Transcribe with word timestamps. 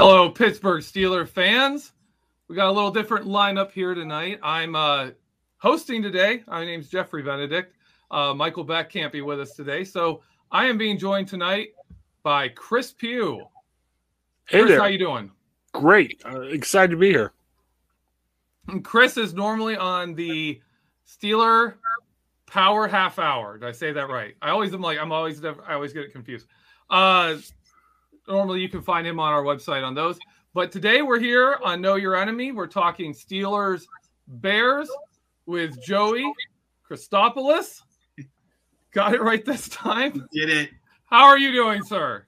Hello, 0.00 0.30
Pittsburgh 0.30 0.80
Steeler 0.80 1.28
fans. 1.28 1.92
We 2.48 2.56
got 2.56 2.70
a 2.70 2.72
little 2.72 2.90
different 2.90 3.26
lineup 3.26 3.70
here 3.70 3.92
tonight. 3.92 4.40
I'm 4.42 4.74
uh, 4.74 5.10
hosting 5.58 6.00
today. 6.00 6.42
My 6.46 6.64
name's 6.64 6.88
Jeffrey 6.88 7.22
Benedict. 7.22 7.76
Uh, 8.10 8.32
Michael 8.32 8.64
Beck 8.64 8.88
can't 8.88 9.12
be 9.12 9.20
with 9.20 9.38
us 9.38 9.54
today, 9.54 9.84
so 9.84 10.22
I 10.50 10.64
am 10.64 10.78
being 10.78 10.96
joined 10.96 11.28
tonight 11.28 11.74
by 12.22 12.48
Chris 12.48 12.92
Pugh. 12.92 13.46
Hey 14.46 14.60
Chris, 14.60 14.70
there. 14.70 14.80
how 14.80 14.86
you 14.86 14.96
doing? 14.96 15.30
Great. 15.72 16.22
Uh, 16.24 16.40
excited 16.44 16.92
to 16.92 16.96
be 16.96 17.10
here. 17.10 17.34
And 18.68 18.82
Chris 18.82 19.18
is 19.18 19.34
normally 19.34 19.76
on 19.76 20.14
the 20.14 20.62
Steeler 21.06 21.74
Power 22.46 22.88
Half 22.88 23.18
Hour. 23.18 23.58
Did 23.58 23.68
I 23.68 23.72
say 23.72 23.92
that 23.92 24.08
right? 24.08 24.34
I 24.40 24.48
always 24.48 24.72
am 24.72 24.80
like 24.80 24.98
I'm 24.98 25.12
always 25.12 25.44
I 25.44 25.74
always 25.74 25.92
get 25.92 26.04
it 26.04 26.12
confused. 26.12 26.46
Uh, 26.88 27.36
normally 28.28 28.60
you 28.60 28.68
can 28.68 28.82
find 28.82 29.06
him 29.06 29.18
on 29.18 29.32
our 29.32 29.42
website 29.42 29.84
on 29.84 29.94
those. 29.94 30.18
But 30.52 30.72
today 30.72 31.02
we're 31.02 31.20
here 31.20 31.58
on 31.62 31.80
Know 31.80 31.94
Your 31.94 32.16
Enemy. 32.16 32.52
We're 32.52 32.66
talking 32.66 33.12
Steelers 33.12 33.84
Bears 34.26 34.90
with 35.46 35.80
Joey 35.82 36.32
Christopoulos. 36.88 37.82
Got 38.92 39.14
it 39.14 39.22
right 39.22 39.44
this 39.44 39.68
time. 39.68 40.26
Did 40.32 40.50
it. 40.50 40.70
How 41.04 41.24
are 41.24 41.38
you 41.38 41.52
doing, 41.52 41.82
sir? 41.82 42.26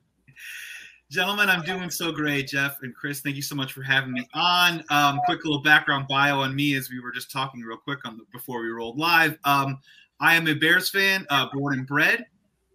Gentlemen, 1.11 1.51
I'm 1.51 1.63
doing 1.63 1.91
so 1.91 2.11
great, 2.11 2.49
Jeff 2.49 2.79
and 2.83 2.95
Chris. 2.95 3.21
Thank 3.21 3.37
you 3.37 3.43
so 3.43 3.55
much 3.55 3.73
for 3.75 3.83
having 3.83 4.13
me 4.13 4.27
on. 4.33 4.83
Um, 4.89 5.21
quick 5.27 5.45
little 5.45 5.61
background 5.61 6.07
bio 6.09 6.41
on 6.41 6.55
me 6.55 6.75
as 6.75 6.89
we 6.89 7.01
were 7.01 7.13
just 7.13 7.31
talking 7.31 7.61
real 7.61 7.77
quick 7.77 7.99
on 8.07 8.17
the, 8.17 8.25
before 8.33 8.63
we 8.63 8.69
rolled 8.69 8.99
live. 8.99 9.37
Um, 9.45 9.79
I 10.21 10.37
am 10.37 10.47
a 10.47 10.55
Bears 10.55 10.89
fan, 10.89 11.27
uh, 11.29 11.49
born 11.53 11.75
and 11.79 11.87
bred, 11.87 12.25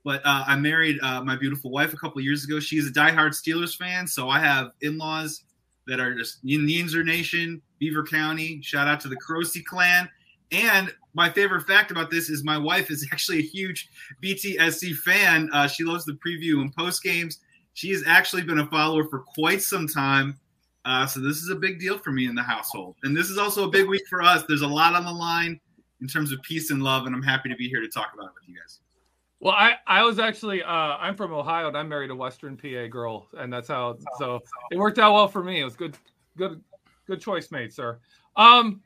but 0.07 0.21
uh, 0.25 0.45
I 0.47 0.55
married 0.55 0.99
uh, 1.01 1.21
my 1.21 1.35
beautiful 1.35 1.69
wife 1.69 1.91
a 1.91 1.97
couple 1.97 2.21
years 2.21 2.45
ago. 2.45 2.61
She's 2.61 2.87
a 2.87 2.91
diehard 2.93 3.31
Steelers 3.31 3.75
fan, 3.75 4.07
so 4.07 4.29
I 4.29 4.39
have 4.39 4.71
in-laws 4.79 5.43
that 5.85 5.99
are 5.99 6.15
just 6.15 6.37
in 6.45 6.65
Yinzer 6.65 7.03
Nation, 7.03 7.61
Beaver 7.77 8.05
County. 8.05 8.61
Shout 8.61 8.87
out 8.87 9.01
to 9.01 9.09
the 9.09 9.17
Croce 9.17 9.61
clan. 9.63 10.07
And 10.53 10.95
my 11.13 11.29
favorite 11.29 11.67
fact 11.67 11.91
about 11.91 12.09
this 12.09 12.29
is 12.29 12.45
my 12.45 12.57
wife 12.57 12.89
is 12.89 13.05
actually 13.11 13.39
a 13.39 13.41
huge 13.41 13.89
BTSC 14.23 14.95
fan. 14.95 15.49
Uh, 15.51 15.67
she 15.67 15.83
loves 15.83 16.05
the 16.05 16.17
preview 16.25 16.61
and 16.61 16.73
post 16.73 17.03
games. 17.03 17.39
She 17.73 17.91
has 17.91 18.01
actually 18.07 18.43
been 18.43 18.59
a 18.59 18.67
follower 18.67 19.09
for 19.09 19.19
quite 19.19 19.61
some 19.61 19.89
time. 19.89 20.39
Uh, 20.85 21.05
so 21.05 21.19
this 21.19 21.41
is 21.41 21.49
a 21.49 21.55
big 21.55 21.81
deal 21.81 21.97
for 21.97 22.13
me 22.13 22.27
in 22.27 22.35
the 22.35 22.43
household. 22.43 22.95
And 23.03 23.13
this 23.13 23.29
is 23.29 23.37
also 23.37 23.65
a 23.65 23.69
big 23.69 23.89
week 23.89 24.07
for 24.09 24.21
us. 24.21 24.45
There's 24.47 24.61
a 24.61 24.67
lot 24.67 24.95
on 24.95 25.03
the 25.03 25.11
line 25.11 25.59
in 25.99 26.07
terms 26.07 26.31
of 26.31 26.41
peace 26.43 26.71
and 26.71 26.81
love, 26.81 27.07
and 27.07 27.13
I'm 27.13 27.21
happy 27.21 27.49
to 27.49 27.57
be 27.57 27.67
here 27.67 27.81
to 27.81 27.89
talk 27.89 28.13
about 28.13 28.27
it 28.27 28.33
with 28.39 28.47
you 28.47 28.55
guys. 28.55 28.79
Well, 29.39 29.53
I, 29.53 29.75
I 29.85 30.03
was 30.03 30.17
actually 30.17 30.63
uh, 30.63 30.71
I'm 30.71 31.15
from 31.15 31.31
Ohio 31.31 31.67
and 31.67 31.77
I 31.77 31.83
married 31.83 32.09
a 32.09 32.15
Western 32.15 32.57
PA 32.57 32.87
girl, 32.87 33.27
and 33.37 33.53
that's 33.53 33.67
how 33.67 33.97
so 34.17 34.41
it 34.71 34.77
worked 34.77 34.99
out 34.99 35.13
well 35.13 35.27
for 35.27 35.43
me. 35.43 35.61
It 35.61 35.63
was 35.63 35.75
good, 35.75 35.95
good, 36.37 36.61
good 37.05 37.21
choice 37.21 37.51
made, 37.51 37.71
sir. 37.71 37.99
Um, 38.35 38.81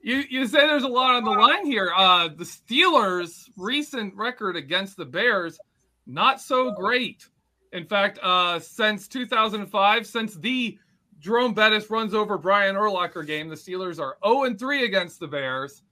you 0.00 0.22
you 0.28 0.46
say 0.46 0.66
there's 0.66 0.84
a 0.84 0.88
lot 0.88 1.14
on 1.14 1.24
the 1.24 1.30
line 1.30 1.66
here. 1.66 1.92
Uh, 1.94 2.28
the 2.28 2.44
Steelers' 2.44 3.50
recent 3.56 4.14
record 4.14 4.56
against 4.56 4.96
the 4.96 5.04
Bears 5.04 5.58
not 6.06 6.40
so 6.40 6.72
great. 6.72 7.28
In 7.72 7.84
fact, 7.86 8.18
uh, 8.22 8.58
since 8.58 9.08
2005, 9.08 10.06
since 10.06 10.34
the 10.34 10.78
Jerome 11.18 11.54
Bettis 11.54 11.90
runs 11.90 12.14
over 12.14 12.36
Brian 12.36 12.74
Urlacher 12.74 13.26
game, 13.26 13.48
the 13.48 13.54
Steelers 13.54 14.00
are 14.00 14.18
0 14.26 14.44
and 14.44 14.58
3 14.58 14.84
against 14.84 15.20
the 15.20 15.28
Bears. 15.28 15.82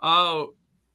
Uh, 0.00 0.44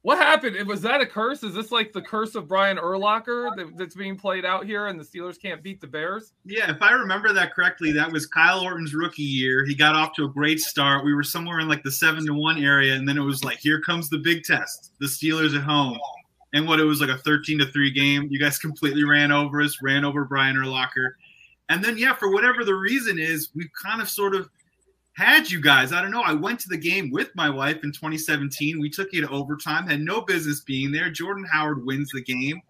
what 0.04 0.18
happened? 0.18 0.68
Was 0.68 0.82
that 0.82 1.00
a 1.00 1.06
curse? 1.06 1.42
Is 1.42 1.54
this 1.54 1.72
like 1.72 1.94
the 1.94 2.02
curse 2.02 2.34
of 2.34 2.46
Brian 2.46 2.76
Urlacher 2.76 3.56
that, 3.56 3.78
that's 3.78 3.94
being 3.94 4.16
played 4.16 4.44
out 4.44 4.66
here, 4.66 4.88
and 4.88 5.00
the 5.00 5.04
Steelers 5.04 5.40
can't 5.40 5.62
beat 5.62 5.80
the 5.80 5.86
Bears? 5.86 6.34
Yeah, 6.44 6.70
if 6.70 6.82
I 6.82 6.92
remember 6.92 7.32
that 7.32 7.54
correctly, 7.54 7.90
that 7.92 8.12
was 8.12 8.26
Kyle 8.26 8.60
Orton's 8.60 8.94
rookie 8.94 9.22
year. 9.22 9.64
He 9.64 9.74
got 9.74 9.94
off 9.96 10.12
to 10.16 10.24
a 10.24 10.28
great 10.28 10.60
start. 10.60 11.06
We 11.06 11.14
were 11.14 11.22
somewhere 11.22 11.58
in 11.60 11.68
like 11.68 11.82
the 11.82 11.90
seven 11.90 12.26
to 12.26 12.34
one 12.34 12.62
area, 12.62 12.94
and 12.94 13.08
then 13.08 13.16
it 13.16 13.22
was 13.22 13.44
like, 13.44 13.56
here 13.56 13.80
comes 13.80 14.10
the 14.10 14.18
big 14.18 14.44
test. 14.44 14.92
The 15.00 15.06
Steelers 15.06 15.56
at 15.56 15.62
home. 15.62 15.98
And 16.52 16.68
what 16.68 16.80
it 16.80 16.84
was 16.84 17.00
like 17.00 17.08
a 17.08 17.16
13 17.16 17.60
to 17.60 17.66
3 17.66 17.90
game. 17.90 18.28
You 18.30 18.38
guys 18.38 18.58
completely 18.58 19.04
ran 19.04 19.32
over 19.32 19.62
us, 19.62 19.78
ran 19.82 20.04
over 20.04 20.26
Brian 20.26 20.54
Urlacher. 20.56 21.12
And 21.70 21.82
then, 21.82 21.96
yeah, 21.96 22.12
for 22.12 22.30
whatever 22.30 22.62
the 22.62 22.74
reason 22.74 23.18
is, 23.18 23.48
we've 23.54 23.70
kind 23.82 24.02
of 24.02 24.10
sort 24.10 24.34
of 24.34 24.50
had 25.14 25.50
you 25.50 25.60
guys. 25.60 25.92
I 25.92 26.02
don't 26.02 26.10
know. 26.10 26.22
I 26.22 26.34
went 26.34 26.60
to 26.60 26.68
the 26.68 26.76
game 26.76 27.10
with 27.10 27.30
my 27.34 27.48
wife 27.48 27.84
in 27.84 27.92
2017. 27.92 28.80
We 28.80 28.90
took 28.90 29.14
it 29.14 29.20
to 29.22 29.30
overtime, 29.30 29.86
had 29.86 30.00
no 30.00 30.20
business 30.20 30.60
being 30.60 30.92
there. 30.92 31.10
Jordan 31.10 31.46
Howard 31.50 31.84
wins 31.86 32.10
the 32.12 32.22
game. 32.22 32.60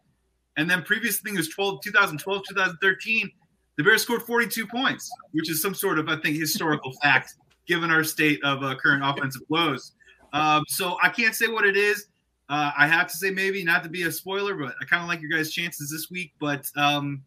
And 0.56 0.70
then 0.70 0.82
previous 0.82 1.18
thing 1.20 1.36
was 1.36 1.48
12, 1.48 1.80
2012, 1.82 2.42
2013. 2.48 3.30
The 3.76 3.82
Bears 3.82 4.02
scored 4.02 4.22
42 4.22 4.66
points, 4.66 5.10
which 5.32 5.50
is 5.50 5.60
some 5.60 5.74
sort 5.74 5.98
of, 5.98 6.08
I 6.08 6.16
think, 6.16 6.36
historical 6.36 6.92
fact 7.02 7.34
given 7.66 7.90
our 7.90 8.04
state 8.04 8.42
of 8.44 8.62
uh, 8.62 8.76
current 8.76 9.02
offensive 9.04 9.42
woes. 9.48 9.92
Um, 10.32 10.64
so 10.68 10.96
I 11.02 11.08
can't 11.08 11.34
say 11.34 11.48
what 11.48 11.64
it 11.64 11.76
is. 11.76 12.06
Uh, 12.50 12.72
I 12.76 12.86
have 12.86 13.06
to 13.06 13.16
say 13.16 13.30
maybe 13.30 13.64
not 13.64 13.82
to 13.84 13.88
be 13.88 14.02
a 14.02 14.12
spoiler, 14.12 14.54
but 14.54 14.74
I 14.80 14.84
kind 14.84 15.02
of 15.02 15.08
like 15.08 15.22
your 15.22 15.30
guys' 15.30 15.50
chances 15.50 15.90
this 15.90 16.10
week. 16.10 16.32
But 16.38 16.70
um, 16.76 17.22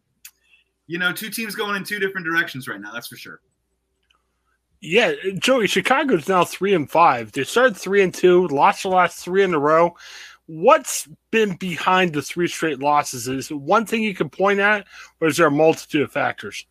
you 0.86 0.98
know, 0.98 1.12
two 1.12 1.28
teams 1.28 1.56
going 1.56 1.74
in 1.74 1.82
two 1.82 1.98
different 1.98 2.24
directions 2.24 2.68
right 2.68 2.80
now. 2.80 2.92
That's 2.92 3.08
for 3.08 3.16
sure. 3.16 3.40
Yeah, 4.80 5.12
Joey, 5.38 5.66
Chicago's 5.66 6.28
now 6.28 6.44
three 6.44 6.74
and 6.74 6.88
five. 6.88 7.32
They 7.32 7.44
started 7.44 7.76
three 7.76 8.02
and 8.02 8.14
two, 8.14 8.46
lost 8.48 8.84
the 8.84 8.90
last 8.90 9.24
three 9.24 9.42
in 9.42 9.54
a 9.54 9.58
row. 9.58 9.96
What's 10.46 11.08
been 11.30 11.56
behind 11.56 12.14
the 12.14 12.22
three 12.22 12.48
straight 12.48 12.78
losses? 12.78 13.28
Is 13.28 13.50
one 13.50 13.86
thing 13.86 14.02
you 14.02 14.14
can 14.14 14.30
point 14.30 14.60
at, 14.60 14.86
or 15.20 15.28
is 15.28 15.36
there 15.36 15.48
a 15.48 15.50
multitude 15.50 16.02
of 16.02 16.12
factors? 16.12 16.64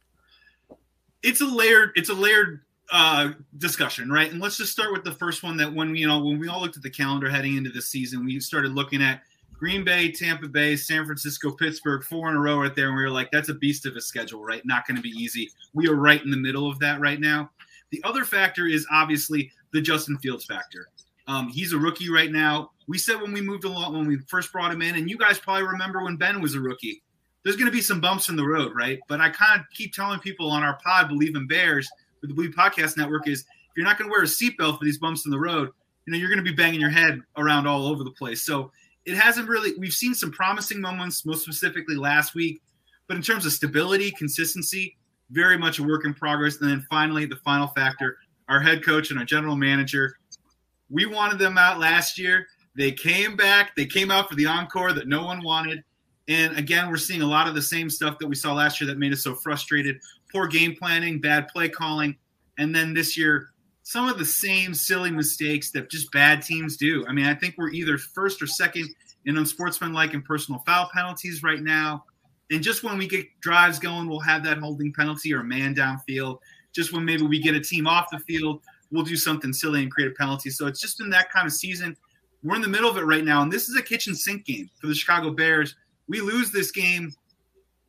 It's 1.22 1.42
a 1.42 1.46
layered. 1.46 1.92
It's 1.96 2.10
a 2.10 2.14
layered 2.14 2.62
uh, 2.92 3.32
discussion, 3.58 4.10
right? 4.10 4.32
And 4.32 4.42
let's 4.42 4.58
just 4.58 4.72
start 4.72 4.94
with 4.94 5.04
the 5.04 5.12
first 5.12 5.44
one. 5.44 5.58
That 5.58 5.72
when 5.72 5.96
you 5.96 6.08
know 6.08 6.24
when 6.24 6.40
we 6.40 6.48
all 6.48 6.62
looked 6.62 6.78
at 6.78 6.84
the 6.84 6.90
calendar 6.90 7.30
heading 7.30 7.58
into 7.58 7.70
this 7.70 7.90
season, 7.90 8.26
we 8.26 8.40
started 8.40 8.72
looking 8.72 9.02
at 9.04 9.22
Green 9.54 9.84
Bay, 9.84 10.12
Tampa 10.12 10.48
Bay, 10.48 10.76
San 10.76 11.06
Francisco, 11.06 11.52
Pittsburgh, 11.52 12.04
four 12.04 12.30
in 12.30 12.36
a 12.36 12.40
row 12.40 12.62
right 12.62 12.76
there. 12.76 12.88
And 12.88 12.96
we 12.96 13.04
were 13.04 13.10
like, 13.10 13.32
that's 13.32 13.50
a 13.50 13.56
beast 13.56 13.86
of 13.86 13.96
a 13.96 14.02
schedule, 14.02 14.44
right? 14.44 14.66
Not 14.66 14.88
going 14.88 14.98
to 14.98 15.02
be 15.02 15.10
easy. 15.10 15.50
We 15.74 15.90
are 15.90 15.96
right 15.96 16.24
in 16.24 16.32
the 16.32 16.38
middle 16.38 16.70
of 16.70 16.80
that 16.80 17.00
right 17.00 17.20
now. 17.20 17.50
The 17.92 18.02
other 18.04 18.26
factor 18.26 18.68
is 18.68 18.86
obviously 18.92 19.52
the 19.74 19.82
Justin 19.82 20.18
Fields 20.18 20.46
factor. 20.46 20.90
Um, 21.28 21.50
he's 21.50 21.74
a 21.74 21.78
rookie 21.78 22.10
right 22.10 22.32
now. 22.32 22.72
We 22.88 22.98
said 22.98 23.22
when 23.22 23.34
we 23.34 23.42
moved 23.42 23.66
along, 23.66 23.94
when 23.94 24.08
we 24.08 24.18
first 24.28 24.52
brought 24.52 24.72
him 24.72 24.82
in, 24.82 24.96
and 24.96 25.10
you 25.10 25.18
guys 25.18 25.40
probably 25.40 25.68
remember 25.68 26.04
when 26.04 26.16
Ben 26.16 26.42
was 26.42 26.56
a 26.56 26.60
rookie, 26.60 27.02
there's 27.44 27.58
going 27.58 27.70
to 27.70 27.76
be 27.76 27.82
some 27.82 28.02
bumps 28.02 28.30
in 28.30 28.36
the 28.36 28.46
road, 28.46 28.74
right? 28.76 29.00
But 29.08 29.22
I 29.22 29.30
kind 29.30 29.60
of 29.60 29.66
keep 29.74 29.94
telling 29.94 30.20
people 30.20 30.50
on 30.50 30.64
our 30.64 30.78
pod, 30.84 31.10
Believe 31.10 31.36
in 31.36 31.48
Bears, 31.48 31.90
with 32.22 32.30
the 32.30 32.36
Believe 32.36 32.52
Podcast 32.52 32.98
Network, 32.98 33.28
is 33.28 33.42
if 33.42 33.46
you're 33.76 33.86
not 33.86 33.98
going 33.98 34.10
to 34.10 34.12
wear 34.12 34.24
a 34.24 34.26
seatbelt 34.26 34.80
for 34.80 34.86
these 34.86 34.98
bumps 34.98 35.26
in 35.26 35.32
the 35.32 35.40
road, 35.40 35.70
you 36.06 36.12
know, 36.12 36.18
you're 36.18 36.30
going 36.30 36.44
to 36.44 36.50
be 36.50 36.56
banging 36.56 36.82
your 36.82 36.90
head 36.90 37.22
around 37.38 37.68
all 37.68 37.88
over 37.88 38.04
the 38.04 38.12
place. 38.12 38.44
So 38.44 38.72
it 39.06 39.16
hasn't 39.16 39.48
really, 39.48 39.74
we've 39.78 39.94
seen 39.94 40.14
some 40.14 40.32
promising 40.32 40.82
moments, 40.82 41.26
most 41.26 41.44
specifically 41.44 41.96
last 41.96 42.36
week. 42.36 42.62
But 43.08 43.16
in 43.16 43.24
terms 43.24 43.46
of 43.46 43.54
stability, 43.54 44.12
consistency, 44.12 44.97
very 45.32 45.58
much 45.58 45.80
a 45.80 45.84
work 45.84 46.06
in 46.06 46.14
progress. 46.14 46.60
And 46.62 46.70
then 46.70 46.86
finally, 46.90 47.26
the 47.26 47.36
final 47.38 47.68
factor 47.68 48.18
our 48.50 48.60
head 48.60 48.84
coach 48.84 49.10
and 49.10 49.20
our 49.20 49.26
general 49.26 49.56
manager. 49.56 50.18
We 50.90 51.06
wanted 51.06 51.40
them 51.40 51.58
out 51.58 51.80
last 51.80 52.18
year. 52.18 52.48
They 52.76 52.92
came 52.92 53.36
back. 53.36 53.76
They 53.76 53.86
came 53.86 54.12
out 54.12 54.30
for 54.30 54.36
the 54.36 54.46
encore 54.46 54.94
that 54.94 55.08
no 55.08 55.26
one 55.26 55.44
wanted. 55.44 55.84
And 56.30 56.58
again, 56.58 56.90
we're 56.90 56.98
seeing 56.98 57.22
a 57.22 57.28
lot 57.28 57.48
of 57.48 57.56
the 57.56 57.62
same 57.62 57.90
stuff 57.90 58.20
that 58.20 58.28
we 58.28 58.36
saw 58.36 58.54
last 58.54 58.80
year 58.80 58.88
that 58.88 58.98
made 58.98 59.14
us 59.14 59.24
so 59.24 59.36
frustrated. 59.36 59.98
Poor 60.32 60.48
game 60.48 60.76
planning, 60.76 61.20
bad 61.20 61.48
play 61.48 61.70
calling. 61.70 62.16
And 62.58 62.76
then 62.76 62.94
this 62.94 63.18
year, 63.18 63.50
some 63.84 64.10
of 64.10 64.18
the 64.18 64.26
same 64.26 64.74
silly 64.74 65.12
mistakes 65.12 65.72
that 65.72 65.90
just 65.90 66.12
bad 66.12 66.42
teams 66.42 66.76
do. 66.76 67.06
I 67.08 67.14
mean, 67.14 67.26
I 67.26 67.34
think 67.34 67.56
we're 67.58 67.70
either 67.70 67.98
first 67.98 68.42
or 68.42 68.48
second 68.48 68.90
in 69.26 69.38
unsportsmanlike 69.38 70.14
and 70.14 70.24
personal 70.24 70.62
foul 70.66 70.90
penalties 70.94 71.44
right 71.44 71.62
now. 71.62 72.04
And 72.52 72.64
just 72.64 72.84
when 72.84 72.98
we 72.98 73.08
get 73.08 73.28
drives 73.42 73.80
going, 73.80 74.08
we'll 74.08 74.20
have 74.22 74.44
that 74.46 74.58
holding 74.58 74.94
penalty 74.94 75.34
or 75.34 75.42
a 75.42 75.44
man 75.44 75.76
downfield. 75.76 76.40
Just 76.74 76.94
when 76.94 77.04
maybe 77.04 77.24
we 77.24 77.40
get 77.40 77.56
a 77.56 77.60
team 77.60 77.88
off 77.88 78.08
the 78.12 78.20
field, 78.20 78.62
we'll 78.92 79.04
do 79.04 79.16
something 79.16 79.52
silly 79.52 79.82
and 79.82 79.92
create 79.92 80.12
a 80.12 80.16
penalty. 80.16 80.50
So 80.50 80.68
it's 80.68 80.80
just 80.80 80.98
been 80.98 81.10
that 81.10 81.32
kind 81.32 81.46
of 81.46 81.54
season. 81.54 81.96
We're 82.44 82.56
in 82.56 82.62
the 82.62 82.68
middle 82.68 82.90
of 82.90 82.98
it 82.98 83.02
right 83.02 83.26
now, 83.26 83.42
and 83.42 83.52
this 83.52 83.68
is 83.68 83.76
a 83.76 83.82
kitchen 83.82 84.16
sink 84.16 84.46
game 84.46 84.70
for 84.80 84.88
the 84.88 84.96
Chicago 84.96 85.32
Bears. 85.32 85.76
We 86.08 86.22
lose 86.22 86.52
this 86.52 86.72
game, 86.72 87.12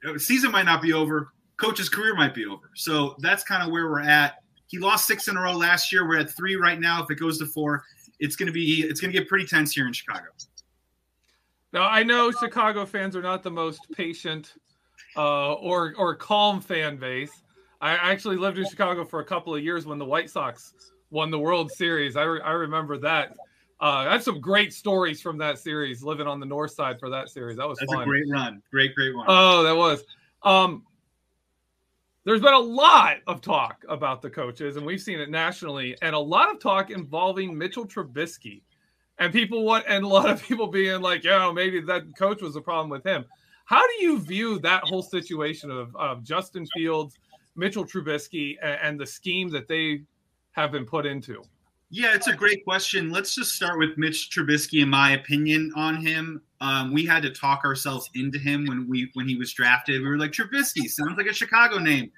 uh, 0.08 0.18
season 0.18 0.50
might 0.50 0.64
not 0.64 0.82
be 0.82 0.92
over. 0.92 1.32
Coach's 1.58 1.88
career 1.88 2.14
might 2.14 2.34
be 2.34 2.46
over. 2.46 2.70
So 2.74 3.14
that's 3.18 3.44
kind 3.44 3.62
of 3.62 3.70
where 3.70 3.88
we're 3.88 4.00
at. 4.00 4.36
He 4.66 4.78
lost 4.78 5.06
six 5.06 5.28
in 5.28 5.36
a 5.36 5.40
row 5.40 5.52
last 5.52 5.92
year. 5.92 6.06
We're 6.06 6.18
at 6.20 6.30
three 6.30 6.56
right 6.56 6.80
now. 6.80 7.02
If 7.02 7.10
it 7.10 7.16
goes 7.16 7.38
to 7.38 7.46
four, 7.46 7.84
it's 8.20 8.36
going 8.36 8.46
to 8.46 8.52
be 8.52 8.82
it's 8.82 9.00
going 9.00 9.12
to 9.12 9.18
get 9.18 9.28
pretty 9.28 9.46
tense 9.46 9.72
here 9.72 9.86
in 9.86 9.92
Chicago. 9.92 10.26
Now 11.72 11.82
I 11.82 12.02
know 12.02 12.30
Chicago 12.30 12.86
fans 12.86 13.14
are 13.14 13.22
not 13.22 13.42
the 13.42 13.50
most 13.50 13.80
patient 13.92 14.54
uh, 15.16 15.54
or 15.54 15.94
or 15.96 16.14
calm 16.14 16.60
fan 16.60 16.96
base. 16.96 17.42
I 17.80 17.92
actually 17.92 18.36
lived 18.36 18.58
in 18.58 18.68
Chicago 18.68 19.04
for 19.04 19.20
a 19.20 19.24
couple 19.24 19.54
of 19.54 19.62
years 19.62 19.86
when 19.86 19.98
the 19.98 20.04
White 20.04 20.30
Sox 20.30 20.74
won 21.10 21.30
the 21.30 21.38
World 21.38 21.70
Series. 21.70 22.16
I, 22.16 22.24
re- 22.24 22.40
I 22.40 22.50
remember 22.50 22.98
that. 22.98 23.36
Uh, 23.80 24.04
I 24.08 24.12
have 24.12 24.24
some 24.24 24.40
great 24.40 24.72
stories 24.72 25.22
from 25.22 25.38
that 25.38 25.58
series. 25.58 26.02
Living 26.02 26.26
on 26.26 26.40
the 26.40 26.46
north 26.46 26.72
side 26.72 26.98
for 26.98 27.08
that 27.10 27.28
series, 27.28 27.56
that 27.58 27.68
was 27.68 27.78
That's 27.78 27.92
fun. 27.92 28.02
a 28.02 28.06
great 28.06 28.24
run. 28.28 28.60
Great, 28.72 28.94
great 28.96 29.14
one. 29.14 29.26
Oh, 29.28 29.62
that 29.62 29.76
was. 29.76 30.02
Um, 30.42 30.84
there's 32.24 32.40
been 32.40 32.54
a 32.54 32.58
lot 32.58 33.18
of 33.26 33.40
talk 33.40 33.84
about 33.88 34.20
the 34.20 34.30
coaches, 34.30 34.76
and 34.76 34.84
we've 34.84 35.00
seen 35.00 35.20
it 35.20 35.30
nationally, 35.30 35.96
and 36.02 36.14
a 36.16 36.18
lot 36.18 36.52
of 36.52 36.60
talk 36.60 36.90
involving 36.90 37.56
Mitchell 37.56 37.86
Trubisky, 37.86 38.62
and 39.18 39.32
people 39.32 39.64
want, 39.64 39.84
and 39.88 40.04
a 40.04 40.08
lot 40.08 40.30
of 40.30 40.42
people 40.42 40.66
being 40.66 41.00
like, 41.00 41.24
"Yeah, 41.24 41.50
maybe 41.52 41.80
that 41.82 42.04
coach 42.16 42.42
was 42.42 42.56
a 42.56 42.60
problem 42.60 42.90
with 42.90 43.04
him." 43.04 43.24
How 43.64 43.86
do 43.86 44.04
you 44.04 44.18
view 44.20 44.58
that 44.60 44.84
whole 44.84 45.02
situation 45.02 45.70
of, 45.70 45.94
of 45.94 46.22
Justin 46.22 46.66
Fields, 46.74 47.18
Mitchell 47.54 47.84
Trubisky, 47.84 48.56
and, 48.62 48.78
and 48.82 49.00
the 49.00 49.06
scheme 49.06 49.50
that 49.50 49.68
they 49.68 50.04
have 50.52 50.72
been 50.72 50.86
put 50.86 51.04
into? 51.04 51.42
Yeah, 51.90 52.14
it's 52.14 52.26
a 52.26 52.34
great 52.34 52.64
question. 52.64 53.10
Let's 53.10 53.34
just 53.34 53.52
start 53.52 53.78
with 53.78 53.96
Mitch 53.96 54.30
Trubisky. 54.30 54.82
In 54.82 54.90
my 54.90 55.12
opinion 55.12 55.72
on 55.74 55.96
him, 55.96 56.42
um, 56.60 56.92
we 56.92 57.06
had 57.06 57.22
to 57.22 57.30
talk 57.30 57.64
ourselves 57.64 58.10
into 58.14 58.38
him 58.38 58.66
when 58.66 58.86
we 58.88 59.10
when 59.14 59.26
he 59.26 59.36
was 59.36 59.52
drafted. 59.52 60.02
We 60.02 60.08
were 60.08 60.18
like 60.18 60.32
Trubisky 60.32 60.88
sounds 60.88 61.16
like 61.16 61.26
a 61.26 61.32
Chicago 61.32 61.78
name. 61.78 62.10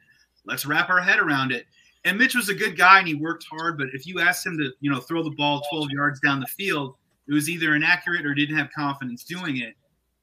Let's 0.44 0.66
wrap 0.66 0.90
our 0.90 1.00
head 1.00 1.18
around 1.20 1.52
it. 1.52 1.66
And 2.04 2.16
Mitch 2.18 2.34
was 2.34 2.48
a 2.48 2.54
good 2.54 2.76
guy 2.76 2.98
and 2.98 3.08
he 3.08 3.14
worked 3.14 3.44
hard. 3.50 3.76
But 3.76 3.88
if 3.92 4.06
you 4.06 4.20
asked 4.20 4.46
him 4.46 4.56
to, 4.58 4.70
you 4.80 4.90
know, 4.90 5.00
throw 5.00 5.22
the 5.22 5.30
ball 5.30 5.62
12 5.70 5.90
yards 5.90 6.20
down 6.20 6.40
the 6.40 6.46
field, 6.46 6.94
it 7.28 7.34
was 7.34 7.48
either 7.48 7.74
inaccurate 7.74 8.24
or 8.24 8.34
didn't 8.34 8.56
have 8.56 8.70
confidence 8.74 9.24
doing 9.24 9.58
it. 9.58 9.74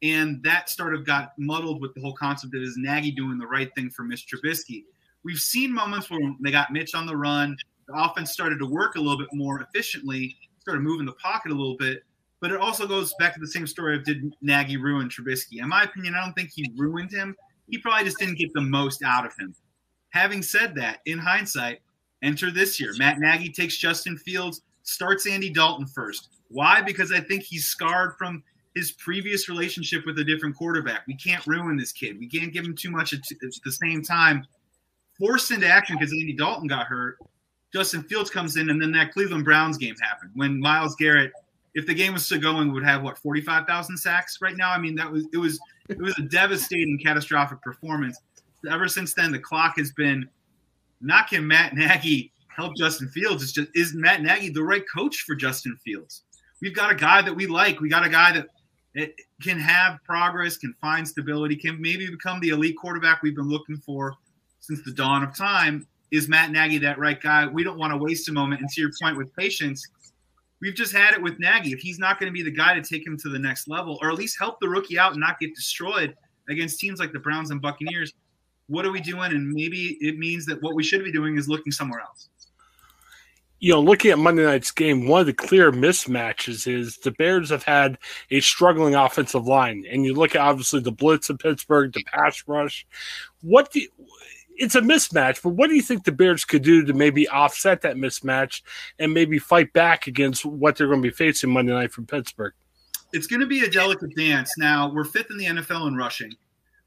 And 0.03 0.41
that 0.44 0.69
sort 0.69 0.94
of 0.94 1.06
got 1.06 1.33
muddled 1.38 1.81
with 1.81 1.94
the 1.94 2.01
whole 2.01 2.13
concept 2.13 2.56
of 2.56 2.62
is 2.62 2.77
Nagy 2.77 3.12
doing 3.12 3.38
the 3.38 3.47
right 3.47 3.74
thing 3.75 3.89
for 3.89 4.03
Mitch 4.03 4.27
Trubisky. 4.27 4.83
We've 5.24 5.39
seen 5.39 5.74
moments 5.74 6.09
where 6.09 6.19
they 6.41 6.51
got 6.51 6.71
Mitch 6.71 6.94
on 6.94 7.06
the 7.06 7.18
run, 7.18 7.57
the 7.88 7.94
offense 7.95 8.31
started 8.31 8.59
to 8.59 8.65
work 8.65 8.95
a 8.95 9.00
little 9.00 9.18
bit 9.18 9.30
more 9.33 9.62
efficiently, 9.62 10.35
started 10.59 10.81
moving 10.81 11.06
the 11.06 11.13
pocket 11.13 11.51
a 11.51 11.56
little 11.56 11.77
bit. 11.77 12.03
But 12.39 12.51
it 12.51 12.59
also 12.59 12.85
goes 12.85 13.13
back 13.18 13.33
to 13.33 13.39
the 13.39 13.47
same 13.47 13.65
story 13.65 13.95
of 13.95 14.03
did 14.03 14.35
Nagy 14.41 14.77
ruin 14.77 15.09
Trubisky? 15.09 15.59
In 15.59 15.69
my 15.69 15.83
opinion, 15.83 16.13
I 16.13 16.23
don't 16.23 16.33
think 16.33 16.51
he 16.53 16.71
ruined 16.75 17.12
him. 17.12 17.35
He 17.68 17.80
probably 17.80 18.06
just 18.06 18.19
didn't 18.19 18.38
get 18.38 18.53
the 18.53 18.62
most 18.62 19.01
out 19.03 19.25
of 19.25 19.33
him. 19.38 19.56
Having 20.09 20.44
said 20.44 20.75
that, 20.75 21.00
in 21.06 21.19
hindsight, 21.19 21.81
enter 22.24 22.51
this 22.51 22.80
year. 22.80 22.94
Matt 22.98 23.19
Nagy 23.19 23.50
takes 23.50 23.77
Justin 23.77 24.18
Fields, 24.18 24.62
starts 24.83 25.27
Andy 25.27 25.50
Dalton 25.50 25.86
first. 25.86 26.30
Why? 26.50 26.81
Because 26.81 27.12
I 27.12 27.19
think 27.19 27.44
he's 27.44 27.65
scarred 27.65 28.15
from 28.18 28.44
his 28.74 28.92
previous 28.94 29.50
relationship 29.50 30.06
with 30.06 30.19
a 30.19 30.24
different 30.24 30.56
quarterback. 30.56 31.06
We 31.07 31.15
can't 31.15 31.45
ruin 31.48 31.77
this 31.77 31.92
kid. 31.92 32.19
We 32.19 32.27
can't 32.27 32.54
give 32.54 32.63
him 32.63 32.75
too 32.75 32.92
much 32.92 33.12
at, 33.13 33.21
the 33.63 33.71
same 33.71 34.04
time. 34.04 34.45
Forced 35.19 35.51
into 35.51 35.68
action 35.68 35.98
because 35.98 36.12
Andy 36.12 36.33
Dalton 36.33 36.68
got 36.68 36.86
hurt. 36.86 37.18
Justin 37.74 38.04
Fields 38.04 38.30
comes 38.30 38.56
in, 38.56 38.69
and 38.69 38.81
then 38.81 38.92
that 38.94 39.12
Cleveland 39.12 39.44
Browns 39.44 39.77
game 39.77 39.95
happened 40.01 40.31
when 40.36 40.59
Myles 40.59 40.95
Garrett, 40.95 41.31
if 41.74 41.86
the 41.86 41.94
game 41.94 42.13
was 42.13 42.25
still 42.25 42.39
going, 42.39 42.71
would 42.71 42.83
have 42.83 43.04
what 43.04 43.18
forty 43.18 43.42
five 43.42 43.65
thousand 43.65 43.98
sacks 43.98 44.38
right 44.42 44.56
now. 44.56 44.71
I 44.71 44.77
mean, 44.77 44.95
that 44.95 45.12
was 45.12 45.25
it 45.33 45.38
was 45.38 45.59
it 45.89 45.98
was 45.98 46.18
a 46.18 46.21
devastating, 46.21 47.00
catastrophic 47.04 47.62
performance. 47.62 48.19
Ever 48.68 48.88
since 48.88 49.14
then, 49.14 49.31
the 49.31 49.40
clock 49.40 49.78
has 49.78 49.92
been 49.92 50.28
not 51.02 51.30
can 51.30 51.48
Matt 51.48 51.75
Nagy 51.75 52.31
help 52.48 52.75
Justin 52.75 53.10
Fields. 53.10 53.44
It's 53.44 53.52
just 53.52 53.69
is 53.75 53.94
Matt 53.94 54.22
Nagy 54.22 54.50
the 54.50 54.64
right 54.64 54.84
coach 54.94 55.22
for 55.22 55.36
Justin 55.36 55.78
Fields? 55.84 56.24
We've 56.62 56.75
got 56.75 56.92
a 56.92 56.96
guy 56.96 57.22
that 57.22 57.36
we 57.36 57.48
like. 57.48 57.80
We 57.80 57.90
got 57.90 58.06
a 58.06 58.10
guy 58.10 58.34
that 58.34 58.48
it 58.96 59.16
can 59.42 59.60
have 59.60 60.00
progress, 60.04 60.58
can 60.58 60.74
find 60.81 61.08
stability, 61.08 61.56
can 61.56 61.80
maybe 61.80 62.10
become 62.10 62.40
the 62.40 62.50
elite 62.50 62.75
quarterback 62.78 63.22
we've 63.22 63.36
been 63.36 63.50
looking 63.50 63.78
for 63.78 64.16
since 64.60 64.84
the 64.84 64.92
dawn 64.92 65.24
of 65.24 65.36
time. 65.36 65.88
Is 66.10 66.28
Matt 66.28 66.52
Nagy 66.52 66.80
that 66.80 66.98
right 66.98 67.22
guy? 67.22 67.46
We 67.46 67.64
don't 67.64 67.78
want 67.78 67.92
to 67.94 67.97
waste 67.97 68.28
a 68.30 68.31
moment. 68.31 68.62
And 68.62 68.69
to 68.69 68.81
your 68.81 68.92
point 69.00 69.18
with 69.18 69.36
patience, 69.36 69.86
we've 70.62 70.74
just 70.74 70.94
had 70.94 71.14
it 71.14 71.21
with 71.21 71.38
Nagy. 71.38 71.74
If 71.74 71.80
he's 71.80 72.00
not 72.00 72.19
going 72.19 72.31
to 72.31 72.33
be 72.33 72.44
the 72.44 72.56
guy 72.56 72.74
to 72.74 72.81
take 72.81 73.06
him 73.06 73.18
to 73.19 73.30
the 73.30 73.38
next 73.38 73.68
level, 73.68 74.00
or 74.02 74.09
at 74.09 74.16
least 74.16 74.40
help 74.40 74.59
the 74.59 74.69
rookie 74.69 74.97
out 74.97 75.12
and 75.12 75.19
not 75.19 75.40
get 75.40 75.54
destroyed 75.54 76.16
against 76.50 76.80
teams 76.80 77.00
like 77.00 77.12
the 77.12 77.19
Browns 77.19 77.52
and 77.52 77.62
Buccaneers, 77.62 78.14
what 78.68 78.86
are 78.86 78.92
we 78.92 79.02
doing? 79.02 79.31
And 79.31 79.52
maybe 79.52 79.97
it 80.02 80.18
means 80.18 80.45
that 80.45 80.62
what 80.62 80.76
we 80.76 80.83
should 80.83 81.04
be 81.04 81.12
doing 81.12 81.38
is 81.38 81.47
looking 81.47 81.71
somewhere 81.71 82.02
else. 82.02 82.30
you 83.59 83.74
know, 83.74 83.81
looking 83.81 84.12
at 84.12 84.19
Monday 84.19 84.45
night's 84.45 84.71
game, 84.71 85.07
one 85.07 85.21
of 85.21 85.26
the 85.26 85.33
clear 85.33 85.71
mismatches 85.71 86.68
is 86.71 86.97
the 86.97 87.12
Bears 87.12 87.50
have 87.50 87.64
had 87.64 87.97
a 88.30 88.40
struggling 88.40 88.94
offensive 88.95 89.47
line, 89.47 89.83
and 89.90 90.06
you 90.06 90.14
look 90.14 90.36
at 90.36 90.42
obviously 90.42 90.80
the 90.80 90.92
blitz 90.92 91.30
of 91.30 91.40
Pittsburgh, 91.40 91.92
the 91.94 92.04
pass 92.04 92.44
rush. 92.45 92.86
What 93.42 93.71
do 93.71 93.80
you, 93.80 93.90
it's 94.57 94.76
a 94.76 94.81
mismatch, 94.81 95.42
but 95.42 95.50
what 95.50 95.69
do 95.69 95.76
you 95.76 95.81
think 95.81 96.04
the 96.04 96.12
Bears 96.12 96.45
could 96.45 96.64
do 96.64 96.83
to 96.86 96.94
maybe 96.94 97.28
offset 97.30 97.81
that 97.81 97.95
mismatch 97.95 98.62
and 99.00 99.14
maybe 99.14 99.40
fight 99.40 99.71
back 99.74 100.07
against 100.07 100.45
what 100.45 100.76
they're 100.76 100.88
going 100.88 101.02
to 101.02 101.07
be 101.07 101.14
facing 101.14 101.52
Monday 101.52 101.74
night 101.74 101.92
from 101.92 102.06
Pittsburgh? 102.06 102.54
It's 103.14 103.28
going 103.28 103.40
to 103.40 103.47
be 103.47 103.64
a 103.64 103.69
delicate 103.69 104.16
dance. 104.16 104.52
Now, 104.57 104.92
we're 104.92 105.06
fifth 105.06 105.31
in 105.31 105.38
the 105.38 105.45
NFL 105.45 105.88
in 105.88 105.95
rushing. 105.95 106.33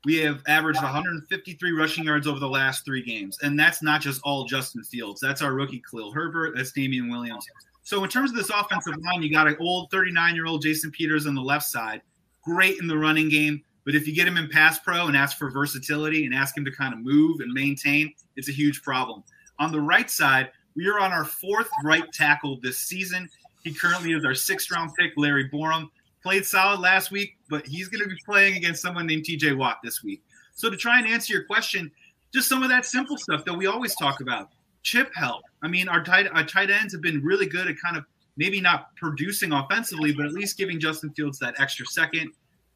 We 0.04 0.16
have 0.18 0.42
averaged 0.46 0.82
153 0.82 1.72
rushing 1.72 2.04
yards 2.04 2.26
over 2.26 2.38
the 2.38 2.48
last 2.48 2.84
three 2.84 3.02
games. 3.02 3.38
And 3.42 3.58
that's 3.58 3.82
not 3.82 4.00
just 4.00 4.22
all 4.24 4.44
Justin 4.44 4.82
Fields. 4.82 5.20
That's 5.20 5.42
our 5.42 5.52
rookie 5.52 5.82
Khalil 5.90 6.12
Herbert. 6.12 6.54
That's 6.56 6.72
Damien 6.72 7.10
Williams. 7.10 7.46
So, 7.82 8.02
in 8.04 8.10
terms 8.10 8.30
of 8.30 8.36
this 8.36 8.50
offensive 8.50 8.94
line, 9.04 9.22
you 9.22 9.30
got 9.30 9.48
an 9.48 9.56
old 9.60 9.90
39 9.90 10.34
year 10.34 10.46
old 10.46 10.62
Jason 10.62 10.90
Peters 10.90 11.26
on 11.26 11.34
the 11.34 11.42
left 11.42 11.66
side. 11.66 12.00
Great 12.42 12.78
in 12.80 12.86
the 12.86 12.96
running 12.96 13.28
game. 13.28 13.62
But 13.84 13.94
if 13.94 14.06
you 14.06 14.14
get 14.14 14.28
him 14.28 14.36
in 14.36 14.48
pass 14.48 14.78
pro 14.78 15.06
and 15.06 15.16
ask 15.16 15.36
for 15.36 15.50
versatility 15.50 16.24
and 16.24 16.34
ask 16.34 16.56
him 16.56 16.64
to 16.64 16.70
kind 16.70 16.94
of 16.94 17.00
move 17.00 17.40
and 17.40 17.52
maintain, 17.52 18.12
it's 18.36 18.48
a 18.48 18.52
huge 18.52 18.82
problem. 18.82 19.24
On 19.58 19.72
the 19.72 19.80
right 19.80 20.10
side, 20.10 20.50
we 20.76 20.86
are 20.86 21.00
on 21.00 21.12
our 21.12 21.24
fourth 21.24 21.68
right 21.84 22.10
tackle 22.12 22.58
this 22.62 22.78
season. 22.78 23.28
He 23.64 23.74
currently 23.74 24.12
is 24.12 24.24
our 24.24 24.34
sixth 24.34 24.70
round 24.70 24.92
pick, 24.98 25.12
Larry 25.16 25.48
Borom. 25.50 25.88
Played 26.22 26.44
solid 26.44 26.80
last 26.80 27.10
week, 27.10 27.36
but 27.48 27.66
he's 27.66 27.88
going 27.88 28.02
to 28.02 28.08
be 28.08 28.20
playing 28.24 28.56
against 28.56 28.82
someone 28.82 29.06
named 29.06 29.24
TJ 29.24 29.56
Watt 29.56 29.78
this 29.82 30.02
week. 30.02 30.22
So, 30.54 30.68
to 30.68 30.76
try 30.76 30.98
and 30.98 31.08
answer 31.08 31.32
your 31.32 31.44
question, 31.44 31.90
just 32.32 32.48
some 32.48 32.62
of 32.62 32.68
that 32.68 32.84
simple 32.84 33.16
stuff 33.16 33.44
that 33.46 33.54
we 33.54 33.66
always 33.66 33.94
talk 33.96 34.20
about 34.20 34.50
chip 34.82 35.10
help. 35.14 35.42
I 35.62 35.68
mean, 35.68 35.88
our 35.88 36.02
tight, 36.02 36.26
our 36.32 36.44
tight 36.44 36.70
ends 36.70 36.92
have 36.92 37.02
been 37.02 37.22
really 37.22 37.46
good 37.46 37.68
at 37.68 37.76
kind 37.82 37.96
of 37.96 38.04
maybe 38.36 38.60
not 38.60 38.94
producing 38.96 39.52
offensively, 39.52 40.12
but 40.12 40.26
at 40.26 40.32
least 40.32 40.56
giving 40.56 40.80
Justin 40.80 41.10
Fields 41.10 41.38
that 41.40 41.58
extra 41.58 41.86
second. 41.86 42.32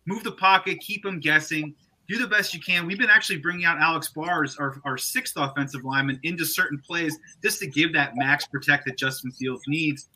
Move 0.06 0.22
the 0.22 0.32
pocket, 0.32 0.80
keep 0.80 1.04
him 1.04 1.20
guessing, 1.20 1.74
do 2.08 2.18
the 2.18 2.26
best 2.26 2.52
you 2.52 2.60
can. 2.60 2.86
We've 2.86 2.98
been 2.98 3.10
actually 3.10 3.38
bringing 3.38 3.64
out 3.64 3.78
Alex 3.80 4.08
Bars, 4.08 4.56
our, 4.58 4.80
our 4.84 4.98
sixth 4.98 5.34
offensive 5.36 5.84
lineman, 5.84 6.20
into 6.22 6.44
certain 6.44 6.78
plays 6.78 7.16
just 7.42 7.60
to 7.60 7.66
give 7.66 7.92
that 7.94 8.12
max 8.14 8.46
protect 8.46 8.84
that 8.86 8.98
Justin 8.98 9.30
Fields 9.32 9.62
needs. 9.66 10.08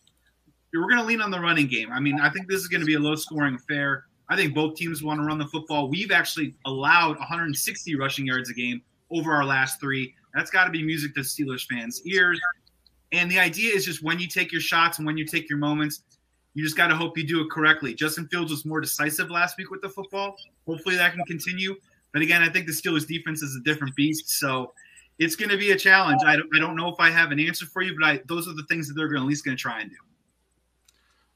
We're 0.72 0.88
going 0.88 0.98
to 0.98 1.04
lean 1.04 1.20
on 1.20 1.30
the 1.30 1.40
running 1.40 1.66
game. 1.66 1.90
I 1.92 2.00
mean, 2.00 2.20
I 2.20 2.30
think 2.30 2.48
this 2.48 2.60
is 2.60 2.68
going 2.68 2.80
to 2.80 2.86
be 2.86 2.94
a 2.94 2.98
low 2.98 3.14
scoring 3.14 3.54
affair. 3.54 4.04
I 4.28 4.36
think 4.36 4.54
both 4.54 4.76
teams 4.76 5.02
want 5.02 5.20
to 5.20 5.24
run 5.24 5.38
the 5.38 5.46
football. 5.46 5.88
We've 5.88 6.10
actually 6.10 6.54
allowed 6.66 7.18
160 7.18 7.96
rushing 7.96 8.26
yards 8.26 8.50
a 8.50 8.54
game 8.54 8.82
over 9.10 9.32
our 9.32 9.44
last 9.44 9.80
three. 9.80 10.14
That's 10.34 10.50
got 10.50 10.64
to 10.64 10.70
be 10.70 10.82
music 10.82 11.14
to 11.14 11.20
Steelers 11.20 11.66
fans' 11.66 12.02
ears. 12.04 12.38
And 13.12 13.30
the 13.30 13.38
idea 13.38 13.74
is 13.74 13.86
just 13.86 14.02
when 14.02 14.18
you 14.18 14.28
take 14.28 14.52
your 14.52 14.60
shots 14.60 14.98
and 14.98 15.06
when 15.06 15.16
you 15.16 15.24
take 15.24 15.48
your 15.48 15.58
moments, 15.58 16.02
you 16.52 16.62
just 16.62 16.76
got 16.76 16.88
to 16.88 16.96
hope 16.96 17.16
you 17.16 17.26
do 17.26 17.40
it 17.40 17.50
correctly. 17.50 17.94
Justin 17.94 18.28
Fields 18.28 18.50
was 18.50 18.66
more 18.66 18.80
decisive 18.80 19.30
last 19.30 19.56
week 19.56 19.70
with 19.70 19.80
the 19.80 19.88
football. 19.88 20.36
Hopefully 20.66 20.96
that 20.96 21.14
can 21.14 21.24
continue. 21.24 21.74
But 22.12 22.20
again, 22.20 22.42
I 22.42 22.50
think 22.50 22.66
the 22.66 22.72
Steelers 22.72 23.06
defense 23.06 23.42
is 23.42 23.56
a 23.56 23.60
different 23.60 23.94
beast. 23.96 24.28
So 24.38 24.74
it's 25.18 25.36
going 25.36 25.50
to 25.50 25.56
be 25.56 25.70
a 25.70 25.76
challenge. 25.76 26.20
I 26.26 26.36
don't, 26.36 26.48
I 26.54 26.58
don't 26.58 26.76
know 26.76 26.88
if 26.88 26.96
I 26.98 27.10
have 27.10 27.32
an 27.32 27.40
answer 27.40 27.64
for 27.66 27.82
you, 27.82 27.96
but 27.98 28.06
I, 28.06 28.20
those 28.26 28.48
are 28.48 28.54
the 28.54 28.64
things 28.68 28.88
that 28.88 28.94
they're 28.94 29.08
going 29.08 29.22
at 29.22 29.26
least 29.26 29.44
going 29.44 29.56
to 29.56 29.60
try 29.60 29.80
and 29.80 29.90
do. 29.90 29.96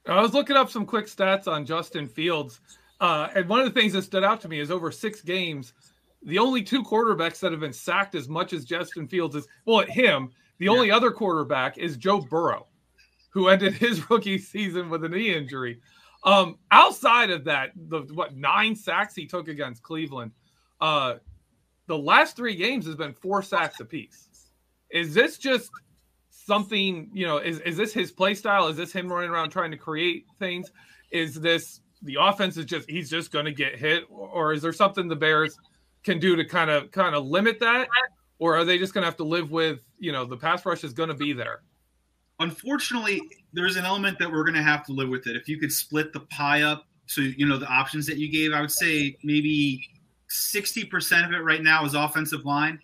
I 0.07 0.21
was 0.21 0.33
looking 0.33 0.55
up 0.55 0.69
some 0.69 0.85
quick 0.85 1.05
stats 1.05 1.47
on 1.47 1.65
Justin 1.65 2.07
Fields. 2.07 2.59
Uh, 2.99 3.29
and 3.35 3.47
one 3.47 3.59
of 3.59 3.65
the 3.65 3.79
things 3.79 3.93
that 3.93 4.03
stood 4.03 4.23
out 4.23 4.41
to 4.41 4.49
me 4.49 4.59
is 4.59 4.71
over 4.71 4.91
six 4.91 5.21
games, 5.21 5.73
the 6.23 6.39
only 6.39 6.61
two 6.61 6.83
quarterbacks 6.83 7.39
that 7.39 7.51
have 7.51 7.61
been 7.61 7.73
sacked 7.73 8.15
as 8.15 8.29
much 8.29 8.53
as 8.53 8.65
Justin 8.65 9.07
Fields 9.07 9.35
is, 9.35 9.47
well, 9.65 9.81
at 9.81 9.89
him, 9.89 10.31
the 10.59 10.69
only 10.69 10.91
other 10.91 11.11
quarterback 11.11 11.77
is 11.77 11.97
Joe 11.97 12.21
Burrow, 12.21 12.67
who 13.29 13.49
ended 13.49 13.73
his 13.77 14.09
rookie 14.09 14.37
season 14.37 14.89
with 14.89 15.03
a 15.03 15.09
knee 15.09 15.33
injury. 15.33 15.81
Um, 16.23 16.57
outside 16.71 17.29
of 17.29 17.43
that, 17.45 17.71
the 17.75 18.01
what 18.13 18.35
nine 18.35 18.75
sacks 18.75 19.15
he 19.15 19.25
took 19.25 19.49
against 19.49 19.83
Cleveland, 19.83 20.31
uh, 20.79 21.15
the 21.87 21.97
last 21.97 22.37
three 22.37 22.55
games 22.55 22.85
has 22.85 22.95
been 22.95 23.13
four 23.13 23.41
sacks 23.41 23.81
apiece. 23.81 24.29
Is 24.89 25.13
this 25.13 25.37
just 25.37 25.69
something, 26.45 27.09
you 27.13 27.25
know, 27.25 27.37
is, 27.37 27.59
is 27.59 27.77
this 27.77 27.93
his 27.93 28.11
play 28.11 28.33
style? 28.33 28.67
Is 28.67 28.77
this 28.77 28.91
him 28.91 29.11
running 29.11 29.29
around 29.29 29.49
trying 29.49 29.71
to 29.71 29.77
create 29.77 30.25
things? 30.39 30.71
Is 31.11 31.35
this 31.35 31.81
the 32.01 32.17
offense 32.19 32.57
is 32.57 32.65
just 32.65 32.89
he's 32.89 33.09
just 33.09 33.31
going 33.31 33.45
to 33.45 33.51
get 33.51 33.75
hit, 33.77 34.03
or 34.09 34.53
is 34.53 34.61
there 34.61 34.73
something 34.73 35.07
the 35.07 35.15
Bears 35.15 35.57
can 36.03 36.19
do 36.19 36.35
to 36.35 36.43
kind 36.43 36.69
of 36.69 36.91
kind 36.91 37.15
of 37.15 37.25
limit 37.25 37.59
that, 37.59 37.87
or 38.39 38.57
are 38.57 38.65
they 38.65 38.77
just 38.77 38.93
going 38.93 39.03
to 39.03 39.05
have 39.05 39.17
to 39.17 39.23
live 39.23 39.51
with 39.51 39.79
you 39.99 40.11
know 40.11 40.25
the 40.25 40.37
pass 40.37 40.65
rush 40.65 40.83
is 40.83 40.93
going 40.93 41.09
to 41.09 41.15
be 41.15 41.33
there? 41.33 41.61
Unfortunately, 42.39 43.21
there's 43.53 43.77
an 43.77 43.85
element 43.85 44.19
that 44.19 44.29
we're 44.29 44.43
going 44.43 44.55
to 44.55 44.63
have 44.63 44.85
to 44.87 44.91
live 44.91 45.09
with 45.09 45.27
it. 45.27 45.35
If 45.35 45.47
you 45.47 45.59
could 45.59 45.71
split 45.71 46.11
the 46.11 46.21
pie 46.21 46.63
up 46.63 46.85
to 47.15 47.23
you 47.23 47.47
know 47.47 47.57
the 47.57 47.67
options 47.67 48.05
that 48.07 48.17
you 48.17 48.29
gave, 48.31 48.53
I 48.53 48.61
would 48.61 48.71
say 48.71 49.15
maybe 49.23 49.87
60% 50.29 51.25
of 51.25 51.31
it 51.31 51.43
right 51.43 51.61
now 51.61 51.85
is 51.85 51.93
offensive 51.93 52.43
line, 52.43 52.79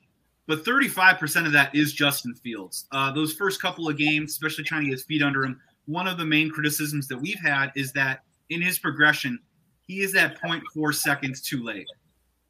but 0.49 0.65
35% 0.65 1.45
of 1.45 1.51
that 1.51 1.75
is 1.75 1.93
Justin 1.93 2.33
Fields. 2.33 2.87
Uh, 2.91 3.11
those 3.11 3.33
first 3.33 3.61
couple 3.61 3.87
of 3.87 3.99
games, 3.99 4.31
especially 4.31 4.63
trying 4.63 4.81
to 4.81 4.85
get 4.87 4.93
his 4.93 5.03
feet 5.03 5.21
under 5.21 5.45
him, 5.45 5.61
one 5.85 6.07
of 6.07 6.17
the 6.17 6.25
main 6.25 6.49
criticisms 6.49 7.07
that 7.07 7.21
we've 7.21 7.39
had 7.39 7.71
is 7.75 7.93
that 7.93 8.23
in 8.49 8.59
his 8.59 8.79
progression, 8.79 9.37
he 9.85 10.01
is 10.01 10.15
at 10.15 10.41
0.4 10.41 10.95
seconds 10.95 11.39
too 11.39 11.63
late. 11.63 11.85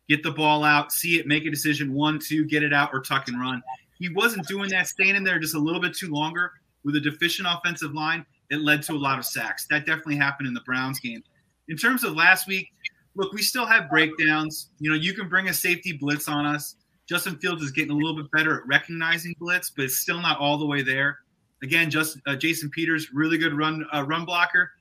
Get 0.08 0.24
the 0.24 0.32
ball 0.32 0.64
out, 0.64 0.94
see 0.94 1.20
it, 1.20 1.28
make 1.28 1.46
a 1.46 1.50
decision, 1.50 1.94
one, 1.94 2.20
two, 2.26 2.46
get 2.46 2.64
it 2.64 2.72
out, 2.72 2.90
or 2.94 3.02
tuck 3.02 3.28
and 3.28 3.38
run. 3.38 3.62
He 3.98 4.08
wasn't 4.08 4.48
doing 4.48 4.70
that, 4.70 4.88
staying 4.88 5.18
in 5.18 5.26
there 5.26 5.38
just 5.38 5.56
a 5.56 5.60
little 5.60 5.82
bit 5.82 5.94
too 5.94 6.10
longer 6.10 6.54
with 6.86 6.96
a 6.96 7.02
deficient 7.02 7.50
offensive 7.52 7.94
line. 7.94 8.26
It 8.50 8.62
led 8.62 8.82
to 8.84 8.94
a 8.94 8.96
lot 8.96 9.20
of 9.20 9.26
sacks. 9.26 9.68
That 9.70 9.86
definitely 9.86 10.16
happened 10.16 10.48
in 10.48 10.54
the 10.54 10.62
Browns 10.62 11.02
game. 11.02 11.22
In 11.68 11.76
terms 11.76 12.06
of 12.06 12.14
last 12.14 12.48
week, 12.48 12.70
look, 13.16 13.34
we 13.34 13.42
still 13.42 13.66
have 13.66 13.90
breakdowns. 13.90 14.70
You 14.80 14.90
know, 14.90 14.96
you 14.96 15.14
can 15.14 15.28
bring 15.28 15.50
a 15.50 15.54
safety 15.54 15.92
blitz 15.92 16.30
on 16.30 16.46
us. 16.46 16.76
Justin 17.10 17.38
Fields 17.40 17.64
is 17.64 17.72
getting 17.72 17.92
a 17.92 17.96
little 17.96 18.16
bit 18.16 18.32
better 18.32 18.60
at 18.60 18.68
recognizing 18.68 19.36
blitz, 19.40 19.72
but 19.72 19.86
it's 19.86 19.98
still 19.98 20.22
not 20.22 20.40
all 20.40 20.58
the 20.58 20.66
way 20.66 20.84
there. 20.84 21.18
Again, 21.64 21.90
just 21.90 22.20
uh, 22.28 22.36
Jason 22.36 22.70
Peters, 22.70 23.12
really 23.12 23.38
good 23.38 23.58
run 23.58 23.86
uh, 23.92 24.06
run 24.08 24.24
blocker 24.26 24.72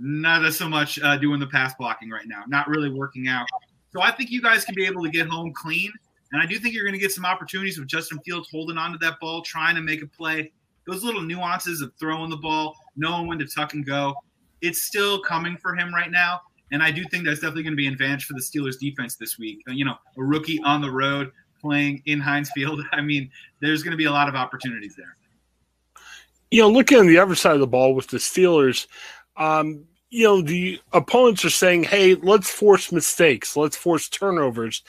not 0.00 0.50
so 0.52 0.68
much 0.68 0.98
uh, 1.02 1.16
doing 1.16 1.38
the 1.38 1.46
pass 1.46 1.74
blocking 1.78 2.10
right 2.10 2.26
now, 2.26 2.42
not 2.48 2.66
really 2.68 2.90
working 2.90 3.28
out. 3.28 3.46
So 3.92 4.00
I 4.00 4.10
think 4.10 4.30
you 4.30 4.40
guys 4.40 4.64
can 4.64 4.74
be 4.74 4.86
able 4.86 5.02
to 5.02 5.10
get 5.10 5.28
home 5.28 5.52
clean. 5.52 5.92
And 6.32 6.40
I 6.40 6.46
do 6.46 6.58
think 6.58 6.74
you're 6.74 6.84
going 6.84 6.94
to 6.94 7.00
get 7.00 7.12
some 7.12 7.26
opportunities 7.26 7.78
with 7.78 7.88
Justin 7.88 8.18
Fields 8.24 8.48
holding 8.50 8.78
onto 8.78 8.98
that 8.98 9.18
ball, 9.20 9.42
trying 9.42 9.74
to 9.74 9.82
make 9.82 10.02
a 10.02 10.06
play. 10.06 10.52
Those 10.86 11.04
little 11.04 11.20
nuances 11.20 11.82
of 11.82 11.92
throwing 11.98 12.30
the 12.30 12.36
ball, 12.36 12.76
knowing 12.96 13.26
when 13.26 13.38
to 13.40 13.46
tuck 13.46 13.74
and 13.74 13.84
go, 13.84 14.14
it's 14.62 14.82
still 14.82 15.20
coming 15.20 15.56
for 15.56 15.74
him 15.74 15.92
right 15.92 16.10
now. 16.10 16.40
And 16.72 16.82
I 16.82 16.92
do 16.92 17.04
think 17.10 17.24
that's 17.24 17.40
definitely 17.40 17.64
going 17.64 17.72
to 17.72 17.76
be 17.76 17.86
an 17.86 17.92
advantage 17.92 18.24
for 18.24 18.34
the 18.34 18.40
Steelers 18.40 18.78
defense 18.78 19.16
this 19.16 19.38
week. 19.38 19.60
You 19.66 19.84
know, 19.84 19.96
a 20.16 20.22
rookie 20.22 20.60
on 20.62 20.80
the 20.80 20.90
road 20.90 21.32
playing 21.60 22.02
in 22.06 22.20
Heinz 22.20 22.50
Field. 22.54 22.80
I 22.92 23.00
mean, 23.00 23.30
there's 23.60 23.82
going 23.82 23.92
to 23.92 23.98
be 23.98 24.06
a 24.06 24.12
lot 24.12 24.28
of 24.28 24.34
opportunities 24.34 24.96
there. 24.96 25.16
You 26.50 26.62
know, 26.62 26.70
looking 26.70 26.98
on 26.98 27.06
the 27.06 27.18
other 27.18 27.36
side 27.36 27.54
of 27.54 27.60
the 27.60 27.66
ball 27.66 27.94
with 27.94 28.08
the 28.08 28.16
Steelers, 28.16 28.86
um, 29.36 29.84
you 30.10 30.24
know, 30.24 30.42
the 30.42 30.80
opponents 30.92 31.44
are 31.44 31.50
saying, 31.50 31.84
hey, 31.84 32.16
let's 32.16 32.50
force 32.50 32.90
mistakes, 32.90 33.56
let's 33.56 33.76
force 33.76 34.08
turnovers. 34.08 34.82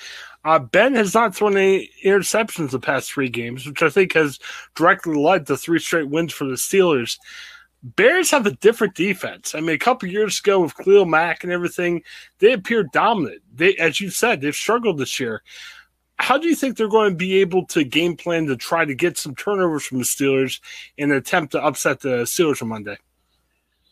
Uh, 0.43 0.57
ben 0.57 0.95
has 0.95 1.13
not 1.13 1.35
thrown 1.35 1.55
any 1.55 1.91
interceptions 2.03 2.71
the 2.71 2.79
past 2.79 3.11
three 3.11 3.29
games, 3.29 3.65
which 3.67 3.83
I 3.83 3.89
think 3.89 4.13
has 4.13 4.39
directly 4.73 5.15
led 5.15 5.45
to 5.45 5.57
three 5.57 5.77
straight 5.77 6.09
wins 6.09 6.33
for 6.33 6.45
the 6.45 6.55
Steelers. 6.55 7.19
Bears 7.83 8.31
have 8.31 8.47
a 8.47 8.51
different 8.51 8.95
defense. 8.95 9.53
I 9.53 9.59
mean, 9.59 9.75
a 9.75 9.79
couple 9.79 10.09
years 10.09 10.39
ago 10.39 10.61
with 10.61 10.75
Khalil 10.75 11.05
Mack 11.05 11.43
and 11.43 11.53
everything, 11.53 12.01
they 12.39 12.53
appeared 12.53 12.91
dominant. 12.91 13.41
They, 13.53 13.75
as 13.75 14.01
you 14.01 14.09
said, 14.09 14.41
they've 14.41 14.55
struggled 14.55 14.97
this 14.97 15.19
year. 15.19 15.43
How 16.18 16.38
do 16.38 16.48
you 16.48 16.56
think 16.56 16.77
they're 16.77 16.88
going 16.88 17.12
to 17.12 17.15
be 17.15 17.41
able 17.41 17.65
to 17.68 17.84
game 17.84 18.15
plan 18.15 18.46
to 18.46 18.56
try 18.56 18.86
to 18.86 18.94
get 18.94 19.18
some 19.18 19.36
turnovers 19.36 19.84
from 19.84 19.98
the 19.98 20.03
Steelers 20.03 20.60
in 20.98 21.12
an 21.12 21.18
attempt 21.18 21.51
to 21.53 21.63
upset 21.63 22.01
the 22.01 22.24
Steelers 22.24 22.62
on 22.62 22.70
Monday? 22.70 22.98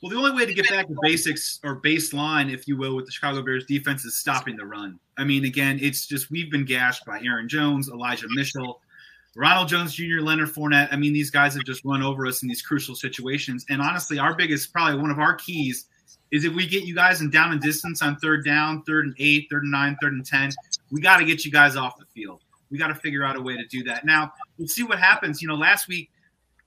Well, 0.01 0.11
the 0.11 0.15
only 0.15 0.31
way 0.31 0.45
to 0.45 0.53
get 0.53 0.69
back 0.69 0.87
to 0.87 0.95
basics 1.01 1.59
or 1.63 1.81
baseline, 1.81 2.53
if 2.53 2.67
you 2.67 2.77
will, 2.77 2.95
with 2.95 3.05
the 3.05 3.11
Chicago 3.11 3.41
Bears 3.41 3.65
defense 3.65 4.05
is 4.05 4.17
stopping 4.17 4.55
the 4.55 4.65
run. 4.65 4.97
I 5.17 5.25
mean, 5.25 5.43
again, 5.43 5.77
it's 5.81 6.07
just 6.07 6.31
we've 6.31 6.49
been 6.49 6.63
gashed 6.63 7.05
by 7.05 7.19
Aaron 7.21 7.49
Jones, 7.49 7.89
Elijah 7.89 8.27
Mitchell, 8.29 8.79
Ronald 9.35 9.67
Jones 9.67 9.93
Jr., 9.93 10.21
Leonard 10.21 10.49
Fournette. 10.49 10.87
I 10.91 10.95
mean, 10.95 11.11
these 11.11 11.29
guys 11.29 11.53
have 11.55 11.65
just 11.65 11.83
run 11.83 12.01
over 12.01 12.25
us 12.25 12.41
in 12.43 12.47
these 12.47 12.61
crucial 12.61 12.95
situations. 12.95 13.65
And 13.69 13.81
honestly, 13.81 14.19
our 14.19 14.33
biggest, 14.33 14.71
probably 14.71 15.01
one 15.01 15.11
of 15.11 15.19
our 15.19 15.35
keys, 15.35 15.87
is 16.31 16.45
if 16.45 16.53
we 16.53 16.67
get 16.67 16.83
you 16.83 16.95
guys 16.95 17.21
in 17.21 17.29
down 17.29 17.51
and 17.51 17.61
distance 17.61 18.01
on 18.01 18.17
third 18.17 18.45
down, 18.45 18.83
third 18.83 19.05
and 19.05 19.15
eight, 19.19 19.47
third 19.49 19.63
and 19.63 19.71
nine, 19.71 19.97
third 20.01 20.13
and 20.13 20.25
ten, 20.25 20.51
we 20.91 21.01
got 21.01 21.17
to 21.17 21.25
get 21.25 21.45
you 21.45 21.51
guys 21.51 21.75
off 21.75 21.97
the 21.97 22.05
field. 22.05 22.41
We 22.69 22.77
got 22.77 22.87
to 22.89 22.95
figure 22.95 23.23
out 23.23 23.35
a 23.35 23.41
way 23.41 23.57
to 23.57 23.65
do 23.65 23.83
that. 23.85 24.05
Now, 24.05 24.31
we'll 24.57 24.67
see 24.67 24.83
what 24.83 24.99
happens. 24.99 25.41
You 25.41 25.47
know, 25.47 25.55
last 25.55 25.87
week, 25.87 26.11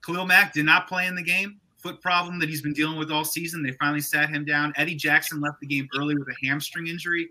Khalil 0.04 0.26
Mack 0.26 0.52
did 0.52 0.64
not 0.64 0.88
play 0.88 1.06
in 1.06 1.14
the 1.14 1.22
game 1.22 1.60
foot 1.82 2.00
problem 2.00 2.38
that 2.38 2.48
he's 2.48 2.62
been 2.62 2.72
dealing 2.72 2.98
with 2.98 3.10
all 3.10 3.24
season. 3.24 3.62
They 3.62 3.72
finally 3.72 4.00
sat 4.00 4.30
him 4.30 4.44
down. 4.44 4.72
Eddie 4.76 4.94
Jackson 4.94 5.40
left 5.40 5.60
the 5.60 5.66
game 5.66 5.88
early 5.98 6.16
with 6.16 6.28
a 6.28 6.46
hamstring 6.46 6.86
injury. 6.86 7.30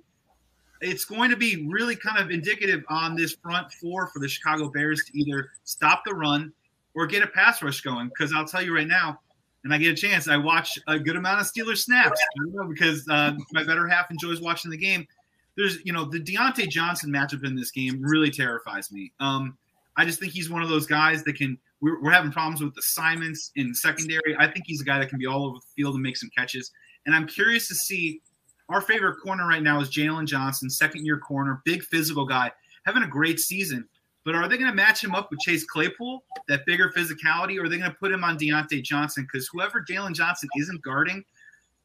It's 0.82 1.06
going 1.06 1.30
to 1.30 1.38
be 1.38 1.68
really 1.70 1.96
kind 1.96 2.20
of 2.20 2.32
indicative 2.32 2.84
on 2.90 3.16
this 3.16 3.34
front 3.36 3.72
four 3.72 4.08
for 4.08 4.20
the 4.20 4.28
Chicago 4.28 4.70
Bears 4.70 5.04
to 5.06 5.18
either 5.18 5.52
stop 5.64 6.04
the 6.06 6.14
run 6.14 6.52
or 6.96 7.08
get 7.08 7.24
a 7.24 7.28
pass 7.28 7.62
rush 7.62 7.82
going. 7.82 8.10
Because 8.10 8.34
I'll 8.36 8.48
tell 8.48 8.62
you 8.62 8.76
right 8.76 8.88
now, 8.88 9.20
and 9.64 9.74
I 9.74 9.78
get 9.78 9.92
a 9.92 9.96
chance, 9.96 10.28
I 10.28 10.38
watch 10.38 10.78
a 10.88 11.00
good 11.00 11.16
amount 11.16 11.42
of 11.42 11.48
Steelers 11.48 11.80
snaps 11.80 12.22
because 12.70 13.08
uh, 13.10 13.34
my 13.54 13.64
better 13.64 13.88
half 13.88 14.10
enjoys 14.10 14.42
watching 14.42 14.72
the 14.72 14.78
game. 14.78 15.08
There's, 15.56 15.84
you 15.86 15.94
know, 15.94 16.06
the 16.06 16.20
Diontae 16.20 16.70
Johnson 16.70 17.12
matchup 17.12 17.46
in 17.46 17.56
this 17.56 17.72
game 17.72 18.02
really 18.02 18.32
terrifies 18.32 18.92
me. 18.92 19.12
Um, 19.20 19.58
I 19.98 20.06
just 20.06 20.20
think 20.20 20.32
he's 20.32 20.50
one 20.50 20.64
of 20.64 20.70
those 20.70 20.88
guys 20.88 21.24
that 21.24 21.36
can 21.36 21.58
we're, 21.82 22.02
we're 22.02 22.12
having 22.12 22.32
problems 22.32 22.62
with 22.62 22.76
assignments 22.78 23.52
in 23.56 23.74
secondary. 23.76 24.36
I 24.40 24.48
think 24.48 24.66
he's 24.68 24.82
a 24.82 24.86
guy 24.86 25.00
that 25.00 25.10
can 25.10 25.20
be 25.20 25.26
all 25.26 25.46
over 25.46 25.58
the 25.58 25.66
field 25.76 25.96
and 25.96 26.04
make 26.04 26.18
some 26.18 26.30
catches. 26.36 26.72
And 27.06 27.16
I'm 27.16 27.28
curious 27.28 27.68
to 27.68 27.76
see 27.76 28.22
our 28.70 28.82
favorite 28.82 29.18
corner 29.18 29.48
right 29.48 29.62
now 29.62 29.82
is 29.82 29.90
Jaylon 29.90 30.26
Johnson, 30.26 30.70
second 30.70 31.06
year 31.06 31.18
corner, 31.18 31.62
big 31.66 31.84
physical 31.84 32.26
guy, 32.26 32.52
having 32.86 33.04
a 33.04 33.08
great 33.08 33.40
season. 33.40 33.88
But 34.24 34.36
are 34.36 34.48
they 34.48 34.58
going 34.58 34.70
to 34.70 34.76
match 34.76 35.04
him 35.04 35.16
up 35.16 35.32
with 35.32 35.40
Chase 35.40 35.66
Claypool, 35.66 36.24
that 36.48 36.66
bigger 36.66 36.92
physicality, 36.96 37.58
or 37.58 37.66
are 37.66 37.70
they 37.70 37.78
going 37.78 37.90
to 37.90 37.98
put 37.98 38.12
him 38.12 38.24
on 38.24 38.38
Diontae 38.38 38.84
Johnson? 38.84 39.28
Because 39.32 39.48
whoever 39.48 39.82
Jaylon 39.82 40.14
Johnson 40.14 40.50
isn't 40.58 40.82
guarding, 40.84 41.24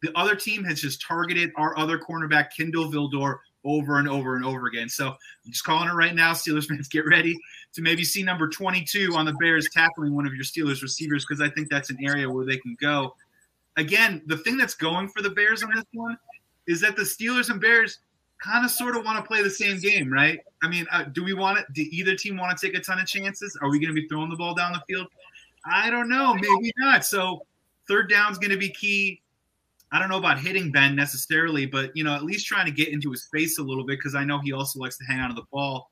the 0.02 0.12
other 0.16 0.37
team 0.37 0.62
has 0.64 0.81
just 0.81 1.00
targeted 1.00 1.50
our 1.57 1.76
other 1.78 1.99
cornerback, 1.99 2.50
Kindle 2.50 2.93
Vildor, 2.93 3.38
over 3.64 3.99
and 3.99 4.09
over 4.09 4.37
and 4.37 4.45
over 4.45 4.66
again. 4.66 4.88
So 4.88 5.09
I'm 5.09 5.50
just 5.50 5.64
calling 5.64 5.88
it 5.88 5.95
right 5.95 6.14
now, 6.14 6.33
Steelers 6.33 6.66
fans, 6.66 6.88
get 6.88 7.05
ready 7.07 7.37
to 7.75 7.83
maybe 7.83 8.05
see 8.05 8.23
number 8.23 8.49
22 8.49 9.14
on 9.14 9.26
the 9.26 9.33
Bears 9.35 9.69
tackling 9.73 10.14
one 10.14 10.26
of 10.26 10.35
your 10.35 10.45
Steelers 10.45 10.83
receivers 10.83 11.26
because 11.26 11.43
I 11.43 11.52
think 11.52 11.69
that's 11.69 11.90
an 11.90 11.99
area 12.00 12.31
where 12.31 12.47
they 12.47 12.59
can 12.59 12.76
go. 12.81 13.14
Again, 13.76 14.23
the 14.26 14.38
thing 14.38 14.57
that's 14.57 14.75
going 14.75 15.09
for 15.09 15.21
the 15.21 15.31
Bears 15.31 15.62
on 15.62 15.71
this 15.75 15.85
one 15.93 16.16
is 16.66 16.81
that 16.81 16.97
the 16.97 17.02
Steelers 17.02 17.50
and 17.50 17.61
Bears 17.61 17.99
kind 18.43 18.64
of 18.64 18.71
sort 18.71 18.97
of 18.97 19.05
want 19.05 19.19
to 19.19 19.26
play 19.26 19.43
the 19.43 19.50
same 19.50 19.78
game, 19.78 20.12
right? 20.12 20.40
I 20.62 20.69
mean, 20.69 20.87
uh, 20.93 21.05
do 21.05 21.25
we 21.25 21.33
want 21.33 21.59
it? 21.59 21.66
Do 21.73 21.83
either 21.90 22.14
team 22.14 22.37
want 22.37 22.57
to 22.57 22.66
take 22.66 22.76
a 22.76 22.81
ton 22.81 22.99
of 22.99 23.07
chances? 23.07 23.59
Are 23.62 23.71
we 23.71 23.78
going 23.78 23.95
to 23.95 24.00
be 24.00 24.07
throwing 24.09 24.31
the 24.31 24.37
ball 24.37 24.55
down 24.55 24.73
the 24.73 24.83
field? 24.87 25.07
I 25.64 25.90
don't 25.90 26.09
know. 26.09 26.35
Maybe 26.35 26.73
not. 26.78 27.05
So 27.05 27.40
third 27.88 28.09
down's 28.09 28.38
going 28.38 28.50
to 28.50 28.59
be 28.59 28.71
key. 28.71 29.23
I 29.93 29.99
don't 29.99 30.09
know 30.09 30.19
about 30.19 30.38
hitting 30.38 30.73
Ben 30.73 30.97
necessarily, 30.97 31.66
but 31.66 31.97
you 31.97 32.05
know, 32.05 32.14
at 32.14 32.25
least 32.25 32.47
trying 32.47 32.66
to 32.66 32.73
get 32.73 32.88
into 32.88 33.11
his 33.11 33.28
face 33.33 33.59
a 33.59 33.62
little 33.62 33.85
bit 33.85 33.99
because 33.99 34.14
I 34.14 34.25
know 34.25 34.40
he 34.40 34.52
also 34.52 34.81
likes 34.81 34.99
to 34.99 35.05
hang 35.05 35.21
on 35.21 35.28
to 35.31 35.35
the 35.35 35.47
ball. 35.52 35.90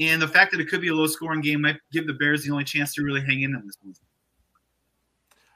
And 0.00 0.20
the 0.22 0.28
fact 0.28 0.52
that 0.52 0.60
it 0.60 0.68
could 0.68 0.80
be 0.80 0.88
a 0.88 0.94
low 0.94 1.06
scoring 1.06 1.40
game 1.40 1.62
might 1.62 1.76
give 1.92 2.06
the 2.06 2.12
Bears 2.12 2.44
the 2.44 2.52
only 2.52 2.64
chance 2.64 2.94
to 2.94 3.02
really 3.02 3.20
hang 3.20 3.42
in 3.42 3.54
on 3.54 3.66
this 3.66 3.76
one. 3.82 3.94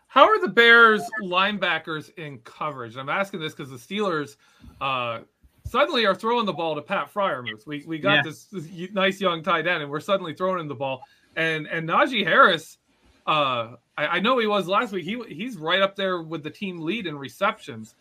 How 0.08 0.24
are 0.24 0.40
the 0.40 0.48
Bears 0.48 1.02
linebackers 1.22 2.12
in 2.18 2.38
coverage? 2.40 2.96
I'm 2.96 3.08
asking 3.08 3.40
this 3.40 3.54
because 3.54 3.70
the 3.70 3.76
Steelers 3.76 4.36
uh, 4.80 5.20
suddenly 5.64 6.06
are 6.06 6.14
throwing 6.14 6.46
the 6.46 6.52
ball 6.52 6.74
to 6.74 6.82
Pat 6.82 7.12
Freiermuth. 7.12 7.66
We 7.66 7.84
we 7.86 7.98
got 7.98 8.16
Yeah. 8.16 8.22
this, 8.22 8.44
this 8.44 8.66
nice 8.92 9.20
young 9.20 9.42
tight 9.42 9.66
end, 9.66 9.82
and 9.82 9.90
we're 9.90 10.00
suddenly 10.00 10.34
throwing 10.34 10.60
him 10.60 10.68
the 10.68 10.74
ball. 10.74 11.02
And 11.36 11.66
and 11.66 11.88
Najee 11.88 12.24
Harris, 12.26 12.78
uh, 13.26 13.76
I, 13.96 14.06
I 14.06 14.20
know 14.20 14.38
he 14.38 14.46
was 14.46 14.68
last 14.68 14.92
week. 14.92 15.04
He 15.04 15.20
he's 15.28 15.56
right 15.56 15.80
up 15.80 15.96
there 15.96 16.22
with 16.22 16.42
the 16.42 16.50
team 16.50 16.80
lead 16.80 17.06
in 17.06 17.16
receptions. 17.16 17.94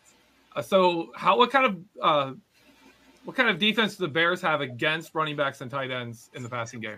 Uh, 0.56 0.62
so 0.62 1.12
how 1.15 1.38
what 1.38 1.50
kind 1.51 1.65
of 1.65 1.77
uh, 2.01 2.34
what 3.24 3.36
kind 3.36 3.50
of 3.50 3.58
defense 3.60 3.96
do 3.96 4.06
the 4.06 4.12
Bears 4.12 4.41
have 4.41 4.62
against 4.62 5.13
running 5.15 5.36
backs 5.36 5.62
and 5.62 5.70
tight 5.72 5.91
ends 5.91 6.30
in 6.34 6.44
the 6.44 6.50
passing 6.50 6.80
game? 6.82 6.98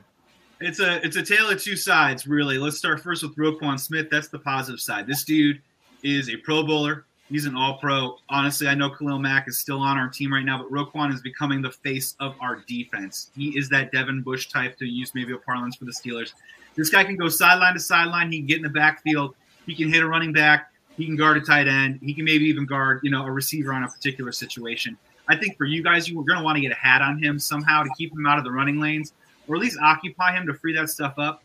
It's 0.59 0.79
a 0.79 1.05
it's 1.05 1.17
a 1.17 1.23
tale 1.23 1.49
of 1.49 1.61
two 1.61 1.75
sides, 1.75 2.25
really. 2.25 2.57
Let's 2.57 2.77
start 2.77 3.01
first 3.01 3.21
with 3.21 3.35
Roquan 3.35 3.79
Smith. 3.79 4.07
That's 4.09 4.29
the 4.29 4.39
positive 4.39 4.79
side. 4.79 5.05
This 5.05 5.23
dude 5.23 5.61
is 6.03 6.29
a 6.29 6.37
Pro 6.37 6.63
Bowler. 6.63 7.05
He's 7.29 7.45
an 7.45 7.55
All 7.55 7.77
Pro. 7.77 8.17
Honestly, 8.29 8.67
I 8.67 8.75
know 8.75 8.89
Khalil 8.89 9.17
Mack 9.17 9.47
is 9.47 9.57
still 9.57 9.79
on 9.79 9.97
our 9.97 10.09
team 10.09 10.31
right 10.31 10.43
now, 10.43 10.57
but 10.57 10.71
Roquan 10.71 11.13
is 11.13 11.21
becoming 11.21 11.61
the 11.61 11.71
face 11.71 12.15
of 12.19 12.35
our 12.41 12.57
defense. 12.67 13.31
He 13.35 13.57
is 13.57 13.69
that 13.69 13.91
Devin 13.91 14.21
Bush 14.21 14.49
type 14.49 14.77
to 14.77 14.85
use 14.85 15.15
maybe 15.15 15.33
a 15.33 15.37
parlance 15.37 15.75
for 15.75 15.85
the 15.85 15.91
Steelers. 15.91 16.33
This 16.75 16.89
guy 16.89 17.03
can 17.03 17.15
go 17.15 17.29
sideline 17.29 17.73
to 17.73 17.79
sideline. 17.79 18.31
He 18.31 18.39
can 18.39 18.47
get 18.47 18.57
in 18.57 18.63
the 18.63 18.69
backfield. 18.69 19.35
He 19.65 19.73
can 19.75 19.91
hit 19.91 20.03
a 20.03 20.07
running 20.07 20.33
back. 20.33 20.71
He 20.97 21.05
can 21.05 21.15
guard 21.15 21.37
a 21.37 21.41
tight 21.41 21.67
end. 21.67 21.99
He 22.03 22.13
can 22.13 22.25
maybe 22.25 22.45
even 22.45 22.65
guard, 22.65 22.99
you 23.03 23.09
know, 23.09 23.25
a 23.25 23.31
receiver 23.31 23.73
on 23.73 23.83
a 23.83 23.87
particular 23.87 24.31
situation. 24.31 24.97
I 25.27 25.35
think 25.37 25.57
for 25.57 25.65
you 25.65 25.81
guys, 25.81 26.07
you 26.07 26.17
were 26.17 26.23
going 26.23 26.39
to 26.39 26.43
want 26.43 26.57
to 26.57 26.61
get 26.61 26.71
a 26.71 26.75
hat 26.75 27.01
on 27.01 27.21
him 27.21 27.39
somehow 27.39 27.83
to 27.83 27.89
keep 27.97 28.11
him 28.11 28.27
out 28.27 28.37
of 28.37 28.43
the 28.43 28.51
running 28.51 28.79
lanes, 28.79 29.13
or 29.47 29.55
at 29.55 29.61
least 29.61 29.77
occupy 29.81 30.35
him 30.35 30.45
to 30.47 30.53
free 30.53 30.75
that 30.75 30.89
stuff 30.89 31.17
up. 31.17 31.43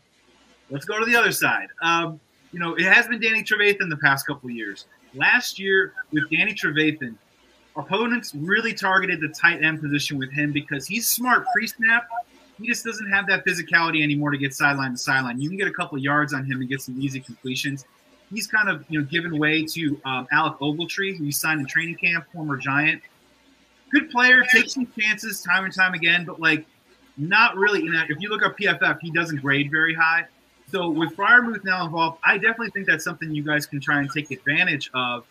Let's 0.69 0.85
go 0.85 0.99
to 0.99 1.05
the 1.05 1.15
other 1.15 1.31
side. 1.31 1.69
Um, 1.81 2.19
you 2.51 2.59
know, 2.59 2.75
it 2.75 2.83
has 2.83 3.07
been 3.07 3.21
Danny 3.21 3.43
Trevathan 3.43 3.89
the 3.89 3.97
past 3.97 4.27
couple 4.27 4.49
years. 4.49 4.85
Last 5.15 5.59
year 5.59 5.93
with 6.11 6.29
Danny 6.29 6.53
Trevathan, 6.53 7.15
opponents 7.75 8.33
really 8.35 8.73
targeted 8.73 9.21
the 9.21 9.29
tight 9.29 9.63
end 9.63 9.81
position 9.81 10.17
with 10.17 10.31
him 10.31 10.51
because 10.51 10.85
he's 10.85 11.07
smart 11.07 11.45
pre-snap. 11.53 12.07
He 12.59 12.67
just 12.67 12.83
doesn't 12.83 13.09
have 13.09 13.25
that 13.27 13.45
physicality 13.45 14.03
anymore 14.03 14.31
to 14.31 14.37
get 14.37 14.53
sideline 14.53 14.91
to 14.91 14.97
sideline. 14.97 15.39
You 15.39 15.49
can 15.49 15.57
get 15.57 15.67
a 15.67 15.73
couple 15.73 15.97
yards 15.97 16.33
on 16.33 16.45
him 16.45 16.59
and 16.59 16.69
get 16.69 16.81
some 16.81 17.01
easy 17.01 17.19
completions. 17.19 17.85
He's 18.31 18.47
kind 18.47 18.69
of 18.69 18.85
you 18.89 18.99
know 18.99 19.05
given 19.05 19.37
way 19.39 19.65
to 19.65 19.99
um, 20.05 20.27
Alec 20.31 20.59
Ogletree, 20.59 21.17
who 21.17 21.23
he 21.23 21.31
signed 21.31 21.61
in 21.61 21.65
training 21.65 21.95
camp, 21.95 22.25
former 22.31 22.57
Giant. 22.57 23.01
Good 23.91 24.11
player, 24.11 24.43
takes 24.51 24.73
some 24.73 24.87
chances 24.99 25.41
time 25.41 25.65
and 25.65 25.73
time 25.73 25.93
again, 25.95 26.25
but 26.25 26.39
like 26.39 26.65
not 27.17 27.55
really. 27.55 27.81
You 27.81 27.91
know, 27.91 28.03
if 28.07 28.19
you 28.19 28.29
look 28.29 28.43
up 28.43 28.57
PFF, 28.57 28.99
he 29.01 29.09
doesn't 29.09 29.41
grade 29.41 29.71
very 29.71 29.95
high. 29.95 30.25
So 30.71 30.89
with 30.89 31.15
Freiermuth 31.15 31.63
now 31.63 31.85
involved, 31.85 32.19
I 32.23 32.37
definitely 32.37 32.69
think 32.69 32.85
that's 32.85 33.03
something 33.03 33.33
you 33.33 33.43
guys 33.43 33.65
can 33.65 33.79
try 33.79 33.99
and 33.99 34.09
take 34.09 34.31
advantage 34.31 34.89
of. 34.93 35.25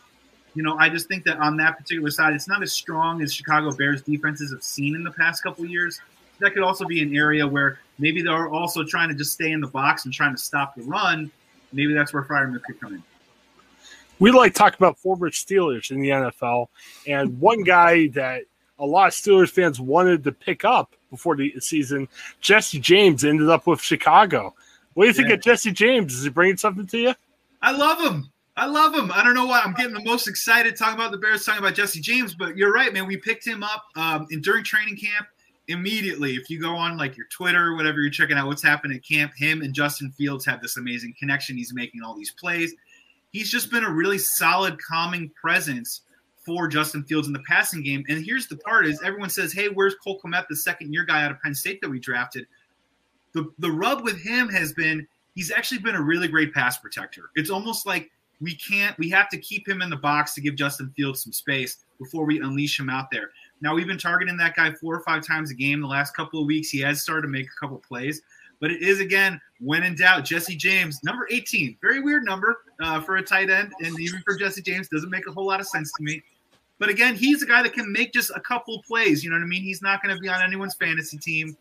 You 0.54 0.62
know, 0.64 0.76
I 0.78 0.88
just 0.88 1.06
think 1.06 1.24
that 1.24 1.38
on 1.38 1.56
that 1.58 1.78
particular 1.78 2.10
side, 2.10 2.34
it's 2.34 2.48
not 2.48 2.62
as 2.62 2.72
strong 2.72 3.22
as 3.22 3.32
Chicago 3.32 3.70
Bears 3.70 4.02
defenses 4.02 4.50
have 4.50 4.62
seen 4.62 4.96
in 4.96 5.04
the 5.04 5.12
past 5.12 5.42
couple 5.42 5.64
years. 5.64 6.00
That 6.40 6.54
could 6.54 6.62
also 6.62 6.84
be 6.84 7.02
an 7.02 7.14
area 7.14 7.46
where 7.46 7.78
maybe 7.98 8.22
they're 8.22 8.48
also 8.48 8.82
trying 8.82 9.08
to 9.10 9.14
just 9.14 9.32
stay 9.32 9.52
in 9.52 9.60
the 9.60 9.68
box 9.68 10.04
and 10.04 10.14
trying 10.14 10.34
to 10.34 10.40
stop 10.40 10.74
the 10.74 10.82
run. 10.82 11.30
Maybe 11.72 11.94
that's 11.94 12.12
where 12.12 12.22
Freiermuth 12.22 12.62
could 12.62 12.80
come 12.80 12.94
in. 12.94 13.02
we 14.18 14.32
like 14.32 14.54
talk 14.54 14.74
about 14.74 14.98
former 14.98 15.30
Steelers 15.30 15.90
in 15.90 16.00
the 16.00 16.08
NFL, 16.08 16.68
and 17.06 17.38
one 17.40 17.62
guy 17.62 18.08
that 18.08 18.44
a 18.78 18.86
lot 18.86 19.08
of 19.08 19.14
Steelers 19.14 19.50
fans 19.50 19.80
wanted 19.80 20.24
to 20.24 20.32
pick 20.32 20.64
up 20.64 20.94
before 21.10 21.36
the 21.36 21.52
season, 21.60 22.08
Jesse 22.40 22.80
James, 22.80 23.24
ended 23.24 23.48
up 23.48 23.66
with 23.66 23.80
Chicago. 23.80 24.54
What 24.98 25.04
do 25.04 25.08
you 25.10 25.14
think 25.14 25.28
Yeah. 25.28 25.34
of 25.34 25.42
Jesse 25.42 25.70
James? 25.70 26.12
Is 26.12 26.24
he 26.24 26.28
bringing 26.28 26.56
something 26.56 26.84
to 26.88 26.98
you? 26.98 27.14
I 27.62 27.70
love 27.70 28.00
him. 28.00 28.32
I 28.56 28.66
love 28.66 28.92
him. 28.92 29.12
I 29.12 29.22
don't 29.22 29.34
know 29.34 29.46
why 29.46 29.60
I'm 29.60 29.72
getting 29.74 29.94
the 29.94 30.02
most 30.02 30.26
excited 30.26 30.74
talking 30.74 30.96
about 30.96 31.12
the 31.12 31.18
Bears, 31.18 31.44
talking 31.46 31.60
about 31.60 31.76
Jesse 31.76 32.00
James, 32.00 32.34
but 32.34 32.56
you're 32.56 32.72
right, 32.72 32.92
man. 32.92 33.06
We 33.06 33.16
picked 33.16 33.46
him 33.46 33.62
up 33.62 33.84
um, 33.94 34.26
and 34.32 34.42
during 34.42 34.64
training 34.64 34.96
camp 34.96 35.28
immediately. 35.68 36.34
If 36.34 36.50
you 36.50 36.60
go 36.60 36.74
on 36.74 36.96
like 36.96 37.16
your 37.16 37.26
Twitter 37.30 37.66
or 37.66 37.76
whatever, 37.76 38.00
you're 38.00 38.10
checking 38.10 38.36
out 38.36 38.48
what's 38.48 38.60
happening 38.60 38.96
at 38.96 39.04
camp. 39.04 39.30
Him 39.36 39.62
and 39.62 39.72
Justin 39.72 40.10
Fields 40.10 40.44
have 40.46 40.60
this 40.60 40.78
amazing 40.78 41.14
connection. 41.16 41.56
He's 41.56 41.72
making 41.72 42.02
all 42.02 42.16
these 42.16 42.32
plays. 42.32 42.74
He's 43.30 43.52
just 43.52 43.70
been 43.70 43.84
a 43.84 43.90
really 43.92 44.18
solid, 44.18 44.82
calming 44.82 45.30
presence 45.40 46.00
for 46.44 46.66
Justin 46.66 47.04
Fields 47.04 47.28
in 47.28 47.32
the 47.32 47.44
passing 47.48 47.84
game. 47.84 48.04
And 48.08 48.24
here's 48.24 48.48
the 48.48 48.56
part: 48.56 48.84
is 48.84 49.00
everyone 49.04 49.30
says, 49.30 49.52
"Hey, 49.52 49.68
where's 49.68 49.94
Cole 50.02 50.20
Kmet, 50.20 50.48
the 50.48 50.56
second 50.56 50.92
year 50.92 51.04
guy 51.04 51.22
out 51.22 51.30
of 51.30 51.40
Penn 51.40 51.54
State 51.54 51.80
that 51.82 51.88
we 51.88 52.00
drafted?" 52.00 52.48
The 53.32 53.50
the 53.58 53.70
rub 53.70 54.02
with 54.02 54.20
him 54.22 54.48
has 54.48 54.72
been 54.72 55.06
he's 55.34 55.50
actually 55.50 55.78
been 55.78 55.94
a 55.94 56.02
really 56.02 56.28
great 56.28 56.52
pass 56.52 56.78
protector. 56.78 57.30
It's 57.36 57.50
almost 57.50 57.86
like 57.86 58.10
we 58.40 58.54
can't 58.54 58.96
we 58.98 59.08
have 59.10 59.28
to 59.30 59.38
keep 59.38 59.68
him 59.68 59.82
in 59.82 59.90
the 59.90 59.96
box 59.96 60.34
to 60.34 60.40
give 60.40 60.56
Justin 60.56 60.92
Fields 60.96 61.22
some 61.22 61.32
space 61.32 61.78
before 61.98 62.24
we 62.24 62.40
unleash 62.40 62.78
him 62.78 62.90
out 62.90 63.10
there. 63.10 63.30
Now 63.60 63.74
we've 63.74 63.86
been 63.86 63.98
targeting 63.98 64.36
that 64.38 64.54
guy 64.54 64.72
four 64.72 64.94
or 64.94 65.00
five 65.00 65.26
times 65.26 65.50
a 65.50 65.54
game 65.54 65.80
the 65.80 65.86
last 65.86 66.14
couple 66.14 66.40
of 66.40 66.46
weeks. 66.46 66.70
He 66.70 66.80
has 66.80 67.02
started 67.02 67.22
to 67.22 67.28
make 67.28 67.46
a 67.46 67.60
couple 67.60 67.78
plays, 67.78 68.22
but 68.60 68.70
it 68.70 68.82
is 68.82 69.00
again 69.00 69.40
when 69.60 69.82
in 69.82 69.94
doubt. 69.94 70.24
Jesse 70.24 70.56
James, 70.56 71.00
number 71.02 71.28
18, 71.30 71.76
very 71.80 72.00
weird 72.00 72.24
number 72.24 72.62
uh, 72.80 73.00
for 73.00 73.16
a 73.16 73.22
tight 73.22 73.50
end, 73.50 73.72
and 73.80 73.98
even 74.00 74.20
for 74.24 74.36
Jesse 74.36 74.62
James, 74.62 74.88
doesn't 74.88 75.10
make 75.10 75.26
a 75.26 75.32
whole 75.32 75.46
lot 75.46 75.60
of 75.60 75.66
sense 75.66 75.92
to 75.96 76.02
me. 76.02 76.22
But 76.78 76.88
again, 76.88 77.16
he's 77.16 77.42
a 77.42 77.46
guy 77.46 77.62
that 77.62 77.72
can 77.72 77.92
make 77.92 78.12
just 78.12 78.30
a 78.36 78.40
couple 78.40 78.80
plays. 78.86 79.24
You 79.24 79.30
know 79.30 79.36
what 79.36 79.42
I 79.42 79.46
mean? 79.46 79.62
He's 79.62 79.82
not 79.82 80.00
going 80.00 80.14
to 80.14 80.20
be 80.20 80.28
on 80.28 80.40
anyone's 80.40 80.76
fantasy 80.76 81.18
team 81.18 81.56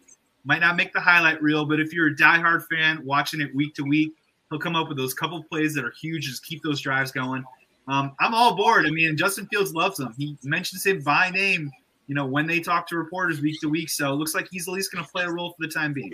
might 0.47 0.61
not 0.61 0.77
make 0.77 0.93
the 0.93 1.01
highlight 1.01 1.41
reel, 1.41 1.65
but 1.65 1.79
if 1.79 1.91
you're 1.91 2.07
a 2.07 2.15
diehard 2.15 2.65
fan 2.67 3.03
watching 3.03 3.41
it 3.41 3.53
week 3.53 3.75
to 3.75 3.83
week, 3.83 4.13
he'll 4.49 4.59
come 4.59 4.77
up 4.77 4.87
with 4.87 4.97
those 4.97 5.13
couple 5.13 5.43
plays 5.43 5.75
that 5.75 5.83
are 5.83 5.93
huge. 6.01 6.23
Just 6.25 6.45
keep 6.45 6.63
those 6.63 6.79
drives 6.79 7.11
going. 7.11 7.43
Um, 7.89 8.15
I'm 8.21 8.33
all 8.33 8.53
aboard. 8.53 8.85
I 8.85 8.89
mean, 8.89 9.17
Justin 9.17 9.45
Fields 9.47 9.73
loves 9.73 9.99
him. 9.99 10.13
He 10.17 10.37
mentions 10.43 10.85
him 10.85 11.01
by 11.01 11.29
name, 11.31 11.69
you 12.07 12.15
know, 12.15 12.25
when 12.25 12.47
they 12.47 12.61
talk 12.61 12.87
to 12.87 12.95
reporters 12.95 13.41
week 13.41 13.59
to 13.59 13.67
week. 13.67 13.89
So 13.89 14.13
it 14.13 14.15
looks 14.15 14.33
like 14.33 14.47
he's 14.49 14.69
at 14.69 14.73
least 14.73 14.93
going 14.93 15.03
to 15.03 15.11
play 15.11 15.25
a 15.25 15.29
role 15.29 15.49
for 15.49 15.67
the 15.67 15.71
time 15.71 15.91
being. 15.91 16.13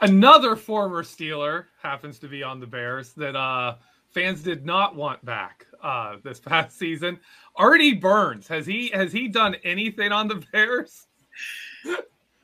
Another 0.00 0.56
former 0.56 1.04
Steeler 1.04 1.66
happens 1.80 2.18
to 2.18 2.28
be 2.28 2.42
on 2.42 2.58
the 2.58 2.66
Bears 2.66 3.12
that 3.12 3.36
uh, 3.36 3.76
fans 4.08 4.42
did 4.42 4.66
not 4.66 4.96
want 4.96 5.24
back 5.24 5.66
uh, 5.82 6.16
this 6.24 6.40
past 6.44 6.76
season. 6.76 7.20
Artie 7.54 7.94
Burns 7.94 8.48
has 8.48 8.66
he 8.66 8.88
has 8.88 9.12
he 9.12 9.28
done 9.28 9.54
anything 9.62 10.10
on 10.10 10.26
the 10.26 10.42
Bears? 10.52 11.06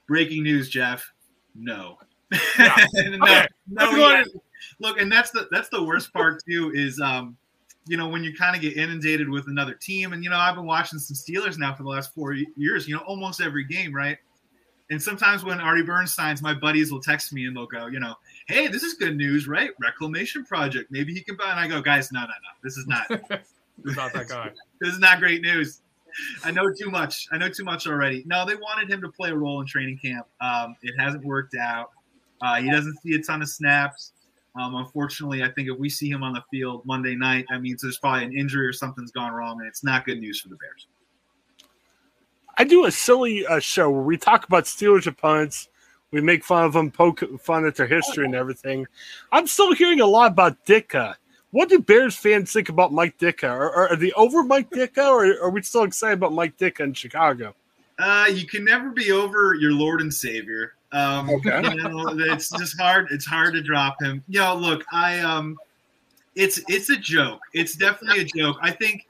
Breaking 0.06 0.42
news, 0.42 0.68
Jeff. 0.68 1.12
No. 1.54 1.98
Yeah. 2.58 2.76
no, 2.94 3.24
Okay. 3.24 3.46
no, 3.68 3.90
yeah. 3.92 4.24
Look, 4.78 5.00
and 5.00 5.10
that's 5.10 5.30
the 5.30 5.48
that's 5.50 5.68
the 5.68 5.82
worst 5.82 6.12
part 6.12 6.42
too 6.48 6.72
is 6.74 7.00
um, 7.00 7.36
you 7.86 7.96
know, 7.96 8.08
when 8.08 8.24
you 8.24 8.34
kind 8.34 8.56
of 8.56 8.62
get 8.62 8.76
inundated 8.76 9.28
with 9.28 9.46
another 9.46 9.74
team, 9.74 10.12
and 10.12 10.24
you 10.24 10.30
know, 10.30 10.36
I've 10.36 10.56
been 10.56 10.66
watching 10.66 10.98
some 10.98 11.14
Steelers 11.14 11.56
now 11.58 11.74
for 11.74 11.82
the 11.82 11.88
last 11.88 12.12
four 12.14 12.34
years. 12.34 12.88
You 12.88 12.96
know, 12.96 13.02
almost 13.02 13.40
every 13.40 13.64
game, 13.64 13.94
right? 13.94 14.18
And 14.90 15.02
sometimes 15.02 15.44
when 15.44 15.60
Artie 15.60 15.82
Burns 15.82 16.14
signs, 16.14 16.42
my 16.42 16.54
buddies 16.54 16.92
will 16.92 17.00
text 17.00 17.32
me 17.32 17.46
and 17.46 17.56
they'll 17.56 17.66
go, 17.66 17.86
you 17.88 17.98
know, 17.98 18.14
hey, 18.46 18.68
this 18.68 18.84
is 18.84 18.94
good 18.94 19.16
news, 19.16 19.48
right? 19.48 19.70
Reclamation 19.80 20.44
project. 20.44 20.92
Maybe 20.92 21.12
he 21.12 21.22
can 21.22 21.36
buy. 21.36 21.50
And 21.50 21.58
I 21.58 21.66
go, 21.66 21.80
guys, 21.80 22.12
no, 22.12 22.20
no, 22.20 22.26
no. 22.26 22.32
This 22.62 22.76
is 22.76 22.86
not. 22.86 23.06
He's 23.84 23.96
not 23.96 24.12
that 24.12 24.28
guy. 24.28 24.50
this 24.80 24.92
is 24.92 25.00
not 25.00 25.18
great 25.18 25.42
news. 25.42 25.80
I 26.44 26.50
know 26.50 26.72
too 26.72 26.90
much. 26.90 27.28
I 27.32 27.38
know 27.38 27.48
too 27.48 27.64
much 27.64 27.86
already. 27.86 28.24
No, 28.26 28.46
they 28.46 28.56
wanted 28.56 28.90
him 28.90 29.00
to 29.02 29.08
play 29.08 29.30
a 29.30 29.36
role 29.36 29.60
in 29.60 29.66
training 29.66 29.98
camp. 29.98 30.26
Um, 30.40 30.76
it 30.82 30.94
hasn't 30.98 31.24
worked 31.24 31.54
out. 31.56 31.90
Uh, 32.40 32.56
he 32.56 32.70
doesn't 32.70 32.98
see 33.00 33.14
a 33.14 33.22
ton 33.22 33.42
of 33.42 33.48
snaps. 33.48 34.12
Um, 34.58 34.74
unfortunately, 34.76 35.42
I 35.42 35.50
think 35.50 35.68
if 35.68 35.78
we 35.78 35.90
see 35.90 36.08
him 36.08 36.22
on 36.22 36.32
the 36.32 36.42
field 36.50 36.84
Monday 36.86 37.14
night, 37.14 37.44
that 37.50 37.60
means 37.60 37.82
there's 37.82 37.98
probably 37.98 38.24
an 38.24 38.36
injury 38.36 38.66
or 38.66 38.72
something's 38.72 39.10
gone 39.10 39.32
wrong, 39.32 39.58
and 39.60 39.68
it's 39.68 39.84
not 39.84 40.06
good 40.06 40.18
news 40.18 40.40
for 40.40 40.48
the 40.48 40.56
Bears. 40.56 40.86
I 42.58 42.64
do 42.64 42.86
a 42.86 42.90
silly 42.90 43.46
uh, 43.46 43.60
show 43.60 43.90
where 43.90 44.02
we 44.02 44.16
talk 44.16 44.46
about 44.46 44.64
Steelers 44.64 45.06
opponents. 45.06 45.68
We 46.10 46.22
make 46.22 46.42
fun 46.42 46.64
of 46.64 46.72
them, 46.72 46.90
poke 46.90 47.22
fun 47.40 47.66
at 47.66 47.74
their 47.74 47.86
history 47.86 48.24
and 48.24 48.34
everything. 48.34 48.86
I'm 49.30 49.46
still 49.46 49.74
hearing 49.74 50.00
a 50.00 50.06
lot 50.06 50.32
about 50.32 50.64
Ditka. 50.64 51.16
What 51.50 51.68
do 51.68 51.78
Bears 51.78 52.16
fans 52.16 52.52
think 52.52 52.68
about 52.68 52.92
Mike 52.92 53.18
Ditka? 53.18 53.48
Are, 53.48 53.90
are 53.90 53.96
they 53.96 54.12
over 54.12 54.42
Mike 54.42 54.70
Ditka, 54.70 55.06
or 55.06 55.42
are 55.42 55.50
we 55.50 55.62
still 55.62 55.84
excited 55.84 56.14
about 56.14 56.32
Mike 56.32 56.56
Ditka 56.58 56.80
in 56.80 56.92
Chicago? 56.92 57.54
Uh, 57.98 58.26
you 58.30 58.46
can 58.46 58.64
never 58.64 58.90
be 58.90 59.10
over 59.10 59.54
your 59.54 59.72
Lord 59.72 60.00
and 60.00 60.12
Savior. 60.12 60.74
Um, 60.92 61.30
Okay. 61.30 61.62
you 61.74 61.82
know, 61.82 62.08
it's 62.10 62.50
just 62.50 62.78
hard. 62.78 63.08
It's 63.10 63.24
hard 63.24 63.54
to 63.54 63.62
drop 63.62 64.00
him. 64.02 64.22
You 64.28 64.40
know, 64.40 64.54
look, 64.56 64.84
I 64.92 65.20
um, 65.20 65.56
it's 66.34 66.60
it's 66.68 66.90
a 66.90 66.96
joke. 66.96 67.40
It's 67.54 67.74
definitely 67.74 68.20
a 68.20 68.24
joke. 68.24 68.58
I 68.60 68.70
think 68.70 69.06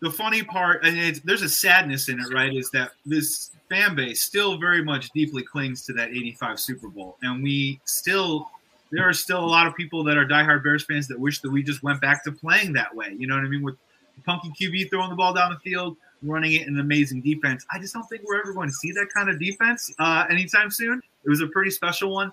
the 0.00 0.10
funny 0.10 0.42
part, 0.42 0.84
and 0.84 0.98
it's, 0.98 1.20
there's 1.20 1.42
a 1.42 1.48
sadness 1.48 2.08
in 2.08 2.20
it, 2.20 2.32
right? 2.32 2.54
Is 2.54 2.70
that 2.70 2.92
this 3.04 3.50
fan 3.68 3.94
base 3.94 4.22
still 4.22 4.58
very 4.58 4.82
much 4.82 5.10
deeply 5.10 5.42
clings 5.42 5.84
to 5.86 5.92
that 5.94 6.10
'85 6.10 6.60
Super 6.60 6.88
Bowl, 6.88 7.18
and 7.22 7.42
we 7.42 7.80
still 7.84 8.50
there 8.90 9.08
are 9.08 9.12
still 9.12 9.44
a 9.44 9.46
lot 9.46 9.66
of 9.66 9.74
people 9.74 10.04
that 10.04 10.16
are 10.16 10.24
diehard 10.24 10.62
Bears 10.62 10.84
fans 10.84 11.08
that 11.08 11.18
wish 11.18 11.40
that 11.40 11.50
we 11.50 11.62
just 11.62 11.82
went 11.82 12.00
back 12.00 12.22
to 12.24 12.32
playing 12.32 12.72
that 12.74 12.94
way. 12.94 13.14
You 13.16 13.26
know 13.26 13.34
what 13.34 13.44
I 13.44 13.48
mean? 13.48 13.62
With 13.62 13.76
punky 14.24 14.50
QB 14.50 14.90
throwing 14.90 15.10
the 15.10 15.16
ball 15.16 15.34
down 15.34 15.52
the 15.52 15.58
field, 15.58 15.96
running 16.22 16.52
it 16.52 16.62
in 16.62 16.74
an 16.74 16.80
amazing 16.80 17.20
defense. 17.20 17.66
I 17.72 17.78
just 17.78 17.94
don't 17.94 18.04
think 18.04 18.22
we're 18.24 18.40
ever 18.40 18.52
going 18.52 18.68
to 18.68 18.74
see 18.74 18.92
that 18.92 19.08
kind 19.14 19.28
of 19.28 19.38
defense 19.38 19.92
uh, 19.98 20.24
anytime 20.30 20.70
soon. 20.70 21.02
It 21.24 21.28
was 21.28 21.40
a 21.40 21.46
pretty 21.48 21.70
special 21.70 22.12
one. 22.12 22.32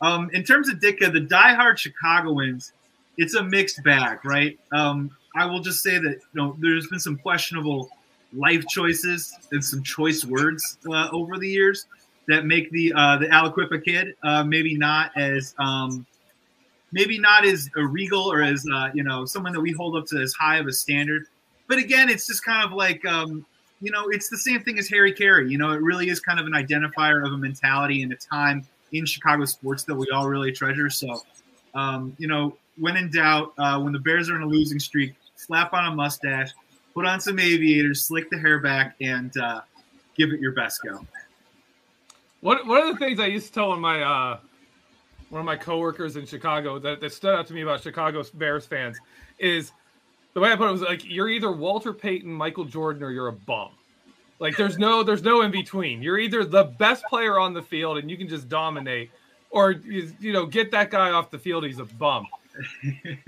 Um, 0.00 0.30
in 0.32 0.44
terms 0.44 0.68
of 0.68 0.76
Ditka, 0.76 1.12
the 1.12 1.20
diehard 1.20 1.76
Chicagoans, 1.76 2.72
it's 3.18 3.34
a 3.34 3.42
mixed 3.42 3.82
bag, 3.82 4.24
right? 4.24 4.58
Um, 4.72 5.10
I 5.36 5.44
will 5.44 5.60
just 5.60 5.82
say 5.82 5.98
that 5.98 6.14
you 6.14 6.20
know 6.34 6.56
there's 6.58 6.86
been 6.86 7.00
some 7.00 7.18
questionable 7.18 7.90
life 8.32 8.64
choices 8.68 9.36
and 9.52 9.62
some 9.62 9.82
choice 9.82 10.24
words 10.24 10.78
uh, 10.90 11.08
over 11.12 11.36
the 11.36 11.48
years 11.48 11.86
that 12.30 12.46
make 12.46 12.70
the 12.70 12.92
uh, 12.96 13.18
the 13.18 13.26
Aliquippa 13.26 13.84
kid 13.84 14.14
uh, 14.22 14.44
maybe 14.44 14.78
not 14.78 15.10
as 15.16 15.54
um, 15.58 16.06
maybe 16.92 17.18
not 17.18 17.44
as 17.44 17.68
uh, 17.76 17.82
regal 17.82 18.32
or 18.32 18.40
as 18.42 18.64
uh, 18.72 18.90
you 18.94 19.02
know 19.02 19.24
someone 19.24 19.52
that 19.52 19.60
we 19.60 19.72
hold 19.72 19.96
up 19.96 20.06
to 20.06 20.18
as 20.18 20.32
high 20.34 20.58
of 20.58 20.66
a 20.66 20.72
standard. 20.72 21.26
But 21.68 21.78
again, 21.78 22.08
it's 22.08 22.26
just 22.26 22.44
kind 22.44 22.64
of 22.64 22.72
like 22.72 23.04
um, 23.04 23.44
you 23.80 23.90
know 23.90 24.08
it's 24.08 24.28
the 24.28 24.38
same 24.38 24.62
thing 24.62 24.78
as 24.78 24.88
Harry 24.88 25.12
Caray. 25.12 25.48
You 25.48 25.58
know, 25.58 25.72
it 25.72 25.82
really 25.82 26.08
is 26.08 26.20
kind 26.20 26.38
of 26.38 26.46
an 26.46 26.52
identifier 26.52 27.26
of 27.26 27.32
a 27.32 27.36
mentality 27.36 28.02
and 28.02 28.12
a 28.12 28.16
time 28.16 28.64
in 28.92 29.04
Chicago 29.04 29.44
sports 29.44 29.82
that 29.84 29.94
we 29.94 30.08
all 30.10 30.28
really 30.28 30.52
treasure. 30.52 30.88
So, 30.88 31.22
um, 31.74 32.14
you 32.18 32.28
know, 32.28 32.56
when 32.78 32.96
in 32.96 33.10
doubt, 33.10 33.54
uh, 33.58 33.80
when 33.80 33.92
the 33.92 33.98
Bears 33.98 34.30
are 34.30 34.36
in 34.36 34.42
a 34.42 34.46
losing 34.46 34.78
streak, 34.78 35.14
slap 35.36 35.72
on 35.72 35.92
a 35.92 35.94
mustache, 35.94 36.50
put 36.94 37.06
on 37.06 37.20
some 37.20 37.38
aviators, 37.38 38.04
slick 38.04 38.30
the 38.30 38.38
hair 38.38 38.60
back, 38.60 38.94
and 39.00 39.36
uh, 39.36 39.60
give 40.16 40.32
it 40.32 40.40
your 40.40 40.52
best 40.52 40.80
go. 40.82 41.04
One 42.40 42.66
one 42.66 42.86
of 42.86 42.98
the 42.98 43.04
things 43.04 43.20
I 43.20 43.26
used 43.26 43.48
to 43.48 43.52
tell 43.52 43.68
one 43.68 43.78
of 43.78 43.82
my 43.82 44.02
uh, 44.02 44.38
one 45.28 45.40
of 45.40 45.46
my 45.46 45.56
coworkers 45.56 46.16
in 46.16 46.26
Chicago 46.26 46.78
that, 46.78 47.00
that 47.00 47.12
stood 47.12 47.34
out 47.34 47.46
to 47.48 47.54
me 47.54 47.62
about 47.62 47.82
Chicago 47.82 48.22
Bears 48.34 48.66
fans 48.66 48.98
is 49.38 49.72
the 50.34 50.40
way 50.40 50.52
I 50.52 50.56
put 50.56 50.68
it 50.68 50.72
was 50.72 50.82
like 50.82 51.04
you're 51.04 51.28
either 51.28 51.50
Walter 51.52 51.92
Payton, 51.92 52.30
Michael 52.30 52.64
Jordan, 52.64 53.02
or 53.02 53.10
you're 53.10 53.28
a 53.28 53.32
bum. 53.32 53.70
Like 54.38 54.56
there's 54.56 54.78
no 54.78 55.02
there's 55.02 55.22
no 55.22 55.42
in 55.42 55.50
between. 55.50 56.02
You're 56.02 56.18
either 56.18 56.44
the 56.44 56.64
best 56.64 57.04
player 57.04 57.38
on 57.38 57.52
the 57.52 57.62
field 57.62 57.98
and 57.98 58.10
you 58.10 58.16
can 58.16 58.28
just 58.28 58.48
dominate, 58.48 59.10
or 59.50 59.72
you, 59.72 60.12
you 60.18 60.32
know 60.32 60.46
get 60.46 60.70
that 60.70 60.90
guy 60.90 61.10
off 61.10 61.30
the 61.30 61.38
field. 61.38 61.64
He's 61.64 61.78
a 61.78 61.84
bum. 61.84 62.26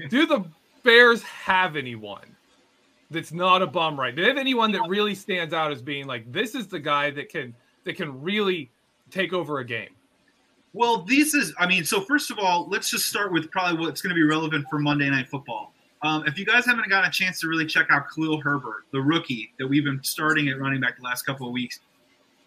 Do 0.08 0.26
the 0.26 0.44
Bears 0.82 1.22
have 1.22 1.76
anyone 1.76 2.24
that's 3.10 3.32
not 3.32 3.62
a 3.62 3.66
bum? 3.66 4.00
Right? 4.00 4.16
Do 4.16 4.22
they 4.22 4.28
have 4.28 4.38
anyone 4.38 4.72
that 4.72 4.88
really 4.88 5.14
stands 5.14 5.52
out 5.52 5.70
as 5.70 5.82
being 5.82 6.06
like 6.06 6.30
this 6.32 6.54
is 6.54 6.66
the 6.66 6.80
guy 6.80 7.10
that 7.10 7.28
can 7.28 7.54
that 7.84 7.96
can 7.96 8.22
really 8.22 8.70
take 9.12 9.32
over 9.32 9.60
a 9.60 9.64
game? 9.64 9.90
Well, 10.74 11.02
this 11.02 11.34
is, 11.34 11.52
I 11.58 11.66
mean, 11.66 11.84
so 11.84 12.00
first 12.00 12.30
of 12.30 12.38
all, 12.38 12.66
let's 12.68 12.90
just 12.90 13.06
start 13.06 13.32
with 13.32 13.50
probably 13.50 13.84
what's 13.84 14.00
going 14.00 14.10
to 14.10 14.14
be 14.14 14.22
relevant 14.22 14.66
for 14.70 14.78
Monday 14.78 15.10
Night 15.10 15.28
Football. 15.28 15.72
Um, 16.02 16.24
if 16.26 16.38
you 16.38 16.46
guys 16.46 16.64
haven't 16.64 16.88
gotten 16.88 17.08
a 17.08 17.12
chance 17.12 17.40
to 17.40 17.48
really 17.48 17.66
check 17.66 17.86
out 17.90 18.06
Khalil 18.12 18.40
Herbert, 18.40 18.84
the 18.90 19.00
rookie 19.00 19.52
that 19.58 19.66
we've 19.66 19.84
been 19.84 20.02
starting 20.02 20.48
at 20.48 20.58
running 20.58 20.80
back 20.80 20.96
the 20.96 21.04
last 21.04 21.22
couple 21.22 21.46
of 21.46 21.52
weeks, 21.52 21.78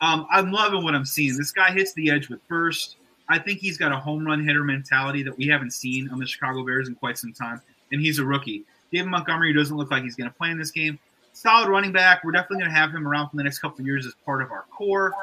um, 0.01 0.28
I'm 0.30 0.51
loving 0.51 0.84
what 0.84 0.93
I'm 0.93 1.06
seeing. 1.06 1.38
This 1.38 1.51
guy 1.51 1.71
hits 1.71 1.93
the 1.93 2.12
edge 2.12 2.30
with 2.30 2.41
first. 2.49 2.97
I 3.30 3.39
think 3.39 3.60
he's 3.60 3.78
got 3.78 3.91
a 3.91 3.97
home 3.97 4.25
run 4.25 4.45
hitter 4.45 4.63
mentality 4.63 5.23
that 5.23 5.38
we 5.38 5.47
haven't 5.47 5.71
seen 5.71 6.10
on 6.10 6.19
the 6.19 6.25
Chicago 6.25 6.65
Bears 6.65 6.89
in 6.89 6.95
quite 6.95 7.17
some 7.17 7.32
time, 7.32 7.62
and 7.91 8.01
he's 8.01 8.19
a 8.19 8.25
rookie. 8.25 8.65
David 8.91 9.08
Montgomery 9.08 9.54
doesn't 9.54 9.75
look 9.75 9.89
like 9.89 10.04
he's 10.04 10.15
going 10.15 10.30
to 10.30 10.36
play 10.36 10.49
in 10.49 10.58
this 10.58 10.71
game. 10.71 10.99
Solid 11.34 11.69
running 11.69 11.91
back. 11.91 12.23
We're 12.23 12.32
definitely 12.32 12.60
going 12.60 12.71
to 12.71 12.78
have 12.78 12.91
him 12.91 13.08
around 13.08 13.30
for 13.30 13.38
the 13.38 13.43
next 13.43 13.60
couple 13.60 13.82
of 13.82 13.86
years 13.86 14.06
as 14.06 14.13
part 14.25 14.41
of 14.41 14.51
our 14.51 14.65
core. 14.71 15.13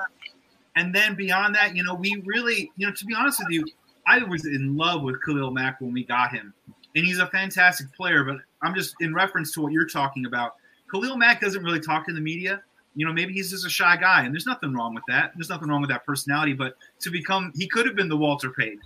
And 0.76 0.94
then 0.94 1.14
beyond 1.14 1.54
that, 1.54 1.76
you 1.76 1.84
know, 1.84 1.94
we 1.94 2.22
really, 2.24 2.70
you 2.76 2.86
know, 2.86 2.92
to 2.92 3.04
be 3.04 3.14
honest 3.14 3.40
with 3.40 3.50
you, 3.50 3.66
I 4.06 4.18
was 4.22 4.46
in 4.46 4.76
love 4.76 5.02
with 5.02 5.22
Khalil 5.24 5.50
Mack 5.50 5.80
when 5.80 5.92
we 5.92 6.04
got 6.04 6.32
him. 6.32 6.54
And 6.94 7.04
he's 7.04 7.18
a 7.18 7.26
fantastic 7.26 7.92
player, 7.94 8.24
but 8.24 8.36
I'm 8.62 8.74
just 8.74 8.94
in 9.00 9.14
reference 9.14 9.52
to 9.52 9.62
what 9.62 9.72
you're 9.72 9.86
talking 9.86 10.26
about. 10.26 10.56
Khalil 10.90 11.16
Mack 11.16 11.40
doesn't 11.40 11.62
really 11.62 11.80
talk 11.80 12.06
to 12.06 12.12
the 12.12 12.20
media. 12.20 12.62
You 12.94 13.06
know, 13.06 13.12
maybe 13.12 13.32
he's 13.32 13.50
just 13.50 13.64
a 13.64 13.70
shy 13.70 13.96
guy, 13.96 14.24
and 14.24 14.34
there's 14.34 14.44
nothing 14.46 14.74
wrong 14.74 14.94
with 14.94 15.04
that. 15.08 15.32
There's 15.34 15.48
nothing 15.48 15.68
wrong 15.68 15.80
with 15.80 15.88
that 15.88 16.04
personality, 16.04 16.52
but 16.52 16.76
to 17.00 17.10
become, 17.10 17.50
he 17.54 17.66
could 17.66 17.86
have 17.86 17.96
been 17.96 18.08
the 18.08 18.16
Walter 18.16 18.50
Payton 18.50 18.80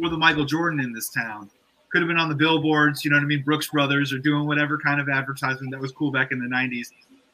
or 0.00 0.10
the 0.10 0.16
Michael 0.16 0.44
Jordan 0.44 0.78
in 0.78 0.92
this 0.92 1.08
town. 1.10 1.50
Could 1.90 2.02
have 2.02 2.08
been 2.08 2.18
on 2.18 2.28
the 2.28 2.36
billboards, 2.36 3.04
you 3.04 3.10
know 3.10 3.16
what 3.16 3.24
I 3.24 3.26
mean? 3.26 3.42
Brooks 3.42 3.68
Brothers 3.68 4.12
or 4.12 4.18
doing 4.18 4.46
whatever 4.46 4.78
kind 4.78 5.00
of 5.00 5.08
advertisement 5.08 5.72
that 5.72 5.80
was 5.80 5.90
cool 5.90 6.12
back 6.12 6.30
in 6.30 6.38
the 6.38 6.46
90s. 6.46 6.88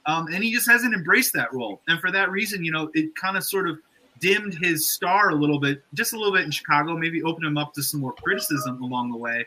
Um, 0.06 0.28
and 0.32 0.42
he 0.44 0.52
just 0.52 0.68
hasn't 0.68 0.94
embraced 0.94 1.32
that 1.34 1.52
role. 1.52 1.82
And 1.88 2.00
for 2.00 2.10
that 2.12 2.30
reason, 2.30 2.64
you 2.64 2.70
know, 2.70 2.90
it 2.94 3.14
kind 3.16 3.36
of 3.36 3.44
sort 3.44 3.68
of 3.68 3.78
dimmed 4.20 4.55
his 4.55 4.88
star 4.88 5.31
a 5.31 5.35
little 5.35 5.59
bit, 5.59 5.83
just 5.94 6.12
a 6.12 6.16
little 6.16 6.33
bit 6.33 6.44
in 6.44 6.50
Chicago, 6.50 6.96
maybe 6.96 7.22
opened 7.22 7.46
him 7.46 7.59
up 7.59 7.74
to 7.74 7.83
some 7.83 8.00
more 8.00 8.12
criticism 8.12 8.83
along 8.83 9.11
the 9.11 9.18
way. 9.18 9.46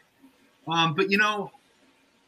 Um, 0.68 0.94
but 0.94 1.10
you 1.10 1.18
know, 1.18 1.52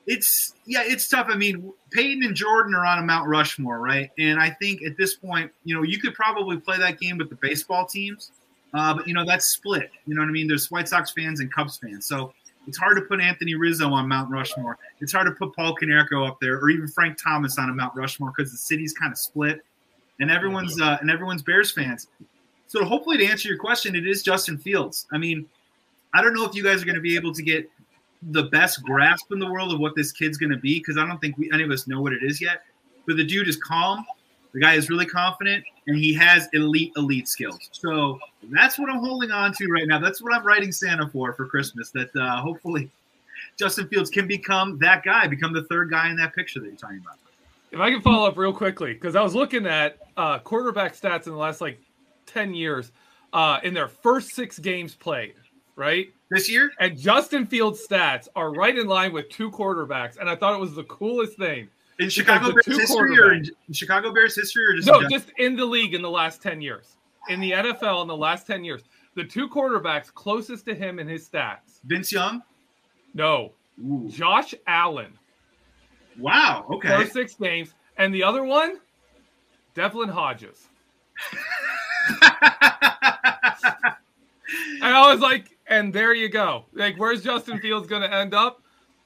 it's 0.08 0.56
yeah, 0.66 0.82
it's 0.84 1.08
tough. 1.08 1.28
I 1.30 1.36
mean, 1.36 1.72
Payton 1.92 2.24
and 2.24 2.36
Jordan 2.36 2.74
are 2.74 2.86
on 2.86 3.00
a 3.00 3.04
Mount 3.04 3.28
Rushmore, 3.28 3.80
right? 3.80 4.10
And 4.18 4.40
I 4.40 4.50
think 4.50 4.82
at 4.82 4.98
this 4.98 5.16
point, 5.16 5.52
you 5.64 5.76
know, 5.76 5.84
you 5.84 6.00
could 6.00 6.14
probably 6.14 6.58
play 6.58 6.78
that 6.78 7.00
game 7.00 7.18
with 7.18 7.30
the 7.30 7.36
baseball 7.36 7.86
teams, 7.86 8.32
uh, 8.74 8.94
but 8.96 9.08
you 9.08 9.14
know 9.14 9.26
that's 9.26 9.46
split. 9.46 9.92
You 10.08 10.16
know 10.16 10.22
what 10.22 10.30
I 10.30 10.32
mean? 10.32 10.48
There's 10.48 10.72
White 10.72 10.88
Sox 10.88 11.12
fans 11.12 11.42
and 11.42 11.54
Cubs 11.54 11.78
fans, 11.78 12.08
so 12.08 12.34
it's 12.68 12.78
hard 12.78 12.98
to 12.98 13.04
put 13.04 13.22
Anthony 13.22 13.56
Rizzo 13.56 13.90
on 13.92 14.08
Mount 14.08 14.30
Rushmore. 14.30 14.78
It's 15.00 15.12
hard 15.12 15.28
to 15.28 15.34
put 15.34 15.56
Paul 15.56 15.76
Konerko 15.76 16.28
up 16.28 16.40
there, 16.40 16.58
or 16.58 16.70
even 16.70 16.88
Frank 16.88 17.18
Thomas 17.22 17.58
on 17.58 17.70
a 17.70 17.74
Mount 17.74 17.96
Rushmore 17.96 18.34
because 18.36 18.52
the 18.52 18.58
city's 18.58 18.94
kind 18.94 19.12
of 19.12 19.18
split, 19.18 19.62
and 20.20 20.30
everyone's 20.30 20.80
uh, 20.80 20.98
and 21.02 21.10
everyone's 21.10 21.42
Bears 21.42 21.72
fans. 21.72 22.08
So 22.68 22.86
hopefully, 22.86 23.18
to 23.18 23.26
answer 23.26 23.48
your 23.48 23.58
question, 23.58 23.96
it 23.96 24.08
is 24.08 24.22
Justin 24.22 24.58
Fields. 24.58 25.08
I 25.12 25.18
mean, 25.18 25.48
I 26.14 26.22
don't 26.22 26.34
know 26.34 26.46
if 26.46 26.54
you 26.54 26.64
guys 26.64 26.82
are 26.82 26.86
going 26.86 26.96
to 26.96 27.02
be 27.02 27.16
able 27.16 27.34
to 27.34 27.42
get 27.42 27.70
the 28.22 28.44
best 28.44 28.84
grasp 28.84 29.32
in 29.32 29.40
the 29.40 29.50
world 29.50 29.74
of 29.74 29.80
what 29.80 29.96
this 29.96 30.12
kid's 30.12 30.38
going 30.38 30.52
to 30.52 30.58
be 30.58 30.80
because 30.80 30.98
I 30.98 31.06
don't 31.06 31.20
think 31.20 31.38
we, 31.38 31.52
any 31.52 31.64
of 31.64 31.72
us 31.72 31.88
know 31.88 32.02
what 32.02 32.14
it 32.14 32.22
is 32.22 32.42
yet. 32.42 32.64
But 33.08 33.18
the 33.18 33.24
dude 33.24 33.48
is 33.48 33.58
calm. 33.58 34.06
The 34.54 34.60
guy 34.60 34.74
is 34.74 34.90
really 34.90 35.06
confident, 35.06 35.64
and 35.88 35.98
he 35.98 36.14
has 36.16 36.48
elite, 36.54 36.92
elite 36.98 37.28
skills. 37.28 37.70
So 37.72 38.20
that's 38.52 38.80
what 38.80 38.90
I'm 38.90 39.00
holding 39.00 39.32
on 39.32 39.54
to 39.54 39.68
right 39.68 39.88
now. 39.88 40.00
That's 40.00 40.22
what 40.22 40.34
I'm 40.34 40.46
writing 40.46 40.72
Santa 40.72 41.08
for 41.08 41.34
for 41.34 41.46
Christmas. 41.46 41.92
That 41.92 42.16
uh, 42.16 42.42
hopefully 42.42 42.90
Justin 43.58 43.88
Fields 43.88 44.10
can 44.10 44.28
become 44.28 44.78
that 44.80 45.04
guy, 45.04 45.28
become 45.28 45.54
the 45.54 45.64
third 45.66 45.92
guy 45.92 46.10
in 46.10 46.16
that 46.18 46.34
picture 46.34 46.60
that 46.60 46.66
you're 46.66 46.76
talking 46.76 47.00
about. 47.00 47.18
If 47.72 47.80
I 47.80 47.92
can 47.92 48.02
follow 48.02 48.28
up 48.28 48.38
real 48.38 48.54
quickly, 48.54 48.94
because 48.94 49.16
I 49.16 49.22
was 49.22 49.36
looking 49.36 49.66
at 49.68 49.98
uh, 50.18 50.40
quarterback 50.40 50.96
stats 50.96 51.28
in 51.28 51.34
the 51.34 51.38
last 51.38 51.62
like 51.62 51.80
10 52.26 52.54
years 52.54 52.92
uh, 53.34 53.60
in 53.64 53.74
their 53.74 53.88
first 53.88 54.32
six 54.32 54.58
games 54.58 54.96
played, 54.96 55.36
right? 55.76 56.08
This 56.32 56.50
year, 56.50 56.72
And 56.80 56.98
Justin 56.98 57.46
Fields' 57.46 57.86
stats 57.88 58.28
are 58.36 58.52
right 58.54 58.78
in 58.78 58.88
line 58.88 59.14
with 59.14 59.30
two 59.30 59.50
quarterbacks. 59.52 60.18
And 60.18 60.30
I 60.30 60.36
thought 60.36 60.54
it 60.54 60.60
was 60.60 60.76
the 60.76 60.84
coolest 60.84 61.38
thing. 61.38 61.68
in 62.00 62.10
Chicago 62.10 62.52
Bears 62.52 62.66
history, 62.66 63.20
or 63.20 63.34
in, 63.34 63.46
in 63.68 63.74
Chicago 63.74 64.14
Bears 64.14 64.36
history, 64.36 64.66
or 64.66 64.76
just 64.76 64.88
No, 64.88 65.00
in 65.00 65.10
just 65.10 65.32
in 65.38 65.56
the 65.56 65.66
league 65.66 65.94
in 65.94 66.02
the 66.02 66.10
last 66.10 66.42
10 66.42 66.62
years. 66.62 66.98
In 67.30 67.40
the 67.40 67.52
NFL 67.52 68.02
in 68.04 68.08
the 68.08 68.18
last 68.18 68.48
10 68.48 68.64
years. 68.64 68.84
The 69.16 69.24
two 69.24 69.50
quarterbacks 69.50 70.14
closest 70.14 70.66
to 70.68 70.76
him 70.76 71.00
in 71.00 71.08
his 71.08 71.28
stats. 71.28 71.82
Vince 71.84 72.12
Young? 72.12 72.42
No, 73.14 73.54
Ooh. 73.84 74.08
Josh 74.10 74.54
Allen, 74.68 75.18
Wow. 76.18 76.66
Okay. 76.72 76.88
first 76.90 77.14
six 77.14 77.36
games. 77.36 77.74
And 77.98 78.14
the 78.14 78.24
other 78.24 78.44
one, 78.44 78.78
Devlin 79.76 80.10
Hodges. 80.10 80.68
And 84.82 84.96
I 84.96 85.12
was 85.12 85.20
like, 85.22 85.58
and 85.68 85.94
there 85.94 86.14
you 86.14 86.30
go. 86.30 86.66
Like, 86.74 86.98
where's 86.98 87.22
Justin 87.22 87.60
Fields 87.60 87.86
going 87.88 88.02
to 88.02 88.12
end 88.12 88.34
up? 88.34 88.62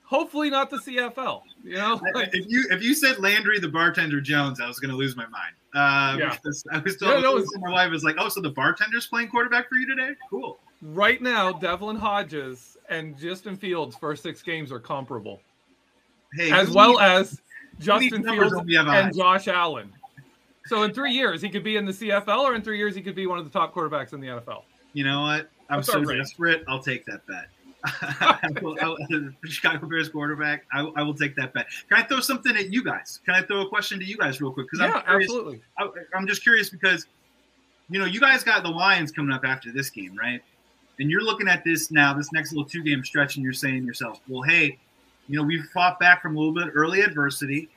Hopefully 0.06 0.50
not 0.50 0.70
the 0.70 0.78
CFL. 0.78 1.42
You 1.64 1.78
know, 1.78 2.00
like, 2.14 2.30
if 2.34 2.46
you 2.48 2.66
if 2.70 2.82
you 2.84 2.94
said 2.94 3.18
Landry 3.20 3.60
the 3.60 3.68
bartender 3.68 4.22
Jones, 4.22 4.62
I 4.62 4.68
was 4.68 4.80
going 4.80 4.92
to 4.92 4.96
lose 4.98 5.16
my 5.18 5.26
mind. 5.28 5.56
Uh, 5.74 6.18
Yeah. 6.20 6.38
I 6.72 6.78
was 6.80 6.98
Yeah, 7.02 7.08
told 7.10 7.24
no, 7.24 7.38
it's- 7.38 7.50
my 7.60 7.72
wife 7.72 7.90
was 7.92 8.04
like, 8.04 8.16
"Oh, 8.20 8.30
so 8.30 8.40
the 8.40 8.52
bartender's 8.52 9.08
playing 9.08 9.30
quarterback 9.30 9.68
for 9.68 9.76
you 9.76 9.88
today? 9.88 10.12
Cool." 10.30 10.60
right 10.82 11.22
now, 11.22 11.52
Devlin 11.52 11.96
Hodges 11.96 12.78
and 12.90 13.18
Justin 13.18 13.56
Fields' 13.58 13.96
first 13.96 14.22
six 14.22 14.42
games 14.42 14.72
are 14.72 14.80
comparable, 14.80 15.42
Hey, 16.36 16.52
as 16.52 16.70
well 16.72 16.92
needs- 17.00 17.02
as 17.02 17.42
Justin 17.80 18.24
Fields 18.24 18.54
don't 18.54 18.66
we 18.66 18.76
have 18.76 18.88
and? 18.88 19.16
Josh 19.16 19.48
Allen. 19.48 19.92
So 20.66 20.84
in 20.84 20.94
three 20.94 21.12
years, 21.12 21.42
he 21.42 21.50
could 21.50 21.64
be 21.64 21.76
in 21.76 21.86
the 21.86 21.92
CFL, 21.92 22.40
or 22.40 22.56
in 22.56 22.62
three 22.62 22.78
years, 22.78 22.96
he 22.96 23.02
could 23.02 23.16
be 23.16 23.28
one 23.28 23.38
of 23.38 23.44
the 23.46 23.52
top 23.52 23.74
quarterbacks 23.74 24.14
in 24.14 24.22
the 24.22 24.28
NFL. 24.28 24.64
you 24.94 25.04
know 25.04 25.22
what? 25.24 25.50
I'm 25.70 25.82
so 25.84 26.04
desperate. 26.04 26.64
I'll 26.68 26.82
take 26.82 27.06
that 27.06 27.26
bet. 27.26 27.48
I 27.86 28.48
will- 28.62 28.78
I 28.82 28.88
will- 28.88 29.32
Chicago 29.46 29.88
Bears 29.88 30.08
quarterback. 30.08 30.66
I, 30.72 30.82
I 30.96 31.02
will 31.04 31.16
take 31.16 31.36
that 31.36 31.54
bet. 31.54 31.68
Can 31.90 31.98
I 32.02 32.04
throw 32.04 32.20
something 32.22 32.56
at 32.56 32.72
you 32.72 32.84
guys? 32.84 33.20
Can 33.26 33.34
I 33.36 33.42
throw 33.42 33.62
a 33.62 33.68
question 33.70 34.00
to 34.00 34.06
you 34.06 34.18
guys 34.18 34.40
real 34.40 34.52
quick? 34.54 34.68
Because 34.72 34.86
Yeah, 34.88 34.94
I'm 34.98 35.04
curious. 35.04 35.30
absolutely. 35.30 35.62
I, 35.80 35.90
I'm 36.16 36.28
just 36.28 36.44
curious 36.44 36.70
because, 36.70 37.08
you 37.90 38.00
know, 38.00 38.06
you 38.06 38.20
guys 38.22 38.44
got 38.44 38.64
the 38.64 38.70
Lions 38.70 39.12
coming 39.12 39.34
up 39.34 39.44
after 39.44 39.72
this 39.72 39.90
game, 39.90 40.16
right? 40.18 40.42
And 41.00 41.10
you're 41.10 41.24
looking 41.24 41.48
at 41.50 41.64
this 41.66 41.92
now, 41.92 42.14
this 42.14 42.32
next 42.32 42.52
little 42.54 42.70
two 42.70 42.84
game 42.84 43.04
stretch, 43.04 43.36
and 43.36 43.44
you're 43.44 43.52
saying 43.54 43.82
to 43.82 43.86
yourself, 43.86 44.22
well, 44.30 44.44
hey, 44.44 44.78
you 45.28 45.38
know, 45.38 45.44
we've 45.44 45.66
fought 45.74 46.00
back 46.00 46.22
from 46.22 46.36
a 46.36 46.40
little 46.40 46.54
bit 46.54 46.72
early 46.76 47.02
adversity, 47.02 47.70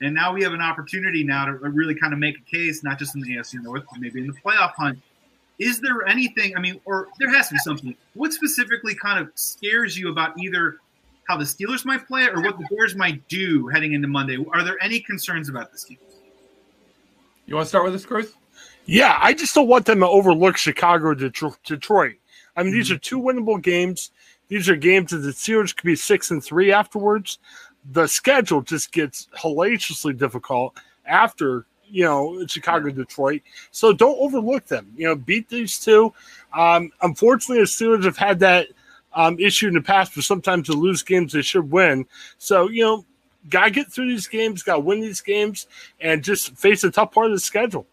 and 0.00 0.14
now 0.14 0.32
we 0.32 0.42
have 0.42 0.52
an 0.52 0.60
opportunity 0.60 1.24
now 1.24 1.46
to 1.46 1.52
really 1.52 1.94
kind 1.94 2.12
of 2.12 2.18
make 2.18 2.36
a 2.38 2.50
case, 2.50 2.82
not 2.82 2.98
just 2.98 3.14
in 3.14 3.20
the 3.22 3.36
AFC 3.36 3.62
North, 3.62 3.84
but 3.90 4.00
maybe 4.00 4.20
in 4.20 4.26
the 4.26 4.34
playoff 4.34 4.72
hunt. 4.74 4.98
is 5.58 5.80
there 5.80 6.06
anything? 6.06 6.56
I 6.56 6.60
mean, 6.60 6.80
or 6.84 7.08
there 7.18 7.30
has 7.30 7.48
to 7.48 7.54
be 7.54 7.58
something. 7.58 7.94
What 8.14 8.32
specifically 8.32 8.94
kind 8.94 9.18
of 9.18 9.30
scares 9.34 9.96
you 9.96 10.10
about 10.10 10.38
either 10.38 10.78
how 11.28 11.36
the 11.36 11.44
Steelers 11.44 11.84
might 11.84 12.06
play 12.06 12.26
or 12.26 12.42
what 12.42 12.58
the 12.58 12.66
Bears 12.70 12.94
might 12.94 13.26
do 13.28 13.68
heading 13.68 13.94
into 13.94 14.08
Monday? 14.08 14.44
Are 14.52 14.62
there 14.62 14.82
any 14.82 15.00
concerns 15.00 15.48
about 15.48 15.72
this 15.72 15.84
game? 15.84 15.98
You 17.46 17.56
want 17.56 17.66
to 17.66 17.68
start 17.68 17.84
with 17.84 17.92
this, 17.92 18.06
Chris? 18.06 18.32
Yeah, 18.86 19.18
I 19.20 19.32
just 19.32 19.54
don't 19.54 19.68
want 19.68 19.86
them 19.86 20.00
to 20.00 20.08
overlook 20.08 20.56
Chicago 20.56 21.08
or 21.08 21.14
Detroit. 21.14 22.16
I 22.56 22.62
mean, 22.62 22.72
these 22.72 22.86
mm-hmm. 22.86 22.96
are 22.96 22.98
two 22.98 23.20
winnable 23.20 23.60
games. 23.60 24.10
These 24.48 24.68
are 24.68 24.76
games 24.76 25.10
that 25.10 25.18
the 25.18 25.30
Steelers 25.30 25.74
could 25.74 25.86
be 25.86 25.96
six 25.96 26.30
and 26.30 26.42
three 26.42 26.72
afterwards. 26.72 27.38
The 27.92 28.06
schedule 28.06 28.62
just 28.62 28.92
gets 28.92 29.28
hellaciously 29.36 30.14
difficult 30.14 30.76
after 31.06 31.66
you 31.88 32.04
know 32.04 32.46
Chicago, 32.46 32.90
Detroit. 32.90 33.42
So 33.70 33.92
don't 33.92 34.18
overlook 34.18 34.66
them. 34.66 34.92
You 34.96 35.08
know, 35.08 35.16
beat 35.16 35.48
these 35.48 35.78
two. 35.78 36.12
Um, 36.56 36.90
unfortunately, 37.02 37.62
the 37.62 37.68
Steelers 37.68 38.04
have 38.04 38.16
had 38.16 38.38
that 38.40 38.68
um, 39.12 39.38
issue 39.38 39.68
in 39.68 39.74
the 39.74 39.80
past, 39.80 40.16
where 40.16 40.22
sometimes 40.22 40.68
they 40.68 40.74
lose 40.74 41.02
games 41.02 41.32
they 41.32 41.42
should 41.42 41.70
win. 41.70 42.06
So 42.38 42.68
you 42.68 42.82
know, 42.82 43.04
gotta 43.48 43.70
get 43.70 43.92
through 43.92 44.08
these 44.08 44.26
games, 44.26 44.62
gotta 44.62 44.80
win 44.80 45.00
these 45.00 45.20
games, 45.20 45.66
and 46.00 46.22
just 46.22 46.56
face 46.56 46.84
a 46.84 46.90
tough 46.90 47.12
part 47.12 47.26
of 47.26 47.32
the 47.32 47.40
schedule. 47.40 47.86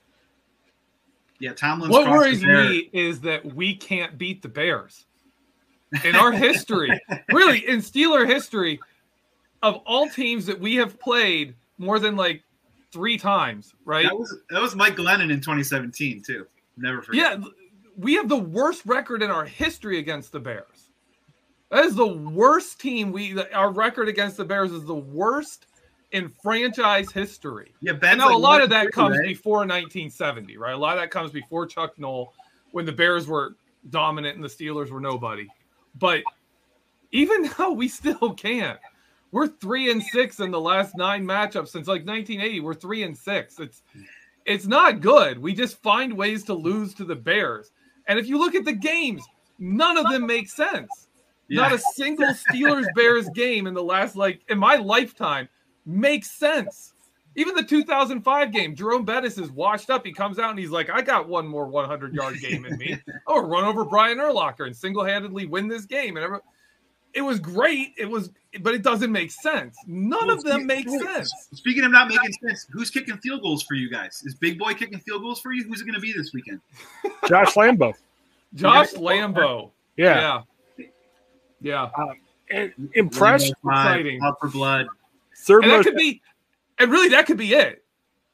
Yeah, 1.40 1.54
Tomlin's 1.54 1.92
What 1.92 2.10
worries 2.10 2.44
me 2.44 2.90
is 2.94 3.22
that 3.22 3.56
we 3.56 3.76
can't 3.76 4.16
beat 4.18 4.44
the 4.44 4.48
Bears. 4.48 5.06
In 6.04 6.16
our 6.16 6.32
history, 6.32 7.00
really 7.32 7.68
in 7.68 7.80
Steeler 7.80 8.28
history, 8.28 8.80
of 9.62 9.76
all 9.86 10.10
teams 10.10 10.46
that 10.46 10.60
we 10.60 10.76
have 10.76 11.00
played 11.00 11.56
more 11.78 12.00
than 12.00 12.16
like 12.16 12.44
three 12.92 13.18
times, 13.18 13.74
right? 13.86 14.06
That 14.06 14.18
was 14.18 14.38
that 14.50 14.62
was 14.62 14.76
Mike 14.76 14.96
Glennon 14.96 15.32
in 15.32 15.42
2017 15.42 16.24
too. 16.26 16.48
Never 16.78 17.02
forget. 17.02 17.40
Yeah, 17.40 17.46
we 17.98 18.14
have 18.16 18.30
the 18.30 18.38
worst 18.38 18.86
record 18.86 19.22
in 19.22 19.30
our 19.30 19.46
history 19.46 20.00
against 20.00 20.32
the 20.32 20.40
Bears. 20.40 20.90
That 21.70 21.86
is 21.86 21.96
the 21.96 22.08
worst 22.08 22.80
team. 22.80 23.12
We 23.12 23.42
our 23.54 23.72
record 23.72 24.08
against 24.08 24.38
the 24.38 24.46
Bears 24.46 24.72
is 24.72 24.86
the 24.86 24.96
worst 24.96 25.68
in 26.12 26.30
franchise 26.30 27.12
history. 27.12 27.74
yeah. 27.82 27.94
Ben's 27.94 28.20
know 28.20 28.28
like, 28.28 28.36
a 28.36 28.38
lot 28.38 28.62
of 28.62 28.70
that 28.70 28.92
comes 28.92 29.18
eh? 29.18 29.22
before 29.24 29.60
1970, 29.60 30.58
right? 30.58 30.74
A 30.74 30.78
lot 30.78 30.98
of 30.98 31.02
that 31.02 31.10
comes 31.10 31.32
before 31.32 31.66
Chuck 31.66 31.98
Noll, 31.98 32.34
when 32.72 32.86
the 32.86 32.92
Bears 32.92 33.28
were 33.28 33.56
dominant 33.90 34.36
and 34.36 34.44
the 34.44 34.50
Steelers 34.50 34.90
were 34.90 35.00
nobody. 35.00 35.48
But 35.98 36.24
even 37.12 37.50
though 37.58 37.72
we 37.72 37.88
still 37.88 38.34
can't. 38.34 38.80
We're 39.32 39.48
three 39.48 39.90
and 39.92 40.04
six 40.04 40.42
in 40.42 40.52
the 40.52 40.60
last 40.60 40.98
nine 40.98 41.26
matchups 41.26 41.70
since 41.70 41.88
like 41.88 42.06
1980. 42.06 42.60
We're 42.60 42.74
three 42.74 43.04
and 43.04 43.18
six. 43.18 43.60
It's 43.60 43.82
it's 44.46 44.66
not 44.66 45.00
good. 45.00 45.40
We 45.40 45.54
just 45.54 45.82
find 45.82 46.18
ways 46.18 46.44
to 46.46 46.54
lose 46.54 46.94
to 46.96 47.06
the 47.06 47.16
Bears. 47.16 47.72
And 48.08 48.20
if 48.20 48.28
you 48.28 48.38
look 48.38 48.56
at 48.56 48.66
the 48.66 48.74
games, 48.74 49.24
none 49.58 49.98
of 49.98 50.10
them 50.10 50.26
make 50.26 50.50
sense. 50.50 51.08
Not 51.48 51.74
a 51.74 51.78
single 51.78 52.34
Steelers 52.34 52.88
Bears 52.96 53.30
game 53.36 53.68
in 53.68 53.74
the 53.74 53.84
last 53.84 54.16
like 54.16 54.42
in 54.50 54.58
my 54.58 54.76
lifetime 54.76 55.48
makes 55.86 56.32
sense. 56.32 56.94
Even 57.36 57.56
the 57.56 57.64
2005 57.64 58.52
game, 58.52 58.76
Jerome 58.76 59.06
Bettis 59.06 59.38
is 59.38 59.50
washed 59.52 59.90
up. 59.90 60.06
He 60.06 60.12
comes 60.12 60.38
out 60.38 60.50
and 60.50 60.60
he's 60.60 60.70
like, 60.70 60.90
"I 60.90 61.02
got 61.02 61.30
one 61.30 61.48
more 61.48 61.66
100 61.66 62.14
yard 62.14 62.40
game 62.40 62.66
in 62.66 62.78
me. 62.78 62.98
Oh, 63.28 63.42
run 63.42 63.64
over 63.64 63.86
Brian 63.86 64.18
Urlacher 64.18 64.66
and 64.66 64.76
single 64.76 65.06
handedly 65.06 65.46
win 65.46 65.68
this 65.68 65.86
game." 65.86 66.18
And 66.18 66.26
every, 66.26 66.40
it 67.14 67.22
was 67.22 67.40
great. 67.40 67.94
It 67.98 68.10
was, 68.10 68.32
but 68.62 68.74
it 68.74 68.84
doesn't 68.84 69.12
make 69.12 69.32
sense. 69.32 69.78
None 69.88 70.30
of 70.30 70.44
them 70.44 70.66
make 70.66 70.90
sense. 70.90 71.32
Speaking 71.54 71.84
of 71.84 71.92
not 71.92 72.08
making 72.10 72.32
sense, 72.46 72.68
who's 72.72 72.90
kicking 72.90 73.18
field 73.18 73.42
goals 73.42 73.64
for 73.64 73.76
you 73.76 73.90
guys? 73.90 74.22
Is 74.26 74.36
Big 74.36 74.60
Boy 74.60 74.74
kicking 74.74 75.00
field 75.00 75.22
goals 75.22 75.40
for 75.40 75.52
you? 75.52 75.64
Who's 75.64 75.82
it 75.82 75.86
going 75.86 75.96
to 75.96 76.02
be 76.02 76.14
this 76.14 76.34
weekend? 76.34 76.62
Josh 77.28 77.54
Lambo. 77.54 77.94
Josh 78.54 78.94
Lambo. 78.94 79.72
Yeah. 79.98 80.44
Yeah. 80.78 80.86
Yeah. 81.62 81.84
Uh, 81.84 82.14
and 82.50 82.90
impressed. 82.94 83.54
Exciting. 83.64 84.22
Out 84.22 84.40
for 84.40 84.50
blood. 84.50 84.88
Third 85.38 85.64
And 85.64 85.72
that 85.72 85.78
most 85.78 85.86
could 85.86 85.96
be, 85.96 86.22
and 86.80 86.92
really 86.92 87.10
that 87.10 87.26
could 87.26 87.38
be 87.38 87.54
it. 87.54 87.84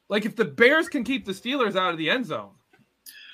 Like 0.09 0.25
if 0.25 0.35
the 0.35 0.45
Bears 0.45 0.87
can 0.89 1.03
keep 1.03 1.25
the 1.25 1.33
Steelers 1.33 1.75
out 1.75 1.91
of 1.91 1.97
the 1.97 2.09
end 2.09 2.25
zone, 2.25 2.51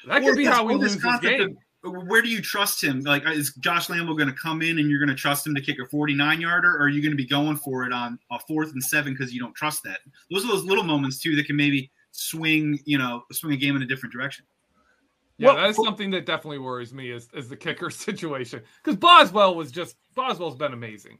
that 0.08 0.20
could 0.20 0.26
Well, 0.26 0.36
be 0.36 0.46
how 0.46 0.66
we 0.66 0.76
lose 0.76 0.98
this 0.98 1.20
game. 1.20 1.58
where 1.84 2.22
do 2.22 2.30
you 2.30 2.42
trust 2.42 2.84
him? 2.84 3.02
Like, 3.02 3.24
is 3.28 3.54
Josh 3.56 3.88
Lambo 3.88 4.18
going 4.18 4.30
to 4.30 4.36
come 4.36 4.62
in 4.62 4.80
and 4.80 4.90
you're 4.90 5.00
going 5.00 5.10
to 5.10 5.16
trust 5.16 5.46
him 5.46 5.54
to 5.56 5.62
kick 5.62 5.78
a 5.84 5.88
49 5.88 6.42
yarder, 6.42 6.76
or 6.76 6.84
are 6.84 6.90
you 6.90 7.02
going 7.02 7.12
to 7.12 7.18
be 7.18 7.28
going 7.28 7.58
for 7.58 7.84
it 7.86 7.94
on 7.94 8.18
a 8.32 8.40
fourth 8.40 8.72
and 8.72 8.84
seven 8.84 9.14
because 9.14 9.34
you 9.34 9.40
don't 9.40 9.56
trust 9.56 9.84
that? 9.84 10.00
Those 10.32 10.44
are 10.46 10.48
those 10.48 10.64
little 10.64 10.84
moments 10.84 11.20
too 11.20 11.36
that 11.36 11.46
can 11.46 11.56
maybe 11.56 11.92
swing, 12.12 12.80
you 12.86 12.98
know, 12.98 13.24
swing 13.32 13.54
a 13.54 13.58
game 13.58 13.76
in 13.76 13.82
a 13.82 13.86
different 13.86 14.14
direction. 14.14 14.46
Yeah, 15.38 15.48
Well, 15.48 15.56
that 15.58 15.70
is 15.72 15.76
something 15.76 16.12
that 16.12 16.26
definitely 16.26 16.60
worries 16.60 16.94
me 16.94 17.10
is, 17.12 17.28
is 17.34 17.50
the 17.50 17.58
kicker 17.58 17.90
situation. 17.92 18.62
Because 18.84 18.98
Boswell 18.98 19.56
was 19.56 19.72
just 19.72 19.96
Boswell's 20.16 20.56
been 20.56 20.74
amazing. 20.74 21.18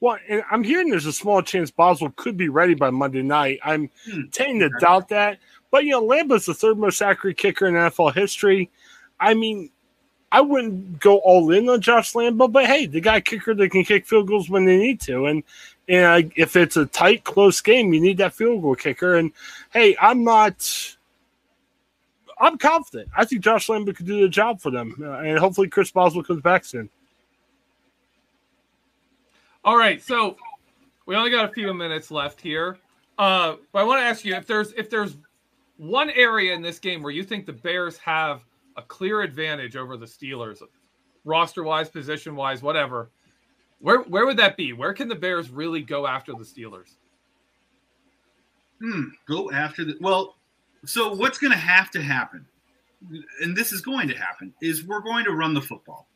Well, 0.00 0.18
and 0.28 0.42
I'm 0.50 0.62
hearing 0.64 0.90
there's 0.90 1.06
a 1.06 1.12
small 1.12 1.40
chance 1.42 1.70
Boswell 1.70 2.12
could 2.16 2.36
be 2.36 2.48
ready 2.48 2.74
by 2.74 2.90
Monday 2.90 3.22
night. 3.22 3.60
I'm 3.64 3.90
Hmm. 4.10 4.22
tending 4.32 4.60
to 4.60 4.70
doubt 4.80 5.08
that. 5.08 5.38
But, 5.70 5.84
you 5.84 5.90
know, 5.92 6.02
Lambo's 6.06 6.46
the 6.46 6.54
third 6.54 6.78
most 6.78 7.00
accurate 7.00 7.36
kicker 7.36 7.66
in 7.66 7.74
NFL 7.74 8.10
history. 8.14 8.70
I 9.18 9.34
mean, 9.34 9.70
I 10.30 10.40
wouldn't 10.40 11.00
go 11.00 11.18
all 11.18 11.50
in 11.52 11.68
on 11.68 11.80
Josh 11.80 12.12
Lambo, 12.12 12.50
but 12.50 12.66
hey, 12.66 12.86
the 12.86 13.00
guy 13.00 13.20
kicker 13.20 13.54
that 13.54 13.70
can 13.70 13.84
kick 13.84 14.06
field 14.06 14.28
goals 14.28 14.50
when 14.50 14.64
they 14.64 14.76
need 14.76 15.00
to. 15.02 15.26
And, 15.26 15.42
and 15.88 16.32
if 16.36 16.56
it's 16.56 16.76
a 16.76 16.86
tight, 16.86 17.24
close 17.24 17.60
game, 17.60 17.94
you 17.94 18.00
need 18.00 18.18
that 18.18 18.34
field 18.34 18.62
goal 18.62 18.74
kicker. 18.74 19.14
And 19.16 19.32
hey, 19.72 19.96
I'm 20.00 20.22
not. 20.24 20.96
I'm 22.40 22.58
confident. 22.58 23.08
I 23.16 23.24
think 23.24 23.42
Josh 23.42 23.68
Lambo 23.68 23.94
could 23.94 24.06
do 24.06 24.20
the 24.20 24.28
job 24.28 24.60
for 24.60 24.70
them. 24.70 24.96
Uh, 25.00 25.18
and 25.18 25.38
hopefully 25.38 25.68
Chris 25.68 25.92
Boswell 25.92 26.24
comes 26.24 26.42
back 26.42 26.64
soon. 26.64 26.90
All 29.64 29.78
right, 29.78 30.02
so 30.02 30.36
we 31.06 31.16
only 31.16 31.30
got 31.30 31.46
a 31.46 31.52
few 31.52 31.72
minutes 31.72 32.10
left 32.10 32.40
here. 32.40 32.78
Uh, 33.16 33.56
but 33.72 33.78
I 33.78 33.84
want 33.84 34.00
to 34.00 34.04
ask 34.04 34.24
you 34.24 34.34
if 34.34 34.46
there's 34.46 34.72
if 34.72 34.90
there's 34.90 35.16
one 35.76 36.10
area 36.10 36.52
in 36.52 36.62
this 36.62 36.78
game 36.78 37.02
where 37.02 37.12
you 37.12 37.24
think 37.24 37.46
the 37.46 37.52
Bears 37.52 37.96
have 37.98 38.42
a 38.76 38.82
clear 38.82 39.22
advantage 39.22 39.76
over 39.76 39.96
the 39.96 40.06
Steelers, 40.06 40.60
roster 41.24 41.62
wise, 41.62 41.88
position 41.88 42.36
wise, 42.36 42.62
whatever. 42.62 43.10
Where 43.78 44.00
where 44.00 44.26
would 44.26 44.36
that 44.36 44.56
be? 44.56 44.72
Where 44.72 44.92
can 44.92 45.08
the 45.08 45.14
Bears 45.14 45.50
really 45.50 45.80
go 45.80 46.06
after 46.06 46.32
the 46.32 46.44
Steelers? 46.44 46.96
Hmm, 48.80 49.04
go 49.26 49.50
after 49.50 49.84
the 49.84 49.96
well. 50.00 50.36
So 50.84 51.14
what's 51.14 51.38
going 51.38 51.52
to 51.52 51.58
have 51.58 51.90
to 51.92 52.02
happen, 52.02 52.44
and 53.40 53.56
this 53.56 53.72
is 53.72 53.80
going 53.80 54.08
to 54.08 54.14
happen, 54.14 54.52
is 54.60 54.84
we're 54.84 55.00
going 55.00 55.24
to 55.24 55.32
run 55.32 55.54
the 55.54 55.62
football, 55.62 56.08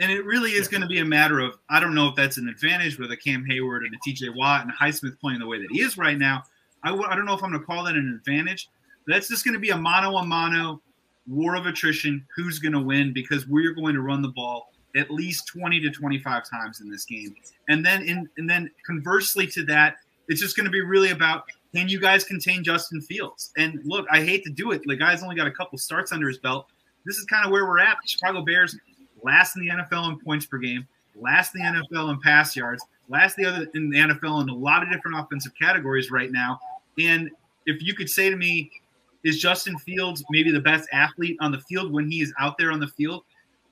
and 0.00 0.10
it 0.10 0.24
really 0.24 0.52
is 0.52 0.68
going 0.68 0.80
to 0.80 0.86
be 0.86 0.98
a 0.98 1.04
matter 1.04 1.40
of 1.40 1.54
I 1.68 1.80
don't 1.80 1.94
know 1.94 2.08
if 2.08 2.14
that's 2.14 2.36
an 2.36 2.48
advantage 2.48 2.98
with 2.98 3.12
a 3.12 3.16
Cam 3.16 3.44
Heyward 3.48 3.78
and 3.78 3.94
a 3.94 3.98
T.J. 4.04 4.30
Watt 4.30 4.62
and 4.62 4.72
Highsmith 4.72 5.18
playing 5.20 5.40
the 5.40 5.46
way 5.46 5.60
that 5.60 5.70
he 5.70 5.80
is 5.80 5.96
right 5.96 6.18
now. 6.18 6.42
I 6.82 6.90
w- 6.90 7.08
I 7.08 7.14
don't 7.14 7.26
know 7.26 7.34
if 7.34 7.42
I'm 7.42 7.50
going 7.50 7.60
to 7.60 7.66
call 7.66 7.84
that 7.84 7.94
an 7.94 8.14
advantage. 8.18 8.68
That's 9.06 9.28
just 9.28 9.44
going 9.44 9.54
to 9.54 9.60
be 9.60 9.70
a 9.70 9.76
mano 9.76 10.16
a 10.16 10.24
mano 10.24 10.80
war 11.26 11.54
of 11.54 11.66
attrition. 11.66 12.26
Who's 12.36 12.58
going 12.58 12.72
to 12.72 12.80
win? 12.80 13.12
Because 13.12 13.46
we're 13.46 13.72
going 13.72 13.94
to 13.94 14.02
run 14.02 14.22
the 14.22 14.28
ball 14.28 14.70
at 14.96 15.10
least 15.10 15.48
20 15.48 15.80
to 15.80 15.90
25 15.90 16.48
times 16.48 16.80
in 16.80 16.88
this 16.88 17.04
game, 17.04 17.34
and 17.68 17.84
then 17.84 18.02
in 18.02 18.28
and 18.36 18.48
then 18.48 18.70
conversely 18.86 19.46
to 19.48 19.64
that, 19.64 19.96
it's 20.28 20.40
just 20.40 20.56
going 20.56 20.66
to 20.66 20.70
be 20.70 20.80
really 20.80 21.10
about 21.10 21.44
can 21.74 21.88
you 21.88 22.00
guys 22.00 22.22
contain 22.22 22.62
Justin 22.62 23.00
Fields? 23.00 23.50
And 23.56 23.80
look, 23.84 24.06
I 24.08 24.22
hate 24.22 24.44
to 24.44 24.50
do 24.50 24.70
it. 24.70 24.82
The 24.86 24.96
guy's 24.96 25.24
only 25.24 25.34
got 25.34 25.48
a 25.48 25.50
couple 25.50 25.76
starts 25.76 26.12
under 26.12 26.28
his 26.28 26.38
belt. 26.38 26.68
This 27.04 27.16
is 27.16 27.24
kind 27.24 27.44
of 27.44 27.50
where 27.50 27.66
we're 27.66 27.80
at. 27.80 27.98
The 28.00 28.08
Chicago 28.08 28.42
Bears 28.42 28.78
last 29.24 29.56
in 29.56 29.62
the 29.62 29.70
NFL 29.70 30.10
in 30.10 30.20
points 30.20 30.46
per 30.46 30.58
game, 30.58 30.86
last 31.20 31.56
in 31.56 31.62
the 31.62 31.68
NFL 31.68 32.10
in 32.10 32.20
pass 32.20 32.54
yards, 32.54 32.84
last 33.08 33.36
the 33.36 33.44
other 33.44 33.66
in 33.74 33.90
the 33.90 33.98
NFL 33.98 34.42
in 34.42 34.48
a 34.48 34.54
lot 34.54 34.82
of 34.82 34.90
different 34.90 35.18
offensive 35.18 35.52
categories 35.60 36.10
right 36.10 36.30
now. 36.30 36.60
And 36.98 37.30
if 37.66 37.82
you 37.82 37.94
could 37.94 38.10
say 38.10 38.30
to 38.30 38.36
me, 38.36 38.70
is 39.24 39.40
Justin 39.40 39.78
Fields 39.78 40.22
maybe 40.30 40.50
the 40.50 40.60
best 40.60 40.88
athlete 40.92 41.36
on 41.40 41.50
the 41.50 41.60
field 41.60 41.90
when 41.90 42.10
he 42.10 42.20
is 42.20 42.32
out 42.38 42.58
there 42.58 42.70
on 42.70 42.78
the 42.78 42.88
field? 42.88 43.24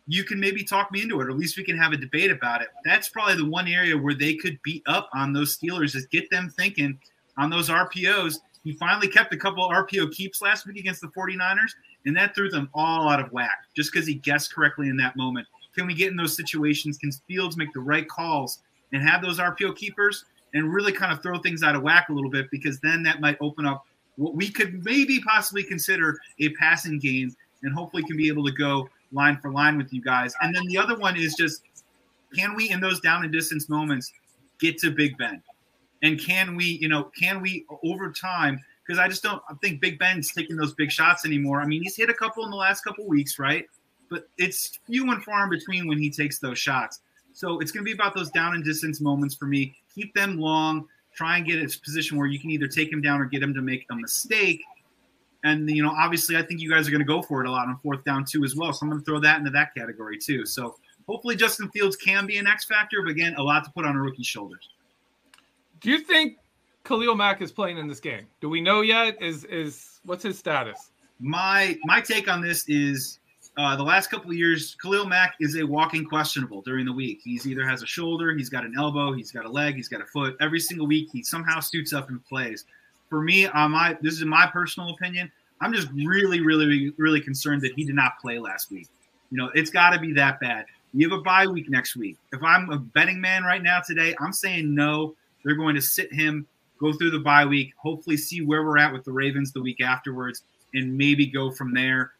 You 0.08 0.24
can 0.24 0.40
maybe 0.40 0.64
talk 0.64 0.90
me 0.90 1.02
into 1.02 1.20
it, 1.20 1.26
or 1.26 1.30
at 1.30 1.36
least 1.36 1.56
we 1.56 1.62
can 1.62 1.76
have 1.76 1.92
a 1.92 1.96
debate 1.96 2.30
about 2.30 2.62
it. 2.62 2.68
That's 2.84 3.08
probably 3.08 3.36
the 3.36 3.48
one 3.48 3.68
area 3.68 3.96
where 3.96 4.14
they 4.14 4.34
could 4.34 4.58
beat 4.64 4.82
up 4.86 5.08
on 5.14 5.32
those 5.32 5.56
Steelers 5.56 5.94
is 5.94 6.06
get 6.06 6.28
them 6.30 6.50
thinking 6.50 6.98
on 7.36 7.50
those 7.50 7.68
RPOs. 7.68 8.38
He 8.64 8.72
finally 8.72 9.08
kept 9.08 9.32
a 9.32 9.36
couple 9.36 9.68
RPO 9.68 10.12
keeps 10.12 10.42
last 10.42 10.66
week 10.66 10.78
against 10.78 11.02
the 11.02 11.08
49ers, 11.08 11.72
and 12.06 12.16
that 12.16 12.34
threw 12.34 12.50
them 12.50 12.68
all 12.74 13.08
out 13.08 13.20
of 13.20 13.32
whack 13.32 13.64
just 13.74 13.92
because 13.92 14.06
he 14.06 14.14
guessed 14.14 14.54
correctly 14.54 14.88
in 14.88 14.96
that 14.96 15.16
moment. 15.16 15.46
Can 15.74 15.86
we 15.86 15.94
get 15.94 16.10
in 16.10 16.16
those 16.16 16.36
situations? 16.36 16.98
Can 16.98 17.12
Fields 17.12 17.56
make 17.56 17.72
the 17.72 17.80
right 17.80 18.08
calls 18.08 18.60
and 18.92 19.02
have 19.02 19.22
those 19.22 19.38
RPO 19.38 19.76
keepers 19.76 20.24
and 20.54 20.72
really 20.72 20.92
kind 20.92 21.12
of 21.12 21.22
throw 21.22 21.38
things 21.38 21.62
out 21.62 21.74
of 21.74 21.82
whack 21.82 22.08
a 22.08 22.12
little 22.12 22.30
bit? 22.30 22.50
Because 22.50 22.78
then 22.80 23.02
that 23.04 23.20
might 23.20 23.38
open 23.40 23.64
up 23.64 23.86
what 24.16 24.34
we 24.34 24.50
could 24.50 24.84
maybe 24.84 25.20
possibly 25.20 25.62
consider 25.62 26.18
a 26.40 26.50
passing 26.50 26.98
game 26.98 27.34
and 27.62 27.72
hopefully 27.74 28.02
can 28.02 28.16
be 28.16 28.28
able 28.28 28.44
to 28.44 28.52
go 28.52 28.88
line 29.12 29.38
for 29.40 29.50
line 29.50 29.78
with 29.78 29.92
you 29.92 30.02
guys. 30.02 30.34
And 30.42 30.54
then 30.54 30.66
the 30.66 30.76
other 30.76 30.96
one 30.96 31.16
is 31.16 31.34
just 31.34 31.62
can 32.34 32.54
we, 32.54 32.70
in 32.70 32.80
those 32.80 33.00
down 33.00 33.24
and 33.24 33.32
distance 33.32 33.68
moments, 33.68 34.12
get 34.58 34.78
to 34.78 34.90
Big 34.90 35.16
Ben? 35.18 35.42
And 36.02 36.18
can 36.18 36.56
we, 36.56 36.64
you 36.64 36.88
know, 36.88 37.04
can 37.18 37.40
we 37.40 37.66
over 37.84 38.10
time 38.10 38.60
because 38.86 38.98
I 38.98 39.08
just 39.08 39.22
don't 39.22 39.42
I 39.48 39.54
think 39.54 39.80
Big 39.80 39.98
Ben's 39.98 40.32
taking 40.32 40.56
those 40.56 40.74
big 40.74 40.90
shots 40.90 41.24
anymore. 41.24 41.60
I 41.60 41.66
mean, 41.66 41.82
he's 41.82 41.96
hit 41.96 42.10
a 42.10 42.14
couple 42.14 42.44
in 42.44 42.50
the 42.50 42.56
last 42.56 42.82
couple 42.82 43.06
weeks, 43.06 43.38
right? 43.38 43.66
But 44.10 44.28
it's 44.38 44.78
few 44.86 45.10
and 45.10 45.22
far 45.22 45.44
in 45.44 45.50
between 45.50 45.88
when 45.88 45.98
he 45.98 46.10
takes 46.10 46.38
those 46.38 46.58
shots. 46.58 47.00
So 47.32 47.60
it's 47.60 47.72
going 47.72 47.84
to 47.84 47.88
be 47.88 47.94
about 47.94 48.14
those 48.14 48.30
down 48.30 48.54
and 48.54 48.64
distance 48.64 49.00
moments 49.00 49.34
for 49.34 49.46
me. 49.46 49.74
Keep 49.94 50.14
them 50.14 50.38
long. 50.38 50.86
Try 51.14 51.38
and 51.38 51.46
get 51.46 51.58
a 51.58 51.78
position 51.80 52.18
where 52.18 52.26
you 52.26 52.38
can 52.38 52.50
either 52.50 52.68
take 52.68 52.92
him 52.92 53.00
down 53.00 53.20
or 53.20 53.24
get 53.24 53.42
him 53.42 53.54
to 53.54 53.62
make 53.62 53.86
a 53.90 53.96
mistake. 53.96 54.62
And 55.44 55.68
you 55.68 55.82
know, 55.82 55.90
obviously, 55.90 56.36
I 56.36 56.42
think 56.42 56.60
you 56.60 56.70
guys 56.70 56.86
are 56.86 56.90
going 56.90 57.00
to 57.00 57.06
go 57.06 57.22
for 57.22 57.42
it 57.42 57.48
a 57.48 57.50
lot 57.50 57.68
on 57.68 57.78
fourth 57.78 58.04
down 58.04 58.24
too 58.24 58.44
as 58.44 58.54
well. 58.54 58.72
So 58.72 58.84
I'm 58.84 58.90
going 58.90 59.00
to 59.00 59.04
throw 59.04 59.20
that 59.20 59.38
into 59.38 59.50
that 59.50 59.74
category 59.74 60.18
too. 60.18 60.46
So 60.46 60.76
hopefully, 61.08 61.36
Justin 61.36 61.68
Fields 61.70 61.96
can 61.96 62.26
be 62.26 62.38
an 62.38 62.46
X 62.46 62.64
factor, 62.64 63.02
but 63.02 63.10
again, 63.10 63.34
a 63.36 63.42
lot 63.42 63.64
to 63.64 63.70
put 63.70 63.84
on 63.84 63.96
a 63.96 64.00
rookie's 64.00 64.26
shoulders. 64.26 64.68
Do 65.80 65.90
you 65.90 65.98
think 65.98 66.38
Khalil 66.84 67.14
Mack 67.14 67.40
is 67.40 67.52
playing 67.52 67.78
in 67.78 67.86
this 67.86 68.00
game? 68.00 68.26
Do 68.40 68.48
we 68.48 68.60
know 68.60 68.80
yet? 68.80 69.20
Is 69.22 69.44
is 69.44 70.00
what's 70.04 70.22
his 70.22 70.38
status? 70.38 70.90
My 71.20 71.78
my 71.84 72.00
take 72.00 72.28
on 72.28 72.40
this 72.40 72.68
is 72.68 73.20
uh, 73.56 73.76
the 73.76 73.82
last 73.82 74.08
couple 74.10 74.30
of 74.30 74.36
years, 74.36 74.76
Khalil 74.80 75.06
Mack 75.06 75.34
is 75.38 75.56
a 75.56 75.62
walking 75.62 76.04
questionable 76.04 76.62
during 76.62 76.86
the 76.86 76.92
week. 76.92 77.20
He's 77.22 77.46
either 77.46 77.66
has 77.68 77.82
a 77.82 77.86
shoulder, 77.86 78.34
he's 78.34 78.48
got 78.48 78.64
an 78.64 78.74
elbow, 78.76 79.12
he's 79.12 79.30
got 79.30 79.44
a 79.44 79.48
leg, 79.48 79.76
he's 79.76 79.88
got 79.88 80.00
a 80.00 80.06
foot. 80.06 80.36
Every 80.40 80.58
single 80.58 80.86
week, 80.86 81.10
he 81.12 81.22
somehow 81.22 81.60
suits 81.60 81.92
up 81.92 82.08
and 82.08 82.24
plays. 82.24 82.64
For 83.08 83.20
me, 83.20 83.46
uh, 83.46 83.68
my 83.68 83.96
this 84.00 84.14
is 84.14 84.24
my 84.24 84.46
personal 84.46 84.90
opinion. 84.90 85.30
I'm 85.60 85.72
just 85.72 85.88
really, 85.92 86.40
really, 86.40 86.92
really 86.96 87.20
concerned 87.20 87.62
that 87.62 87.72
he 87.74 87.84
did 87.84 87.94
not 87.94 88.18
play 88.20 88.38
last 88.38 88.70
week. 88.70 88.88
You 89.30 89.38
know, 89.38 89.50
it's 89.54 89.70
got 89.70 89.90
to 89.90 90.00
be 90.00 90.12
that 90.14 90.40
bad. 90.40 90.66
You 90.92 91.08
have 91.08 91.18
a 91.18 91.22
bye 91.22 91.46
week 91.46 91.70
next 91.70 91.94
week. 91.94 92.18
If 92.32 92.42
I'm 92.42 92.68
a 92.70 92.78
betting 92.78 93.20
man 93.20 93.44
right 93.44 93.62
now 93.62 93.80
today, 93.80 94.14
I'm 94.20 94.32
saying 94.32 94.74
no. 94.74 95.14
They're 95.44 95.54
going 95.56 95.74
to 95.74 95.80
sit 95.80 96.12
him, 96.12 96.46
go 96.82 96.92
through 96.92 97.10
the 97.12 97.20
bye 97.20 97.46
week, 97.46 97.72
hopefully 97.76 98.16
see 98.16 98.42
where 98.42 98.64
we're 98.64 98.78
at 98.78 98.92
with 98.92 99.04
the 99.04 99.12
Ravens 99.12 99.52
the 99.52 99.62
week 99.62 99.80
afterwards, 99.80 100.42
and 100.74 100.96
maybe 100.96 101.26
go 101.26 101.50
from 101.50 101.72
there. 101.72 102.12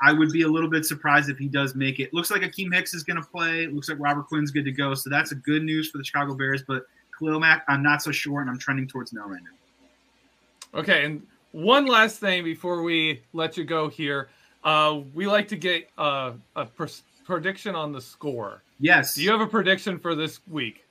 I 0.00 0.12
would 0.12 0.30
be 0.30 0.42
a 0.42 0.48
little 0.48 0.68
bit 0.68 0.84
surprised 0.84 1.30
if 1.30 1.38
he 1.38 1.48
does 1.48 1.74
make 1.74 2.00
it. 2.00 2.12
Looks 2.12 2.30
like 2.30 2.42
Akiem 2.42 2.74
Hicks 2.74 2.92
is 2.92 3.02
going 3.02 3.16
to 3.16 3.26
play. 3.26 3.66
Looks 3.66 3.88
like 3.88 3.98
Robert 3.98 4.26
Quinn's 4.26 4.50
good 4.50 4.66
to 4.66 4.72
go. 4.72 4.92
So 4.94 5.08
that's 5.08 5.32
a 5.32 5.36
good 5.36 5.62
news 5.62 5.90
for 5.90 5.96
the 5.96 6.04
Chicago 6.04 6.34
Bears. 6.34 6.62
But 6.62 6.84
Khalil 7.18 7.40
Mack, 7.40 7.64
I'm 7.68 7.82
not 7.82 8.02
so 8.02 8.12
sure, 8.12 8.42
and 8.42 8.50
I'm 8.50 8.58
trending 8.58 8.86
towards 8.86 9.14
no 9.14 9.26
right 9.26 9.40
now. 9.42 10.80
Okay, 10.80 11.06
and 11.06 11.26
one 11.52 11.86
last 11.86 12.18
thing 12.18 12.44
before 12.44 12.82
we 12.82 13.22
let 13.32 13.56
you 13.56 13.64
go 13.64 13.88
here. 13.88 14.28
Uh, 14.62 15.00
we 15.14 15.26
like 15.26 15.48
to 15.48 15.56
get 15.56 15.88
uh, 15.96 16.32
a 16.56 16.66
pers- 16.66 17.04
prediction 17.24 17.74
on 17.74 17.92
the 17.92 18.00
score. 18.00 18.62
Yes. 18.78 19.14
Do 19.14 19.22
you 19.22 19.30
have 19.30 19.40
a 19.40 19.46
prediction 19.46 19.98
for 19.98 20.14
this 20.14 20.40
week? 20.48 20.85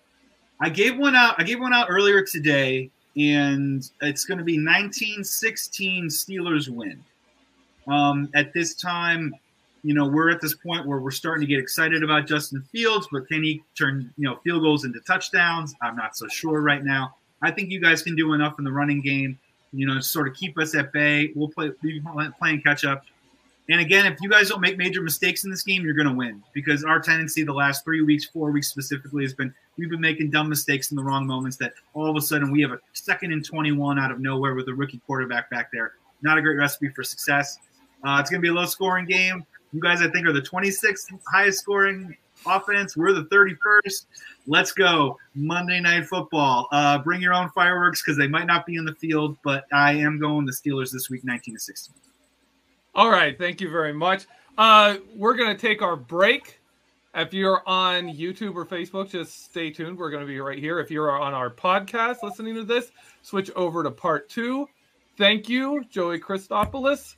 I 0.60 0.70
gave 0.70 0.98
one 0.98 1.16
out. 1.16 1.36
I 1.38 1.44
gave 1.44 1.60
one 1.60 1.74
out 1.74 1.88
earlier 1.90 2.24
today, 2.24 2.90
and 3.18 3.90
it's 4.02 4.26
going 4.26 4.38
to 4.38 4.44
be 4.44 4.54
1916 4.58 6.08
Steelers 6.08 6.70
win. 6.70 7.04
Um, 7.88 8.30
at 8.34 8.54
this 8.54 8.74
time, 8.74 9.36
you 9.84 9.94
know, 9.94 10.08
we're 10.08 10.32
at 10.32 10.42
this 10.42 10.56
point 10.56 10.88
where 10.88 10.98
we're 10.98 11.12
starting 11.12 11.42
to 11.42 11.48
get 11.48 11.60
excited 11.60 12.04
about 12.04 12.26
Justin 12.26 12.64
Fields, 12.72 13.08
but 13.12 13.28
can 13.28 13.44
he 13.44 13.64
turn, 13.78 14.12
you 14.18 14.28
know, 14.28 14.38
field 14.38 14.64
goals 14.64 14.84
into 14.84 15.00
touchdowns? 15.02 15.76
I'm 15.82 15.96
not 15.96 16.18
so 16.18 16.28
sure 16.28 16.62
right 16.62 16.84
now. 16.84 17.16
I 17.42 17.52
think 17.52 17.70
you 17.70 17.80
guys 17.80 18.02
can 18.02 18.16
do 18.16 18.34
enough 18.34 18.58
in 18.58 18.66
the 18.66 18.72
running 18.72 19.02
game, 19.02 19.38
you 19.72 19.86
know, 19.86 20.00
sort 20.00 20.28
of 20.28 20.34
keep 20.34 20.58
us 20.58 20.74
at 20.74 20.92
bay. 20.92 21.32
We'll 21.36 21.50
play 21.50 21.70
be 21.84 22.02
playing 22.40 22.62
catch 22.62 22.84
up. 22.84 23.06
And 23.70 23.82
again, 23.82 24.06
if 24.06 24.22
you 24.22 24.30
guys 24.30 24.50
don't 24.50 24.62
make 24.62 24.78
major 24.78 25.02
mistakes 25.02 25.44
in 25.44 25.50
this 25.50 25.64
game, 25.64 25.84
you're 25.84 25.96
going 25.96 26.08
to 26.08 26.14
win 26.14 26.44
because 26.54 26.84
our 26.84 27.00
tendency 27.00 27.44
the 27.44 27.54
last 27.54 27.84
three 27.84 28.02
weeks, 28.02 28.26
four 28.26 28.52
weeks 28.52 28.70
specifically, 28.70 29.24
has 29.24 29.34
been 29.34 29.54
we've 29.78 29.90
been 29.90 30.02
making 30.02 30.30
dumb 30.30 30.50
mistakes 30.50 30.92
in 30.92 30.98
the 30.98 31.04
wrong 31.04 31.26
moments 31.26 31.58
that 31.58 31.74
all 31.94 32.10
of 32.10 32.16
a 32.16 32.22
sudden 32.22 32.52
we 32.52 32.62
have 32.62 32.72
a 32.72 32.80
second 32.94 33.34
and 33.34 33.44
21 33.44 33.98
out 33.98 34.12
of 34.12 34.20
nowhere 34.20 34.54
with 34.54 34.68
a 34.68 34.74
rookie 34.74 35.02
quarterback 35.08 35.50
back 35.50 35.72
there. 35.74 35.94
Not 36.22 36.38
a 36.38 36.42
great 36.42 36.58
recipe 36.58 36.90
for 36.90 37.04
success. 37.04 37.58
Uh, 38.04 38.18
it's 38.20 38.30
going 38.30 38.40
to 38.40 38.46
be 38.46 38.50
a 38.50 38.54
low 38.54 38.66
scoring 38.66 39.06
game. 39.06 39.44
You 39.74 39.82
guys, 39.82 40.02
I 40.02 40.10
think, 40.10 40.28
are 40.28 40.34
the 40.34 40.42
26th 40.42 41.12
highest 41.28 41.60
scoring 41.60 42.16
offense. 42.46 42.96
We're 42.96 43.14
the 43.14 43.26
31st. 43.26 44.06
Let's 44.48 44.72
go. 44.72 45.18
Monday 45.34 45.80
Night 45.80 46.06
Football. 46.06 46.68
Uh, 46.72 47.00
bring 47.00 47.20
your 47.20 47.34
own 47.34 47.50
fireworks 47.50 48.04
because 48.04 48.18
they 48.18 48.28
might 48.28 48.46
not 48.46 48.66
be 48.66 48.76
in 48.76 48.86
the 48.86 48.94
field, 48.96 49.38
but 49.44 49.66
I 49.74 49.94
am 49.94 50.20
going 50.20 50.46
the 50.46 50.52
Steelers 50.52 50.92
this 50.92 51.10
week, 51.10 51.26
19 51.26 51.56
to 51.56 51.60
16. 51.60 51.96
All 52.96 53.10
right, 53.10 53.38
thank 53.38 53.60
you 53.60 53.70
very 53.70 53.92
much. 53.92 54.26
Uh, 54.58 54.96
we're 55.14 55.36
going 55.36 55.54
to 55.54 55.62
take 55.62 55.82
our 55.82 55.98
break. 55.98 56.62
If 57.14 57.34
you're 57.34 57.62
on 57.68 58.08
YouTube 58.08 58.56
or 58.56 58.66
Facebook, 58.66 59.10
just 59.10 59.44
stay 59.44 59.70
tuned. 59.70 59.98
We're 59.98 60.10
going 60.10 60.22
to 60.22 60.28
be 60.28 60.40
right 60.40 60.58
here. 60.58 60.80
If 60.80 60.90
you're 60.90 61.12
on 61.12 61.34
our 61.34 61.50
podcast 61.50 62.24
listening 62.24 62.56
to 62.56 62.64
this, 62.64 62.92
switch 63.22 63.52
over 63.58 63.84
to 63.84 63.92
part 63.92 64.30
two. 64.30 64.70
Thank 65.18 65.50
you, 65.50 65.84
Joey 65.90 66.20
Christopoulos, 66.20 67.16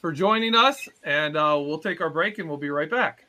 for 0.00 0.12
joining 0.12 0.54
us. 0.54 0.88
And 1.02 1.36
uh, 1.36 1.60
we'll 1.60 1.80
take 1.80 2.00
our 2.00 2.10
break 2.10 2.38
and 2.38 2.48
we'll 2.48 2.56
be 2.56 2.70
right 2.70 2.90
back. 2.90 3.27